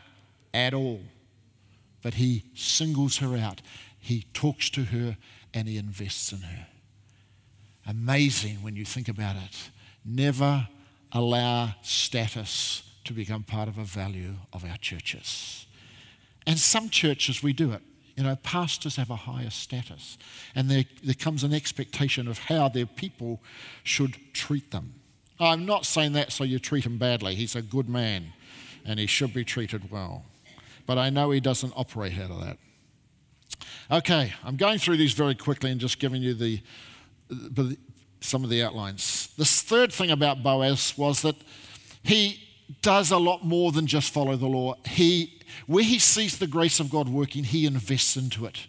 at 0.54 0.74
all, 0.74 1.02
but 2.02 2.16
he 2.16 2.46
singles 2.54 3.18
her 3.18 3.36
out. 3.36 3.62
He 4.00 4.26
talks 4.34 4.70
to 4.72 4.86
her 4.86 5.18
and 5.54 5.68
he 5.68 5.78
invests 5.78 6.32
in 6.32 6.42
her. 6.42 6.68
Amazing 7.86 8.58
when 8.58 8.76
you 8.76 8.86
think 8.86 9.10
about 9.10 9.36
it. 9.36 9.70
Never 10.06 10.68
allow 11.12 11.76
status 11.82 12.84
to 13.04 13.14
become 13.14 13.44
part 13.44 13.68
of 13.68 13.78
a 13.78 13.84
value 13.84 14.36
of 14.54 14.64
our 14.64 14.78
churches. 14.78 15.66
And 16.48 16.58
some 16.58 16.90
churches, 16.90 17.44
we 17.44 17.54
do 17.54 17.72
it. 17.72 17.82
You 18.16 18.24
know, 18.24 18.36
pastors 18.36 18.96
have 18.98 19.10
a 19.10 19.16
higher 19.16 19.50
status, 19.50 20.18
and 20.54 20.70
there, 20.70 20.86
there 21.04 21.16
comes 21.16 21.44
an 21.44 21.54
expectation 21.54 22.28
of 22.28 22.38
how 22.38 22.70
their 22.70 22.86
people 22.86 23.42
should 23.84 24.18
treat 24.34 24.70
them. 24.72 24.94
I'm 25.40 25.66
not 25.66 25.86
saying 25.86 26.14
that 26.14 26.32
so 26.32 26.44
you 26.44 26.60
treat 26.60 26.86
him 26.86 26.98
badly. 26.98 27.34
He's 27.34 27.56
a 27.56 27.62
good 27.62 27.90
man, 27.90 28.34
and 28.86 29.00
he 29.00 29.08
should 29.08 29.34
be 29.34 29.44
treated 29.44 29.92
well. 29.92 30.26
But 30.86 30.98
I 30.98 31.10
know 31.10 31.32
he 31.32 31.40
doesn't 31.40 31.74
operate 31.76 32.18
out 32.20 32.30
of 32.30 32.42
that. 32.42 32.58
Okay, 33.90 34.34
I'm 34.44 34.58
going 34.58 34.78
through 34.78 34.98
these 34.98 35.14
very 35.14 35.36
quickly 35.36 35.72
and 35.72 35.80
just 35.80 36.00
giving 36.00 36.22
you 36.22 36.34
the, 36.34 36.62
some 38.22 38.44
of 38.44 38.50
the 38.50 38.64
outlines. 38.64 39.34
The 39.38 39.46
third 39.46 39.92
thing 39.92 40.12
about 40.12 40.44
Boaz 40.44 40.98
was 40.98 41.22
that 41.24 41.36
he 42.04 42.40
does 42.82 43.12
a 43.12 43.18
lot 43.18 43.46
more 43.46 43.72
than 43.72 43.88
just 43.88 44.12
follow 44.14 44.36
the 44.36 44.48
law. 44.48 44.76
He, 44.86 45.42
where 45.68 45.84
he 45.84 46.00
sees 46.00 46.38
the 46.38 46.48
grace 46.48 46.80
of 46.80 46.90
God 46.90 47.10
working, 47.10 47.44
he 47.44 47.66
invests 47.66 48.16
into 48.18 48.46
it. 48.46 48.68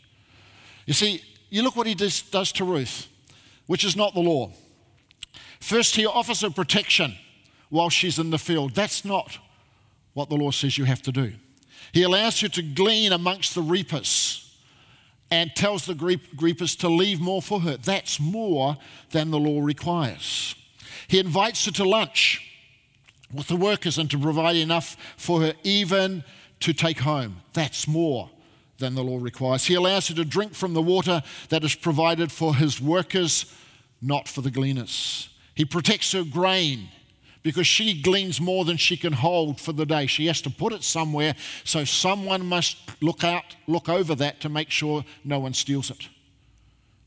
You 0.87 0.95
see, 0.95 1.23
you 1.51 1.63
look 1.63 1.77
what 1.77 1.87
he 1.87 1.95
does, 1.95 2.23
does 2.23 2.53
to 2.53 2.65
Ruth, 2.65 3.09
which 3.67 3.85
is 3.85 3.97
not 3.97 4.15
the 4.15 4.21
law. 4.21 4.53
First, 5.61 5.97
he 5.97 6.07
offers 6.07 6.41
her 6.43 6.51
protection 6.51 7.17
while 7.71 7.91
she's 7.91 8.19
in 8.19 8.31
the 8.31 8.39
field. 8.39 8.75
That's 8.75 9.05
not 9.05 9.39
what 10.13 10.29
the 10.29 10.37
law 10.37 10.51
says 10.51 10.77
you 10.77 10.85
have 10.85 11.03
to 11.03 11.13
do. 11.13 11.33
He 11.93 12.03
allows 12.03 12.41
her 12.41 12.49
to 12.49 12.63
glean 12.63 13.13
amongst 13.13 13.55
the 13.55 13.63
reapers 13.63 14.41
and 15.31 15.55
tells 15.55 15.87
the 15.87 16.21
reapers 16.41 16.77
to 16.77 16.89
leave 16.89 17.21
more 17.21 17.43
for 17.43 17.61
her. 17.61 17.77
That's 17.77 18.21
more 18.21 18.77
than 19.11 19.31
the 19.31 19.39
law 19.39 19.61
requires. 19.63 20.55
He 21.09 21.19
invites 21.19 21.65
her 21.67 21.73
to 21.73 21.85
lunch 21.85 22.41
with 23.35 23.49
the 23.49 23.57
workers 23.57 23.99
and 23.99 24.11
to 24.11 24.19
provide 24.19 24.57
enough 24.57 24.97
for 25.17 25.41
her 25.41 25.55
even 25.63 26.25
to 26.61 26.73
take 26.73 27.01
home. 27.01 27.43
That's 27.53 27.87
more 27.87 28.31
than 28.79 28.95
the 28.95 29.05
law 29.05 29.19
requires. 29.19 29.67
He 29.67 29.75
allows 29.75 30.09
her 30.09 30.15
to 30.15 30.25
drink 30.25 30.55
from 30.55 30.75
the 30.75 30.83
water 30.83 31.23
that 31.49 31.65
is 31.65 31.75
provided 31.75 32.33
for 32.33 32.55
his 32.55 32.81
workers, 32.81 33.53
not 34.01 34.29
for 34.29 34.41
the 34.41 34.51
gleaners. 34.51 35.29
He 35.55 35.65
protects 35.65 36.13
her 36.13 36.25
grain 36.25 36.89
because 37.43 37.67
she 37.67 38.01
gleans 38.01 38.41
more 38.41 38.65
than 38.65 38.77
she 38.77 38.97
can 38.97 39.13
hold 39.13 39.61
for 39.61 39.73
the 39.73 39.87
day. 39.87 40.07
She 40.07 40.27
has 40.27 40.41
to 40.43 40.51
put 40.51 40.73
it 40.73 40.83
somewhere, 40.83 41.35
so 41.63 41.85
someone 41.85 42.47
must 42.47 42.77
look 43.01 43.23
out, 43.23 43.57
look 43.67 43.89
over 43.89 44.15
that 44.17 44.41
to 44.41 44.49
make 44.49 44.71
sure 44.71 45.05
no 45.25 45.39
one 45.39 45.55
steals 45.55 45.91
it. 45.91 46.09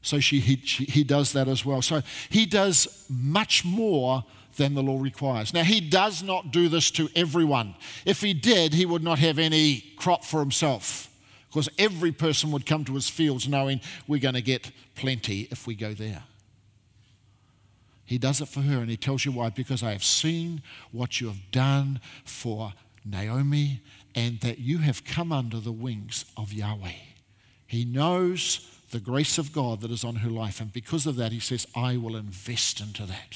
So 0.01 0.19
she, 0.19 0.39
he, 0.39 0.57
she, 0.57 0.85
he 0.85 1.03
does 1.03 1.33
that 1.33 1.47
as 1.47 1.65
well. 1.65 1.81
So 1.81 2.01
he 2.29 2.45
does 2.45 3.05
much 3.09 3.65
more 3.65 4.23
than 4.57 4.73
the 4.73 4.83
law 4.83 4.99
requires. 4.99 5.53
Now, 5.53 5.63
he 5.63 5.79
does 5.79 6.21
not 6.21 6.51
do 6.51 6.67
this 6.67 6.91
to 6.91 7.09
everyone. 7.15 7.75
If 8.05 8.21
he 8.21 8.33
did, 8.33 8.73
he 8.73 8.85
would 8.85 9.03
not 9.03 9.19
have 9.19 9.39
any 9.39 9.93
crop 9.95 10.25
for 10.25 10.39
himself 10.39 11.09
because 11.49 11.69
every 11.79 12.11
person 12.11 12.51
would 12.51 12.65
come 12.65 12.83
to 12.85 12.95
his 12.95 13.09
fields 13.09 13.47
knowing 13.47 13.81
we're 14.07 14.19
going 14.19 14.33
to 14.33 14.41
get 14.41 14.71
plenty 14.95 15.47
if 15.49 15.65
we 15.65 15.75
go 15.75 15.93
there. 15.93 16.23
He 18.03 18.17
does 18.17 18.41
it 18.41 18.47
for 18.47 18.61
her, 18.61 18.79
and 18.79 18.89
he 18.89 18.97
tells 18.97 19.25
you 19.25 19.31
why. 19.31 19.49
Because 19.49 19.83
I 19.83 19.91
have 19.91 20.03
seen 20.03 20.61
what 20.91 21.19
you 21.19 21.27
have 21.27 21.51
done 21.51 21.99
for 22.23 22.73
Naomi, 23.03 23.81
and 24.15 24.39
that 24.41 24.59
you 24.59 24.79
have 24.79 25.03
come 25.03 25.31
under 25.31 25.59
the 25.59 25.71
wings 25.71 26.25
of 26.35 26.53
Yahweh. 26.53 26.91
He 27.65 27.85
knows 27.85 28.65
the 28.91 28.99
grace 28.99 29.37
of 29.37 29.51
God 29.51 29.81
that 29.81 29.91
is 29.91 30.05
on 30.05 30.15
her 30.17 30.29
life, 30.29 30.61
and 30.61 30.71
because 30.71 31.05
of 31.05 31.17
that, 31.17 31.33
he 31.33 31.41
says, 31.41 31.67
I 31.75 31.97
will 31.97 32.15
invest 32.15 32.79
into 32.79 33.05
that. 33.05 33.35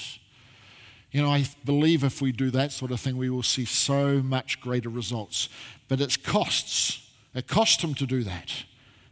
You 1.11 1.21
know, 1.21 1.29
I 1.29 1.45
believe 1.65 2.03
if 2.03 2.21
we 2.21 2.31
do 2.31 2.49
that 2.51 2.71
sort 2.71 2.91
of 2.91 2.99
thing, 3.01 3.17
we 3.17 3.29
will 3.29 3.43
see 3.43 3.65
so 3.65 4.21
much 4.21 4.61
greater 4.61 4.89
results. 4.89 5.49
But 5.89 5.99
it 5.99 6.23
costs. 6.23 7.09
It 7.35 7.47
costs 7.47 7.83
him 7.83 7.93
to 7.95 8.05
do 8.05 8.23
that, 8.23 8.51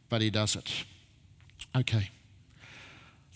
but 0.09 0.21
he 0.21 0.29
does 0.29 0.55
it. 0.55 0.85
Okay. 1.75 2.09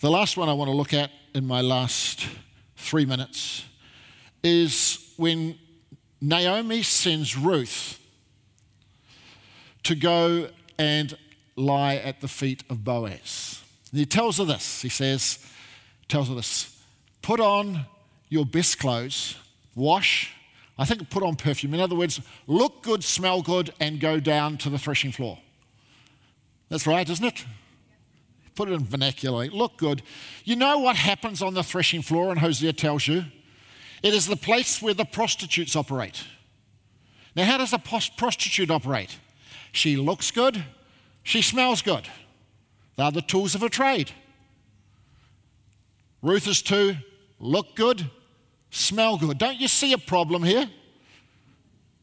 The 0.00 0.10
last 0.10 0.36
one 0.36 0.48
I 0.48 0.54
want 0.54 0.70
to 0.70 0.76
look 0.76 0.92
at 0.92 1.10
in 1.34 1.46
my 1.46 1.60
last 1.60 2.26
three 2.76 3.06
minutes 3.06 3.64
is 4.42 5.12
when 5.16 5.58
Naomi 6.20 6.82
sends 6.82 7.36
Ruth 7.36 8.00
to 9.84 9.94
go 9.94 10.48
and 10.78 11.16
lie 11.56 11.96
at 11.96 12.20
the 12.20 12.28
feet 12.28 12.64
of 12.68 12.84
Boaz. 12.84 13.62
And 13.90 14.00
he 14.00 14.06
tells 14.06 14.38
her 14.38 14.44
this. 14.44 14.82
He 14.82 14.88
says, 14.88 15.38
tells 16.08 16.28
her 16.28 16.34
this, 16.34 16.82
put 17.22 17.40
on 17.40 17.86
your 18.28 18.46
best 18.46 18.78
clothes, 18.78 19.36
wash, 19.74 20.32
I 20.78 20.84
think 20.84 21.08
put 21.10 21.22
on 21.22 21.36
perfume. 21.36 21.74
In 21.74 21.80
other 21.80 21.94
words, 21.94 22.20
look 22.46 22.82
good, 22.82 23.04
smell 23.04 23.42
good, 23.42 23.72
and 23.78 24.00
go 24.00 24.18
down 24.18 24.58
to 24.58 24.70
the 24.70 24.78
threshing 24.78 25.12
floor. 25.12 25.38
That's 26.68 26.86
right, 26.86 27.08
isn't 27.08 27.24
it? 27.24 27.44
put 28.54 28.68
it 28.68 28.72
in 28.72 28.84
vernacular, 28.84 29.46
look 29.46 29.76
good. 29.76 30.02
You 30.44 30.56
know 30.56 30.78
what 30.78 30.96
happens 30.96 31.42
on 31.42 31.54
the 31.54 31.62
threshing 31.62 32.02
floor, 32.02 32.30
and 32.30 32.38
Hosea 32.38 32.72
tells 32.72 33.06
you? 33.06 33.24
It 34.02 34.14
is 34.14 34.26
the 34.26 34.36
place 34.36 34.80
where 34.82 34.94
the 34.94 35.04
prostitutes 35.04 35.74
operate. 35.76 36.24
Now, 37.34 37.44
how 37.44 37.58
does 37.58 37.72
a 37.72 37.78
prostitute 37.78 38.70
operate? 38.70 39.18
She 39.72 39.96
looks 39.96 40.30
good, 40.30 40.64
she 41.22 41.42
smells 41.42 41.82
good. 41.82 42.06
They 42.96 43.02
are 43.02 43.10
the 43.10 43.22
tools 43.22 43.54
of 43.54 43.62
a 43.62 43.68
trade. 43.68 44.12
Ruth 46.22 46.46
is 46.46 46.62
to 46.62 46.96
look 47.44 47.76
good, 47.76 48.10
smell 48.70 49.18
good. 49.18 49.38
Don't 49.38 49.60
you 49.60 49.68
see 49.68 49.92
a 49.92 49.98
problem 49.98 50.42
here? 50.42 50.68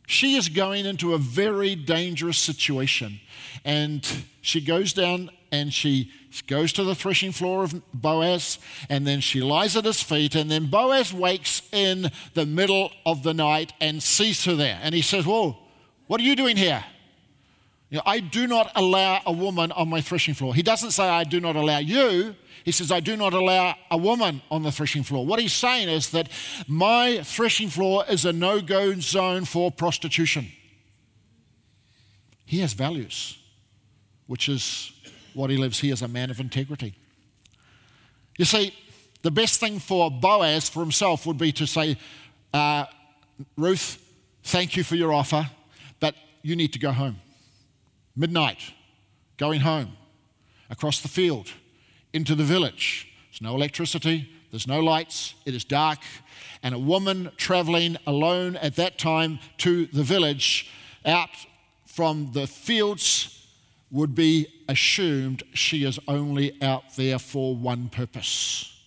She 0.07 0.35
is 0.35 0.49
going 0.49 0.85
into 0.85 1.13
a 1.13 1.17
very 1.17 1.75
dangerous 1.75 2.37
situation. 2.37 3.19
And 3.65 4.07
she 4.41 4.61
goes 4.61 4.93
down 4.93 5.31
and 5.51 5.73
she 5.73 6.11
goes 6.47 6.71
to 6.73 6.83
the 6.83 6.95
threshing 6.95 7.31
floor 7.31 7.63
of 7.63 7.81
Boaz, 7.93 8.57
and 8.89 9.05
then 9.05 9.19
she 9.19 9.41
lies 9.41 9.75
at 9.75 9.83
his 9.83 10.01
feet. 10.01 10.33
And 10.35 10.49
then 10.49 10.67
Boaz 10.67 11.13
wakes 11.13 11.61
in 11.73 12.09
the 12.35 12.45
middle 12.45 12.91
of 13.05 13.23
the 13.23 13.33
night 13.33 13.73
and 13.81 14.01
sees 14.01 14.45
her 14.45 14.55
there. 14.55 14.79
And 14.81 14.95
he 14.95 15.01
says, 15.01 15.25
Whoa, 15.25 15.57
what 16.07 16.21
are 16.21 16.23
you 16.23 16.35
doing 16.35 16.55
here? 16.55 16.83
You 17.89 17.97
know, 17.97 18.03
I 18.05 18.19
do 18.21 18.47
not 18.47 18.71
allow 18.75 19.21
a 19.25 19.33
woman 19.33 19.73
on 19.73 19.89
my 19.89 19.99
threshing 19.99 20.33
floor. 20.33 20.55
He 20.55 20.63
doesn't 20.63 20.91
say, 20.91 21.03
I 21.03 21.25
do 21.25 21.41
not 21.41 21.57
allow 21.57 21.79
you. 21.79 22.35
He 22.63 22.71
says, 22.71 22.91
I 22.91 22.99
do 22.99 23.17
not 23.17 23.33
allow 23.33 23.75
a 23.89 23.97
woman 23.97 24.41
on 24.51 24.63
the 24.63 24.71
threshing 24.71 25.03
floor. 25.03 25.25
What 25.25 25.39
he's 25.39 25.53
saying 25.53 25.89
is 25.89 26.11
that 26.11 26.29
my 26.67 27.21
threshing 27.23 27.69
floor 27.69 28.05
is 28.07 28.25
a 28.25 28.33
no 28.33 28.61
go 28.61 28.93
zone 28.99 29.45
for 29.45 29.71
prostitution. 29.71 30.47
He 32.45 32.59
has 32.59 32.73
values, 32.73 33.37
which 34.27 34.47
is 34.47 34.91
what 35.33 35.49
he 35.49 35.57
lives. 35.57 35.79
He 35.79 35.89
is 35.89 36.01
a 36.01 36.07
man 36.07 36.29
of 36.29 36.39
integrity. 36.39 36.93
You 38.37 38.45
see, 38.45 38.73
the 39.23 39.31
best 39.31 39.59
thing 39.59 39.79
for 39.79 40.11
Boaz 40.11 40.69
for 40.69 40.81
himself 40.81 41.25
would 41.25 41.37
be 41.37 41.51
to 41.53 41.65
say, 41.65 41.97
uh, 42.53 42.85
Ruth, 43.57 44.03
thank 44.43 44.75
you 44.75 44.83
for 44.83 44.95
your 44.95 45.13
offer, 45.13 45.49
but 45.99 46.15
you 46.41 46.55
need 46.55 46.73
to 46.73 46.79
go 46.79 46.91
home. 46.91 47.17
Midnight, 48.15 48.59
going 49.37 49.61
home, 49.61 49.93
across 50.69 51.01
the 51.01 51.07
field 51.07 51.51
into 52.13 52.35
the 52.35 52.43
village. 52.43 53.07
There's 53.29 53.41
no 53.41 53.55
electricity, 53.55 54.29
there's 54.51 54.67
no 54.67 54.81
lights, 54.81 55.35
it 55.45 55.55
is 55.55 55.63
dark, 55.63 55.99
and 56.61 56.75
a 56.75 56.79
woman 56.79 57.31
traveling 57.37 57.97
alone 58.05 58.55
at 58.57 58.75
that 58.75 58.97
time 58.97 59.39
to 59.59 59.85
the 59.87 60.03
village 60.03 60.69
out 61.05 61.29
from 61.85 62.31
the 62.33 62.47
fields 62.47 63.45
would 63.89 64.15
be 64.15 64.47
assumed 64.67 65.43
she 65.53 65.83
is 65.83 65.99
only 66.07 66.61
out 66.61 66.95
there 66.95 67.19
for 67.19 67.55
one 67.55 67.89
purpose. 67.89 68.77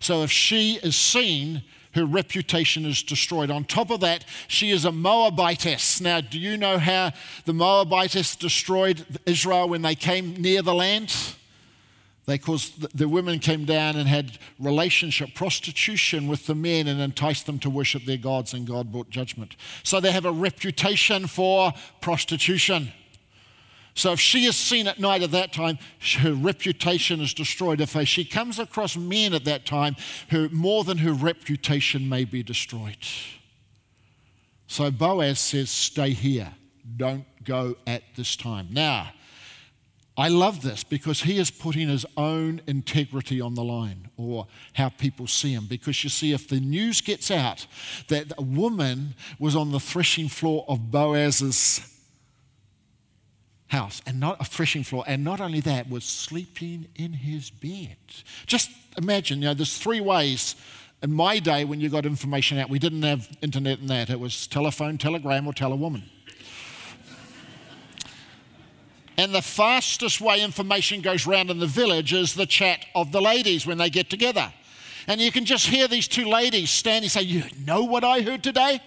So 0.00 0.22
if 0.22 0.30
she 0.30 0.78
is 0.82 0.96
seen, 0.96 1.62
her 1.94 2.04
reputation 2.04 2.84
is 2.84 3.02
destroyed. 3.02 3.50
On 3.50 3.64
top 3.64 3.90
of 3.90 4.00
that, 4.00 4.24
she 4.48 4.70
is 4.70 4.84
a 4.84 4.92
Moabitess. 4.92 6.00
Now, 6.00 6.20
do 6.20 6.38
you 6.38 6.56
know 6.56 6.78
how 6.78 7.12
the 7.46 7.52
Moabitess 7.52 8.36
destroyed 8.36 9.04
Israel 9.26 9.68
when 9.68 9.82
they 9.82 9.94
came 9.94 10.34
near 10.34 10.62
the 10.62 10.74
land? 10.74 11.14
They 12.30 12.38
caused 12.38 12.96
the 12.96 13.08
women 13.08 13.40
came 13.40 13.64
down 13.64 13.96
and 13.96 14.08
had 14.08 14.38
relationship, 14.60 15.34
prostitution 15.34 16.28
with 16.28 16.46
the 16.46 16.54
men 16.54 16.86
and 16.86 17.00
enticed 17.00 17.46
them 17.46 17.58
to 17.58 17.68
worship 17.68 18.04
their 18.04 18.18
gods, 18.18 18.54
and 18.54 18.64
God 18.64 18.92
brought 18.92 19.10
judgment. 19.10 19.56
So 19.82 19.98
they 19.98 20.12
have 20.12 20.24
a 20.24 20.30
reputation 20.30 21.26
for 21.26 21.72
prostitution. 22.00 22.92
So 23.94 24.12
if 24.12 24.20
she 24.20 24.44
is 24.44 24.54
seen 24.54 24.86
at 24.86 25.00
night 25.00 25.22
at 25.22 25.32
that 25.32 25.52
time, 25.52 25.78
her 26.18 26.32
reputation 26.32 27.20
is 27.20 27.34
destroyed. 27.34 27.80
If 27.80 27.96
she 28.06 28.24
comes 28.24 28.60
across 28.60 28.96
men 28.96 29.34
at 29.34 29.44
that 29.46 29.66
time, 29.66 29.96
her, 30.30 30.48
more 30.50 30.84
than 30.84 30.98
her 30.98 31.12
reputation 31.12 32.08
may 32.08 32.24
be 32.24 32.44
destroyed. 32.44 33.04
So 34.68 34.92
Boaz 34.92 35.40
says, 35.40 35.68
Stay 35.68 36.10
here. 36.10 36.54
Don't 36.96 37.26
go 37.42 37.74
at 37.88 38.04
this 38.14 38.36
time. 38.36 38.68
Now, 38.70 39.10
I 40.16 40.28
love 40.28 40.62
this 40.62 40.84
because 40.84 41.22
he 41.22 41.38
is 41.38 41.50
putting 41.50 41.88
his 41.88 42.04
own 42.16 42.60
integrity 42.66 43.40
on 43.40 43.54
the 43.54 43.64
line 43.64 44.10
or 44.16 44.48
how 44.74 44.88
people 44.90 45.26
see 45.26 45.52
him. 45.52 45.66
Because 45.66 46.02
you 46.04 46.10
see, 46.10 46.32
if 46.32 46.48
the 46.48 46.60
news 46.60 47.00
gets 47.00 47.30
out 47.30 47.66
that 48.08 48.32
a 48.36 48.42
woman 48.42 49.14
was 49.38 49.56
on 49.56 49.72
the 49.72 49.80
threshing 49.80 50.28
floor 50.28 50.64
of 50.68 50.90
Boaz's 50.90 51.80
house 53.68 54.02
and 54.04 54.18
not 54.18 54.40
a 54.40 54.44
threshing 54.44 54.82
floor, 54.82 55.04
and 55.06 55.24
not 55.24 55.40
only 55.40 55.60
that, 55.60 55.88
was 55.88 56.04
sleeping 56.04 56.88
in 56.96 57.12
his 57.12 57.50
bed. 57.50 57.96
Just 58.46 58.70
imagine, 58.98 59.40
you 59.40 59.48
know, 59.48 59.54
there's 59.54 59.78
three 59.78 60.00
ways. 60.00 60.56
In 61.02 61.12
my 61.12 61.38
day, 61.38 61.64
when 61.64 61.80
you 61.80 61.88
got 61.88 62.04
information 62.04 62.58
out, 62.58 62.68
we 62.68 62.78
didn't 62.78 63.02
have 63.02 63.28
internet 63.40 63.78
and 63.78 63.88
that. 63.88 64.10
It 64.10 64.20
was 64.20 64.46
telephone, 64.46 64.98
telegram, 64.98 65.46
or 65.46 65.54
tell 65.54 65.72
a 65.72 65.76
woman. 65.76 66.10
And 69.20 69.34
the 69.34 69.42
fastest 69.42 70.22
way 70.22 70.40
information 70.40 71.02
goes 71.02 71.26
round 71.26 71.50
in 71.50 71.58
the 71.58 71.66
village 71.66 72.14
is 72.14 72.32
the 72.32 72.46
chat 72.46 72.86
of 72.94 73.12
the 73.12 73.20
ladies 73.20 73.66
when 73.66 73.76
they 73.76 73.90
get 73.90 74.08
together. 74.08 74.50
And 75.06 75.20
you 75.20 75.30
can 75.30 75.44
just 75.44 75.66
hear 75.66 75.86
these 75.86 76.08
two 76.08 76.24
ladies 76.24 76.70
standing 76.70 77.10
say, 77.10 77.20
You 77.20 77.42
know 77.66 77.84
what 77.84 78.02
I 78.02 78.22
heard 78.22 78.42
today? 78.42 78.80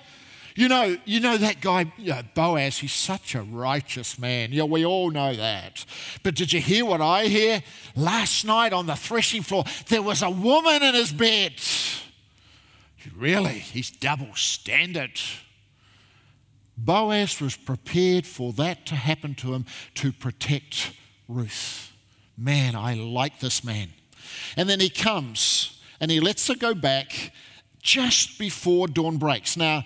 You 0.56 0.70
know, 0.70 0.98
you 1.06 1.20
know 1.20 1.38
that 1.38 1.62
guy, 1.62 1.92
you 2.00 2.14
know, 2.14 2.24
Boaz, 2.34 2.80
he's 2.80 2.94
such 2.94 3.36
a 3.36 3.44
righteous 3.44 4.18
man. 4.18 4.52
Yeah, 4.52 4.64
we 4.64 4.84
all 4.84 5.12
know 5.12 5.36
that. 5.36 5.86
But 6.24 6.34
did 6.34 6.52
you 6.52 6.62
hear 6.62 6.84
what 6.84 7.00
I 7.00 7.26
hear? 7.26 7.62
Last 7.96 8.44
night 8.44 8.74
on 8.74 8.88
the 8.88 8.96
threshing 8.96 9.44
floor, 9.44 9.66
there 9.90 10.02
was 10.02 10.24
a 10.24 10.32
woman 10.32 10.82
in 10.82 10.96
his 10.96 11.12
bed. 11.12 11.62
Really? 13.16 13.60
He's 13.60 13.92
double 13.92 14.34
standard. 14.34 15.20
Boaz 16.78 17.40
was 17.40 17.56
prepared 17.56 18.26
for 18.26 18.54
that 18.54 18.86
to 18.88 18.96
happen 18.96 19.36
to 19.36 19.54
him 19.54 19.66
to 19.96 20.12
protect 20.12 20.92
Ruth. 21.28 21.92
Man, 22.38 22.76
I 22.76 22.96
like 22.96 23.40
this 23.40 23.64
man. 23.64 23.90
And 24.58 24.70
then 24.70 24.80
he 24.80 24.90
comes 24.90 25.80
and 26.00 26.10
he 26.10 26.20
lets 26.20 26.48
her 26.48 26.56
go 26.56 26.74
back 26.74 27.32
just 27.82 28.40
before 28.40 28.88
dawn 28.88 29.18
breaks. 29.18 29.56
Now, 29.56 29.84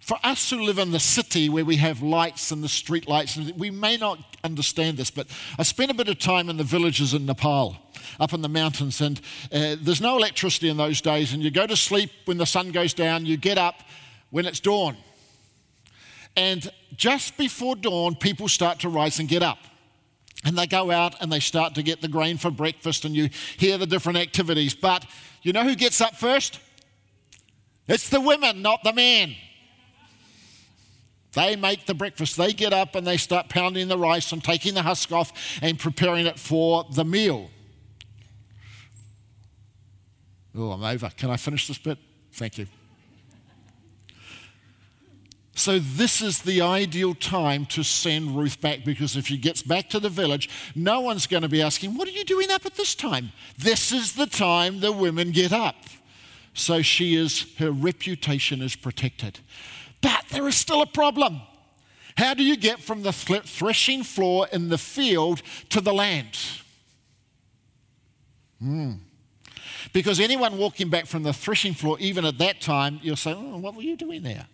for 0.00 0.18
us 0.22 0.50
who 0.50 0.62
live 0.62 0.78
in 0.78 0.92
the 0.92 1.00
city 1.00 1.48
where 1.48 1.64
we 1.64 1.76
have 1.76 2.00
lights 2.00 2.52
and 2.52 2.62
the 2.62 2.68
street 2.68 3.08
lights, 3.08 3.36
we 3.56 3.70
may 3.70 3.96
not 3.96 4.36
understand 4.44 4.98
this, 4.98 5.10
but 5.10 5.26
I 5.58 5.64
spent 5.64 5.90
a 5.90 5.94
bit 5.94 6.08
of 6.08 6.20
time 6.20 6.48
in 6.48 6.58
the 6.58 6.64
villages 6.64 7.12
in 7.12 7.26
Nepal, 7.26 7.76
up 8.20 8.32
in 8.32 8.40
the 8.40 8.48
mountains, 8.48 9.00
and 9.00 9.20
uh, 9.52 9.74
there's 9.80 10.00
no 10.00 10.16
electricity 10.16 10.68
in 10.68 10.76
those 10.76 11.00
days. 11.00 11.32
And 11.32 11.42
you 11.42 11.50
go 11.50 11.66
to 11.66 11.74
sleep 11.74 12.12
when 12.24 12.38
the 12.38 12.46
sun 12.46 12.70
goes 12.70 12.94
down, 12.94 13.26
you 13.26 13.36
get 13.36 13.58
up 13.58 13.82
when 14.30 14.46
it's 14.46 14.60
dawn. 14.60 14.96
And 16.36 16.70
just 16.94 17.36
before 17.36 17.76
dawn, 17.76 18.14
people 18.14 18.48
start 18.48 18.80
to 18.80 18.88
rise 18.88 19.18
and 19.18 19.28
get 19.28 19.42
up. 19.42 19.58
And 20.44 20.56
they 20.56 20.66
go 20.66 20.90
out 20.90 21.14
and 21.20 21.32
they 21.32 21.40
start 21.40 21.74
to 21.76 21.82
get 21.82 22.02
the 22.02 22.08
grain 22.08 22.36
for 22.36 22.50
breakfast, 22.50 23.04
and 23.04 23.16
you 23.16 23.30
hear 23.56 23.78
the 23.78 23.86
different 23.86 24.18
activities. 24.18 24.74
But 24.74 25.06
you 25.42 25.52
know 25.52 25.64
who 25.64 25.74
gets 25.74 26.00
up 26.00 26.14
first? 26.14 26.60
It's 27.88 28.08
the 28.08 28.20
women, 28.20 28.62
not 28.62 28.82
the 28.84 28.92
men. 28.92 29.34
They 31.32 31.54
make 31.54 31.86
the 31.86 31.94
breakfast. 31.94 32.36
They 32.36 32.52
get 32.52 32.72
up 32.72 32.94
and 32.94 33.06
they 33.06 33.18
start 33.18 33.50
pounding 33.50 33.88
the 33.88 33.98
rice 33.98 34.32
and 34.32 34.42
taking 34.42 34.74
the 34.74 34.82
husk 34.82 35.12
off 35.12 35.58
and 35.60 35.78
preparing 35.78 36.26
it 36.26 36.38
for 36.38 36.84
the 36.90 37.04
meal. 37.04 37.50
Oh, 40.56 40.70
I'm 40.70 40.82
over. 40.82 41.10
Can 41.10 41.30
I 41.30 41.36
finish 41.36 41.68
this 41.68 41.76
bit? 41.76 41.98
Thank 42.32 42.56
you. 42.56 42.66
So, 45.56 45.78
this 45.78 46.20
is 46.20 46.42
the 46.42 46.60
ideal 46.60 47.14
time 47.14 47.64
to 47.66 47.82
send 47.82 48.36
Ruth 48.36 48.60
back 48.60 48.84
because 48.84 49.16
if 49.16 49.28
she 49.28 49.38
gets 49.38 49.62
back 49.62 49.88
to 49.88 49.98
the 49.98 50.10
village, 50.10 50.50
no 50.74 51.00
one's 51.00 51.26
going 51.26 51.44
to 51.44 51.48
be 51.48 51.62
asking, 51.62 51.96
What 51.96 52.06
are 52.06 52.12
you 52.12 52.24
doing 52.24 52.50
up 52.50 52.66
at 52.66 52.74
this 52.74 52.94
time? 52.94 53.32
This 53.56 53.90
is 53.90 54.12
the 54.12 54.26
time 54.26 54.80
the 54.80 54.92
women 54.92 55.30
get 55.30 55.54
up. 55.54 55.76
So, 56.52 56.82
she 56.82 57.16
is, 57.16 57.54
her 57.56 57.70
reputation 57.70 58.60
is 58.60 58.76
protected. 58.76 59.40
But 60.02 60.26
there 60.30 60.46
is 60.46 60.56
still 60.56 60.82
a 60.82 60.86
problem. 60.86 61.40
How 62.18 62.34
do 62.34 62.44
you 62.44 62.58
get 62.58 62.78
from 62.78 63.02
the 63.02 63.12
threshing 63.12 64.02
floor 64.02 64.48
in 64.52 64.68
the 64.68 64.78
field 64.78 65.40
to 65.70 65.80
the 65.80 65.94
land? 65.94 66.36
Hmm. 68.60 68.92
Because 69.94 70.20
anyone 70.20 70.58
walking 70.58 70.90
back 70.90 71.06
from 71.06 71.22
the 71.22 71.32
threshing 71.32 71.72
floor, 71.72 71.96
even 71.98 72.26
at 72.26 72.36
that 72.38 72.60
time, 72.60 73.00
you'll 73.02 73.16
say, 73.16 73.32
oh, 73.32 73.56
What 73.56 73.74
were 73.74 73.82
you 73.82 73.96
doing 73.96 74.22
there? 74.22 74.48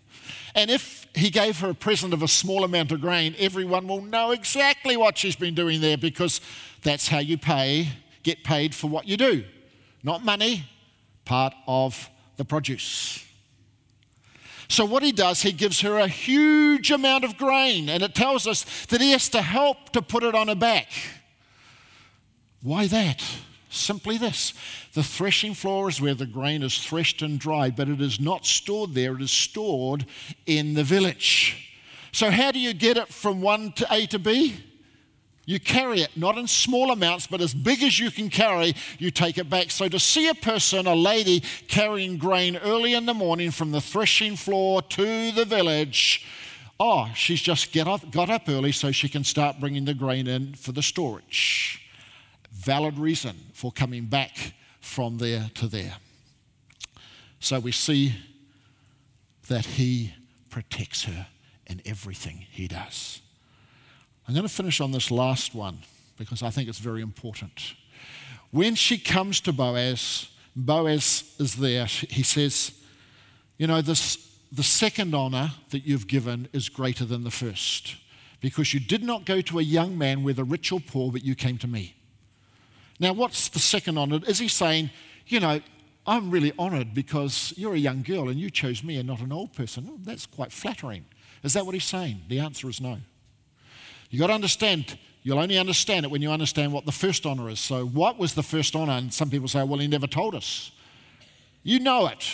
And 0.55 0.71
if 0.71 1.07
he 1.15 1.31
gave 1.31 1.61
her 1.61 1.71
a 1.71 1.75
present 1.75 2.13
of 2.13 2.23
a 2.23 2.29
small 2.29 2.65
amount 2.65 2.93
of 2.93 3.01
grain, 3.01 3.35
everyone 3.39 3.89
will 3.89 4.03
know 4.03 4.33
exactly 4.33 4.97
what 4.97 5.17
she's 5.17 5.37
been 5.37 5.55
doing 5.55 5.81
there 5.81 5.97
because 5.97 6.41
that's 6.83 7.09
how 7.09 7.19
you 7.19 7.39
pay, 7.39 7.89
get 8.23 8.45
paid 8.45 8.75
for 8.75 8.89
what 8.89 9.07
you 9.07 9.17
do. 9.17 9.45
Not 10.03 10.25
money, 10.25 10.65
part 11.25 11.55
of 11.67 12.11
the 12.37 12.45
produce. 12.45 13.25
So, 14.69 14.85
what 14.85 15.03
he 15.03 15.13
does, 15.13 15.43
he 15.43 15.53
gives 15.53 15.81
her 15.83 15.99
a 15.99 16.09
huge 16.09 16.91
amount 16.91 17.25
of 17.25 17.37
grain, 17.37 17.91
and 17.91 18.03
it 18.03 18.15
tells 18.15 18.47
us 18.47 18.65
that 18.87 19.03
he 19.03 19.13
has 19.13 19.29
to 19.31 19.43
help 19.43 19.91
to 19.91 20.01
put 20.01 20.23
it 20.23 20.35
on 20.35 20.49
her 20.49 20.55
back. 20.55 20.89
Why 22.63 22.87
that? 22.87 23.23
Simply 23.73 24.19
this 24.19 24.53
the 24.93 25.03
threshing 25.03 25.55
floor 25.55 25.89
is 25.89 25.99
where 25.99 26.15
the 26.15 26.27
grain 26.27 26.63
is 26.63 26.79
threshed 26.79 27.23
and 27.23 27.41
dried, 27.41 27.75
but 27.75 27.89
it 27.89 28.03
is 28.03 28.21
not 28.21 28.45
stored 28.45 28.93
there, 28.93 29.15
it 29.15 29.23
is 29.23 29.33
stored 29.33 30.05
in 30.45 30.75
the 30.75 30.85
village. 30.85 31.71
So, 32.13 32.31
how 32.31 32.53
do 32.53 32.61
you 32.61 32.75
get 32.75 32.99
it 32.99 33.09
from 33.09 33.41
one 33.41 33.73
to 33.73 33.87
A 33.91 34.05
to 34.07 34.19
B? 34.19 34.57
You 35.47 35.59
carry 35.59 36.03
it, 36.03 36.15
not 36.17 36.37
in 36.37 36.47
small 36.47 36.93
amounts, 36.93 37.27
but 37.27 37.41
as 37.41 37.55
big 37.55 37.83
as 37.83 37.99
you 37.99 38.11
can 38.11 38.29
carry, 38.29 38.75
you 38.99 39.11
take 39.11 39.39
it 39.39 39.49
back. 39.49 39.71
So, 39.71 39.89
to 39.89 39.99
see 39.99 40.29
a 40.29 40.35
person, 40.35 40.87
a 40.87 40.95
lady, 40.95 41.43
carrying 41.67 42.19
grain 42.19 42.59
early 42.59 42.93
in 42.93 43.07
the 43.07 43.15
morning 43.15 43.51
from 43.51 43.73
the 43.73 43.81
threshing 43.81 44.37
floor 44.37 44.83
to 44.83 45.33
the 45.33 45.47
village, 45.47 46.27
oh, 46.79 47.11
she's 47.15 47.41
just 47.41 47.73
get 47.73 47.89
up, 47.89 48.11
got 48.11 48.29
up 48.29 48.51
early 48.51 48.73
so 48.73 48.93
she 48.93 49.09
can 49.09 49.25
start 49.25 49.59
bringing 49.59 49.87
the 49.87 49.95
grain 49.95 50.27
in 50.27 50.53
for 50.53 50.73
the 50.73 50.83
storage 50.83 51.82
valid 52.63 52.99
reason 52.99 53.37
for 53.53 53.73
coming 53.73 54.07
back 54.07 54.55
from 54.81 55.19
there 55.19 55.51
to 55.55 55.67
there. 55.67 55.97
So 57.41 57.59
we 57.59 57.73
see 57.73 58.15
that 59.49 59.65
he 59.65 60.15
protects 60.49 61.05
her 61.05 61.27
in 61.67 61.83
everything 61.85 62.47
he 62.51 62.69
does. 62.69 63.21
I'm 64.27 64.35
going 64.35 64.47
to 64.47 64.53
finish 64.53 64.81
on 64.81 64.93
this 64.93 65.11
last 65.11 65.55
one 65.55 65.79
because 66.17 66.43
I 66.43 66.51
think 66.51 66.69
it's 66.69 66.79
very 66.79 67.03
important. 67.03 67.75
When 68.53 68.75
she 68.75 68.99
comes 68.99 69.41
to 69.41 69.53
Boaz, 69.53 70.29
Boaz 70.55 71.35
is 71.39 71.57
there. 71.57 71.87
He 71.87 72.23
says, 72.23 72.73
You 73.59 73.67
know, 73.67 73.83
this, 73.83 74.31
the 74.53 74.63
second 74.63 75.15
honor 75.15 75.53
that 75.71 75.85
you've 75.85 76.07
given 76.07 76.49
is 76.53 76.69
greater 76.69 77.05
than 77.05 77.25
the 77.25 77.31
first 77.31 77.97
because 78.41 78.75
you 78.75 78.81
did 78.81 79.03
not 79.03 79.25
go 79.25 79.41
to 79.41 79.59
a 79.59 79.63
young 79.63 79.97
man, 79.97 80.23
whether 80.23 80.45
rich 80.45 80.71
or 80.71 80.81
poor, 80.81 81.11
but 81.11 81.25
you 81.25 81.35
came 81.35 81.59
to 81.59 81.67
me. 81.67 81.97
Now, 83.03 83.13
what's 83.13 83.49
the 83.49 83.59
second 83.59 83.99
honor? 83.99 84.21
Is 84.29 84.39
he 84.39 84.47
saying, 84.47 84.91
You 85.27 85.41
know, 85.41 85.61
I'm 86.07 86.31
really 86.31 86.53
honored 86.57 86.95
because 86.95 87.53
you're 87.57 87.75
a 87.75 87.79
young 87.79 88.03
girl 88.03 88.29
and 88.29 88.39
you 88.39 88.49
chose 88.49 88.85
me 88.85 88.97
and 88.97 89.09
not 89.09 89.21
an 89.21 89.33
old 89.33 89.53
person? 89.55 89.89
Oh, 89.91 89.99
that's 90.05 90.25
quite 90.25 90.53
flattering. 90.53 91.05
Is 91.43 91.55
that 91.55 91.67
what 91.67 91.75
he's 91.75 91.85
saying? 91.85 92.21
The 92.29 92.39
answer 92.39 92.69
is 92.69 92.81
no. 92.81 92.99
You've 94.09 94.21
got 94.21 94.29
to 94.29 94.35
understand, 94.35 94.97
you'll 95.25 95.41
only 95.41 95.59
understand 95.59 96.07
it 96.07 96.13
when 96.13 96.23
you 96.23 96.31
understand 96.31 96.73
what 96.73 96.87
the 96.87 96.93
first 96.93 97.27
honor 97.27 97.51
is. 97.51 97.59
So, 97.59 97.87
what 97.87 98.19
was 98.19 98.35
the 98.35 98.43
first 98.45 98.77
honor? 98.77 98.93
And 98.93 99.13
some 99.13 99.31
people 99.31 99.49
say, 99.49 99.65
well, 99.65 99.81
he 99.81 99.89
never 99.89 100.07
told 100.07 100.37
us. 100.37 100.71
You 101.65 101.81
know 101.81 102.07
it. 102.07 102.25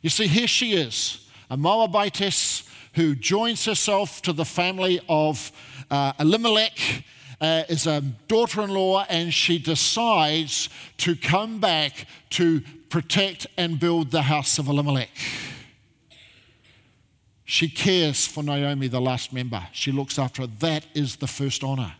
You 0.00 0.08
see, 0.08 0.28
here 0.28 0.48
she 0.48 0.72
is, 0.72 1.28
a 1.50 1.58
Moabitess 1.58 2.66
who 2.94 3.14
joins 3.14 3.66
herself 3.66 4.22
to 4.22 4.32
the 4.32 4.46
family 4.46 4.98
of 5.10 5.52
uh, 5.90 6.14
Elimelech. 6.18 7.04
Uh, 7.40 7.62
is 7.68 7.86
a 7.86 8.00
daughter 8.26 8.62
in 8.62 8.70
law, 8.70 9.04
and 9.08 9.32
she 9.32 9.58
decides 9.58 10.68
to 10.96 11.14
come 11.14 11.60
back 11.60 12.06
to 12.30 12.60
protect 12.88 13.46
and 13.56 13.78
build 13.78 14.10
the 14.10 14.22
house 14.22 14.58
of 14.58 14.66
Elimelech. 14.66 15.10
She 17.44 17.68
cares 17.68 18.26
for 18.26 18.42
Naomi, 18.42 18.88
the 18.88 19.00
last 19.00 19.32
member. 19.32 19.68
She 19.72 19.92
looks 19.92 20.18
after 20.18 20.42
her. 20.42 20.48
That 20.58 20.84
is 20.94 21.16
the 21.16 21.26
first 21.26 21.64
honor. 21.64 21.94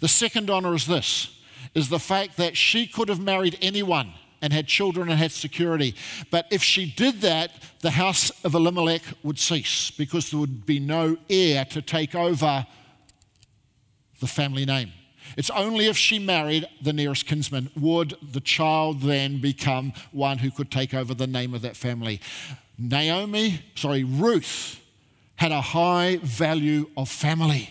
The 0.00 0.08
second 0.08 0.48
honor 0.48 0.74
is 0.74 0.86
this 0.86 1.38
is 1.74 1.88
the 1.88 1.98
fact 1.98 2.36
that 2.36 2.56
she 2.56 2.86
could 2.86 3.08
have 3.08 3.20
married 3.20 3.56
anyone 3.62 4.12
and 4.40 4.52
had 4.52 4.66
children 4.66 5.08
and 5.08 5.18
had 5.18 5.30
security. 5.30 5.94
But 6.30 6.46
if 6.50 6.62
she 6.62 6.90
did 6.90 7.20
that, 7.20 7.52
the 7.80 7.92
house 7.92 8.30
of 8.44 8.54
Elimelech 8.54 9.02
would 9.22 9.38
cease 9.38 9.90
because 9.90 10.30
there 10.30 10.40
would 10.40 10.66
be 10.66 10.80
no 10.80 11.16
heir 11.30 11.64
to 11.66 11.80
take 11.80 12.14
over 12.14 12.66
the 14.22 14.26
family 14.26 14.64
name. 14.64 14.92
It's 15.36 15.50
only 15.50 15.86
if 15.86 15.96
she 15.98 16.18
married 16.18 16.66
the 16.80 16.92
nearest 16.92 17.26
kinsman 17.26 17.70
would 17.76 18.14
the 18.22 18.40
child 18.40 19.02
then 19.02 19.40
become 19.40 19.92
one 20.12 20.38
who 20.38 20.50
could 20.50 20.70
take 20.70 20.94
over 20.94 21.12
the 21.12 21.26
name 21.26 21.52
of 21.52 21.62
that 21.62 21.76
family. 21.76 22.20
Naomi, 22.78 23.60
sorry, 23.74 24.04
Ruth 24.04 24.80
had 25.36 25.52
a 25.52 25.60
high 25.60 26.18
value 26.22 26.88
of 26.96 27.08
family. 27.08 27.70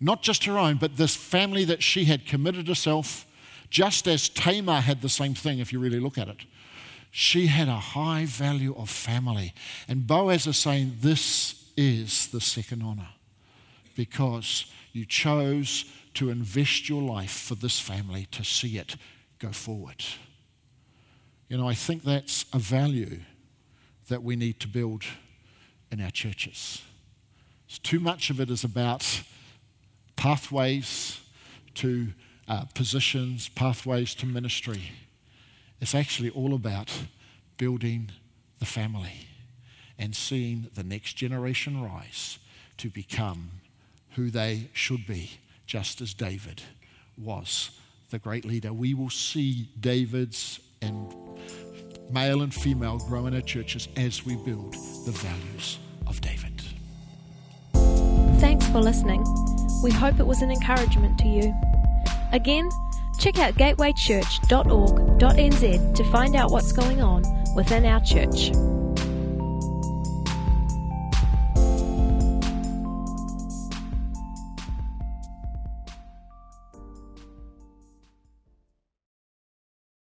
Not 0.00 0.22
just 0.22 0.44
her 0.44 0.56
own, 0.56 0.76
but 0.76 0.96
this 0.96 1.16
family 1.16 1.64
that 1.64 1.82
she 1.82 2.04
had 2.04 2.26
committed 2.26 2.68
herself, 2.68 3.26
just 3.68 4.06
as 4.06 4.28
Tamar 4.28 4.80
had 4.80 5.02
the 5.02 5.08
same 5.08 5.34
thing, 5.34 5.58
if 5.58 5.72
you 5.72 5.78
really 5.78 6.00
look 6.00 6.16
at 6.16 6.28
it. 6.28 6.44
She 7.10 7.46
had 7.46 7.68
a 7.68 7.76
high 7.76 8.26
value 8.26 8.74
of 8.76 8.90
family. 8.90 9.54
And 9.88 10.06
Boaz 10.06 10.46
is 10.46 10.58
saying, 10.58 10.98
This 11.00 11.64
is 11.76 12.28
the 12.28 12.40
second 12.40 12.82
honor 12.82 13.08
because 13.96 14.66
you 14.96 15.04
chose 15.04 15.84
to 16.14 16.30
invest 16.30 16.88
your 16.88 17.02
life 17.02 17.30
for 17.30 17.54
this 17.54 17.78
family 17.78 18.26
to 18.30 18.42
see 18.42 18.78
it 18.78 18.96
go 19.38 19.52
forward. 19.52 20.02
You 21.48 21.58
know, 21.58 21.68
I 21.68 21.74
think 21.74 22.02
that's 22.02 22.46
a 22.52 22.58
value 22.58 23.20
that 24.08 24.22
we 24.22 24.36
need 24.36 24.58
to 24.60 24.68
build 24.68 25.04
in 25.92 26.00
our 26.00 26.10
churches. 26.10 26.82
So 27.68 27.78
too 27.82 28.00
much 28.00 28.30
of 28.30 28.40
it 28.40 28.50
is 28.50 28.64
about 28.64 29.22
pathways 30.16 31.20
to 31.74 32.08
uh, 32.48 32.64
positions, 32.74 33.48
pathways 33.50 34.14
to 34.14 34.26
ministry. 34.26 34.92
It's 35.80 35.94
actually 35.94 36.30
all 36.30 36.54
about 36.54 36.90
building 37.58 38.10
the 38.58 38.66
family 38.66 39.28
and 39.98 40.16
seeing 40.16 40.70
the 40.74 40.82
next 40.82 41.14
generation 41.14 41.82
rise 41.82 42.38
to 42.78 42.88
become 42.88 43.50
who 44.16 44.30
they 44.30 44.68
should 44.72 45.06
be, 45.06 45.38
just 45.66 46.00
as 46.00 46.14
David 46.14 46.62
was 47.16 47.70
the 48.10 48.18
great 48.18 48.44
leader. 48.44 48.72
We 48.72 48.94
will 48.94 49.10
see 49.10 49.68
David's 49.80 50.60
and 50.82 51.14
male 52.10 52.42
and 52.42 52.52
female, 52.54 52.98
grow 52.98 53.26
in 53.26 53.34
our 53.34 53.40
churches 53.40 53.88
as 53.96 54.24
we 54.24 54.36
build 54.36 54.74
the 55.04 55.10
values 55.12 55.78
of 56.06 56.20
David. 56.20 56.62
Thanks 58.40 58.66
for 58.68 58.80
listening. 58.80 59.24
We 59.82 59.90
hope 59.90 60.20
it 60.20 60.26
was 60.26 60.42
an 60.42 60.50
encouragement 60.50 61.18
to 61.18 61.28
you. 61.28 61.54
Again, 62.32 62.68
check 63.18 63.38
out 63.38 63.54
gatewaychurch.org.nz 63.54 65.94
to 65.94 66.04
find 66.10 66.36
out 66.36 66.50
what's 66.50 66.72
going 66.72 67.02
on 67.02 67.22
within 67.54 67.84
our 67.84 68.00
church. 68.00 68.50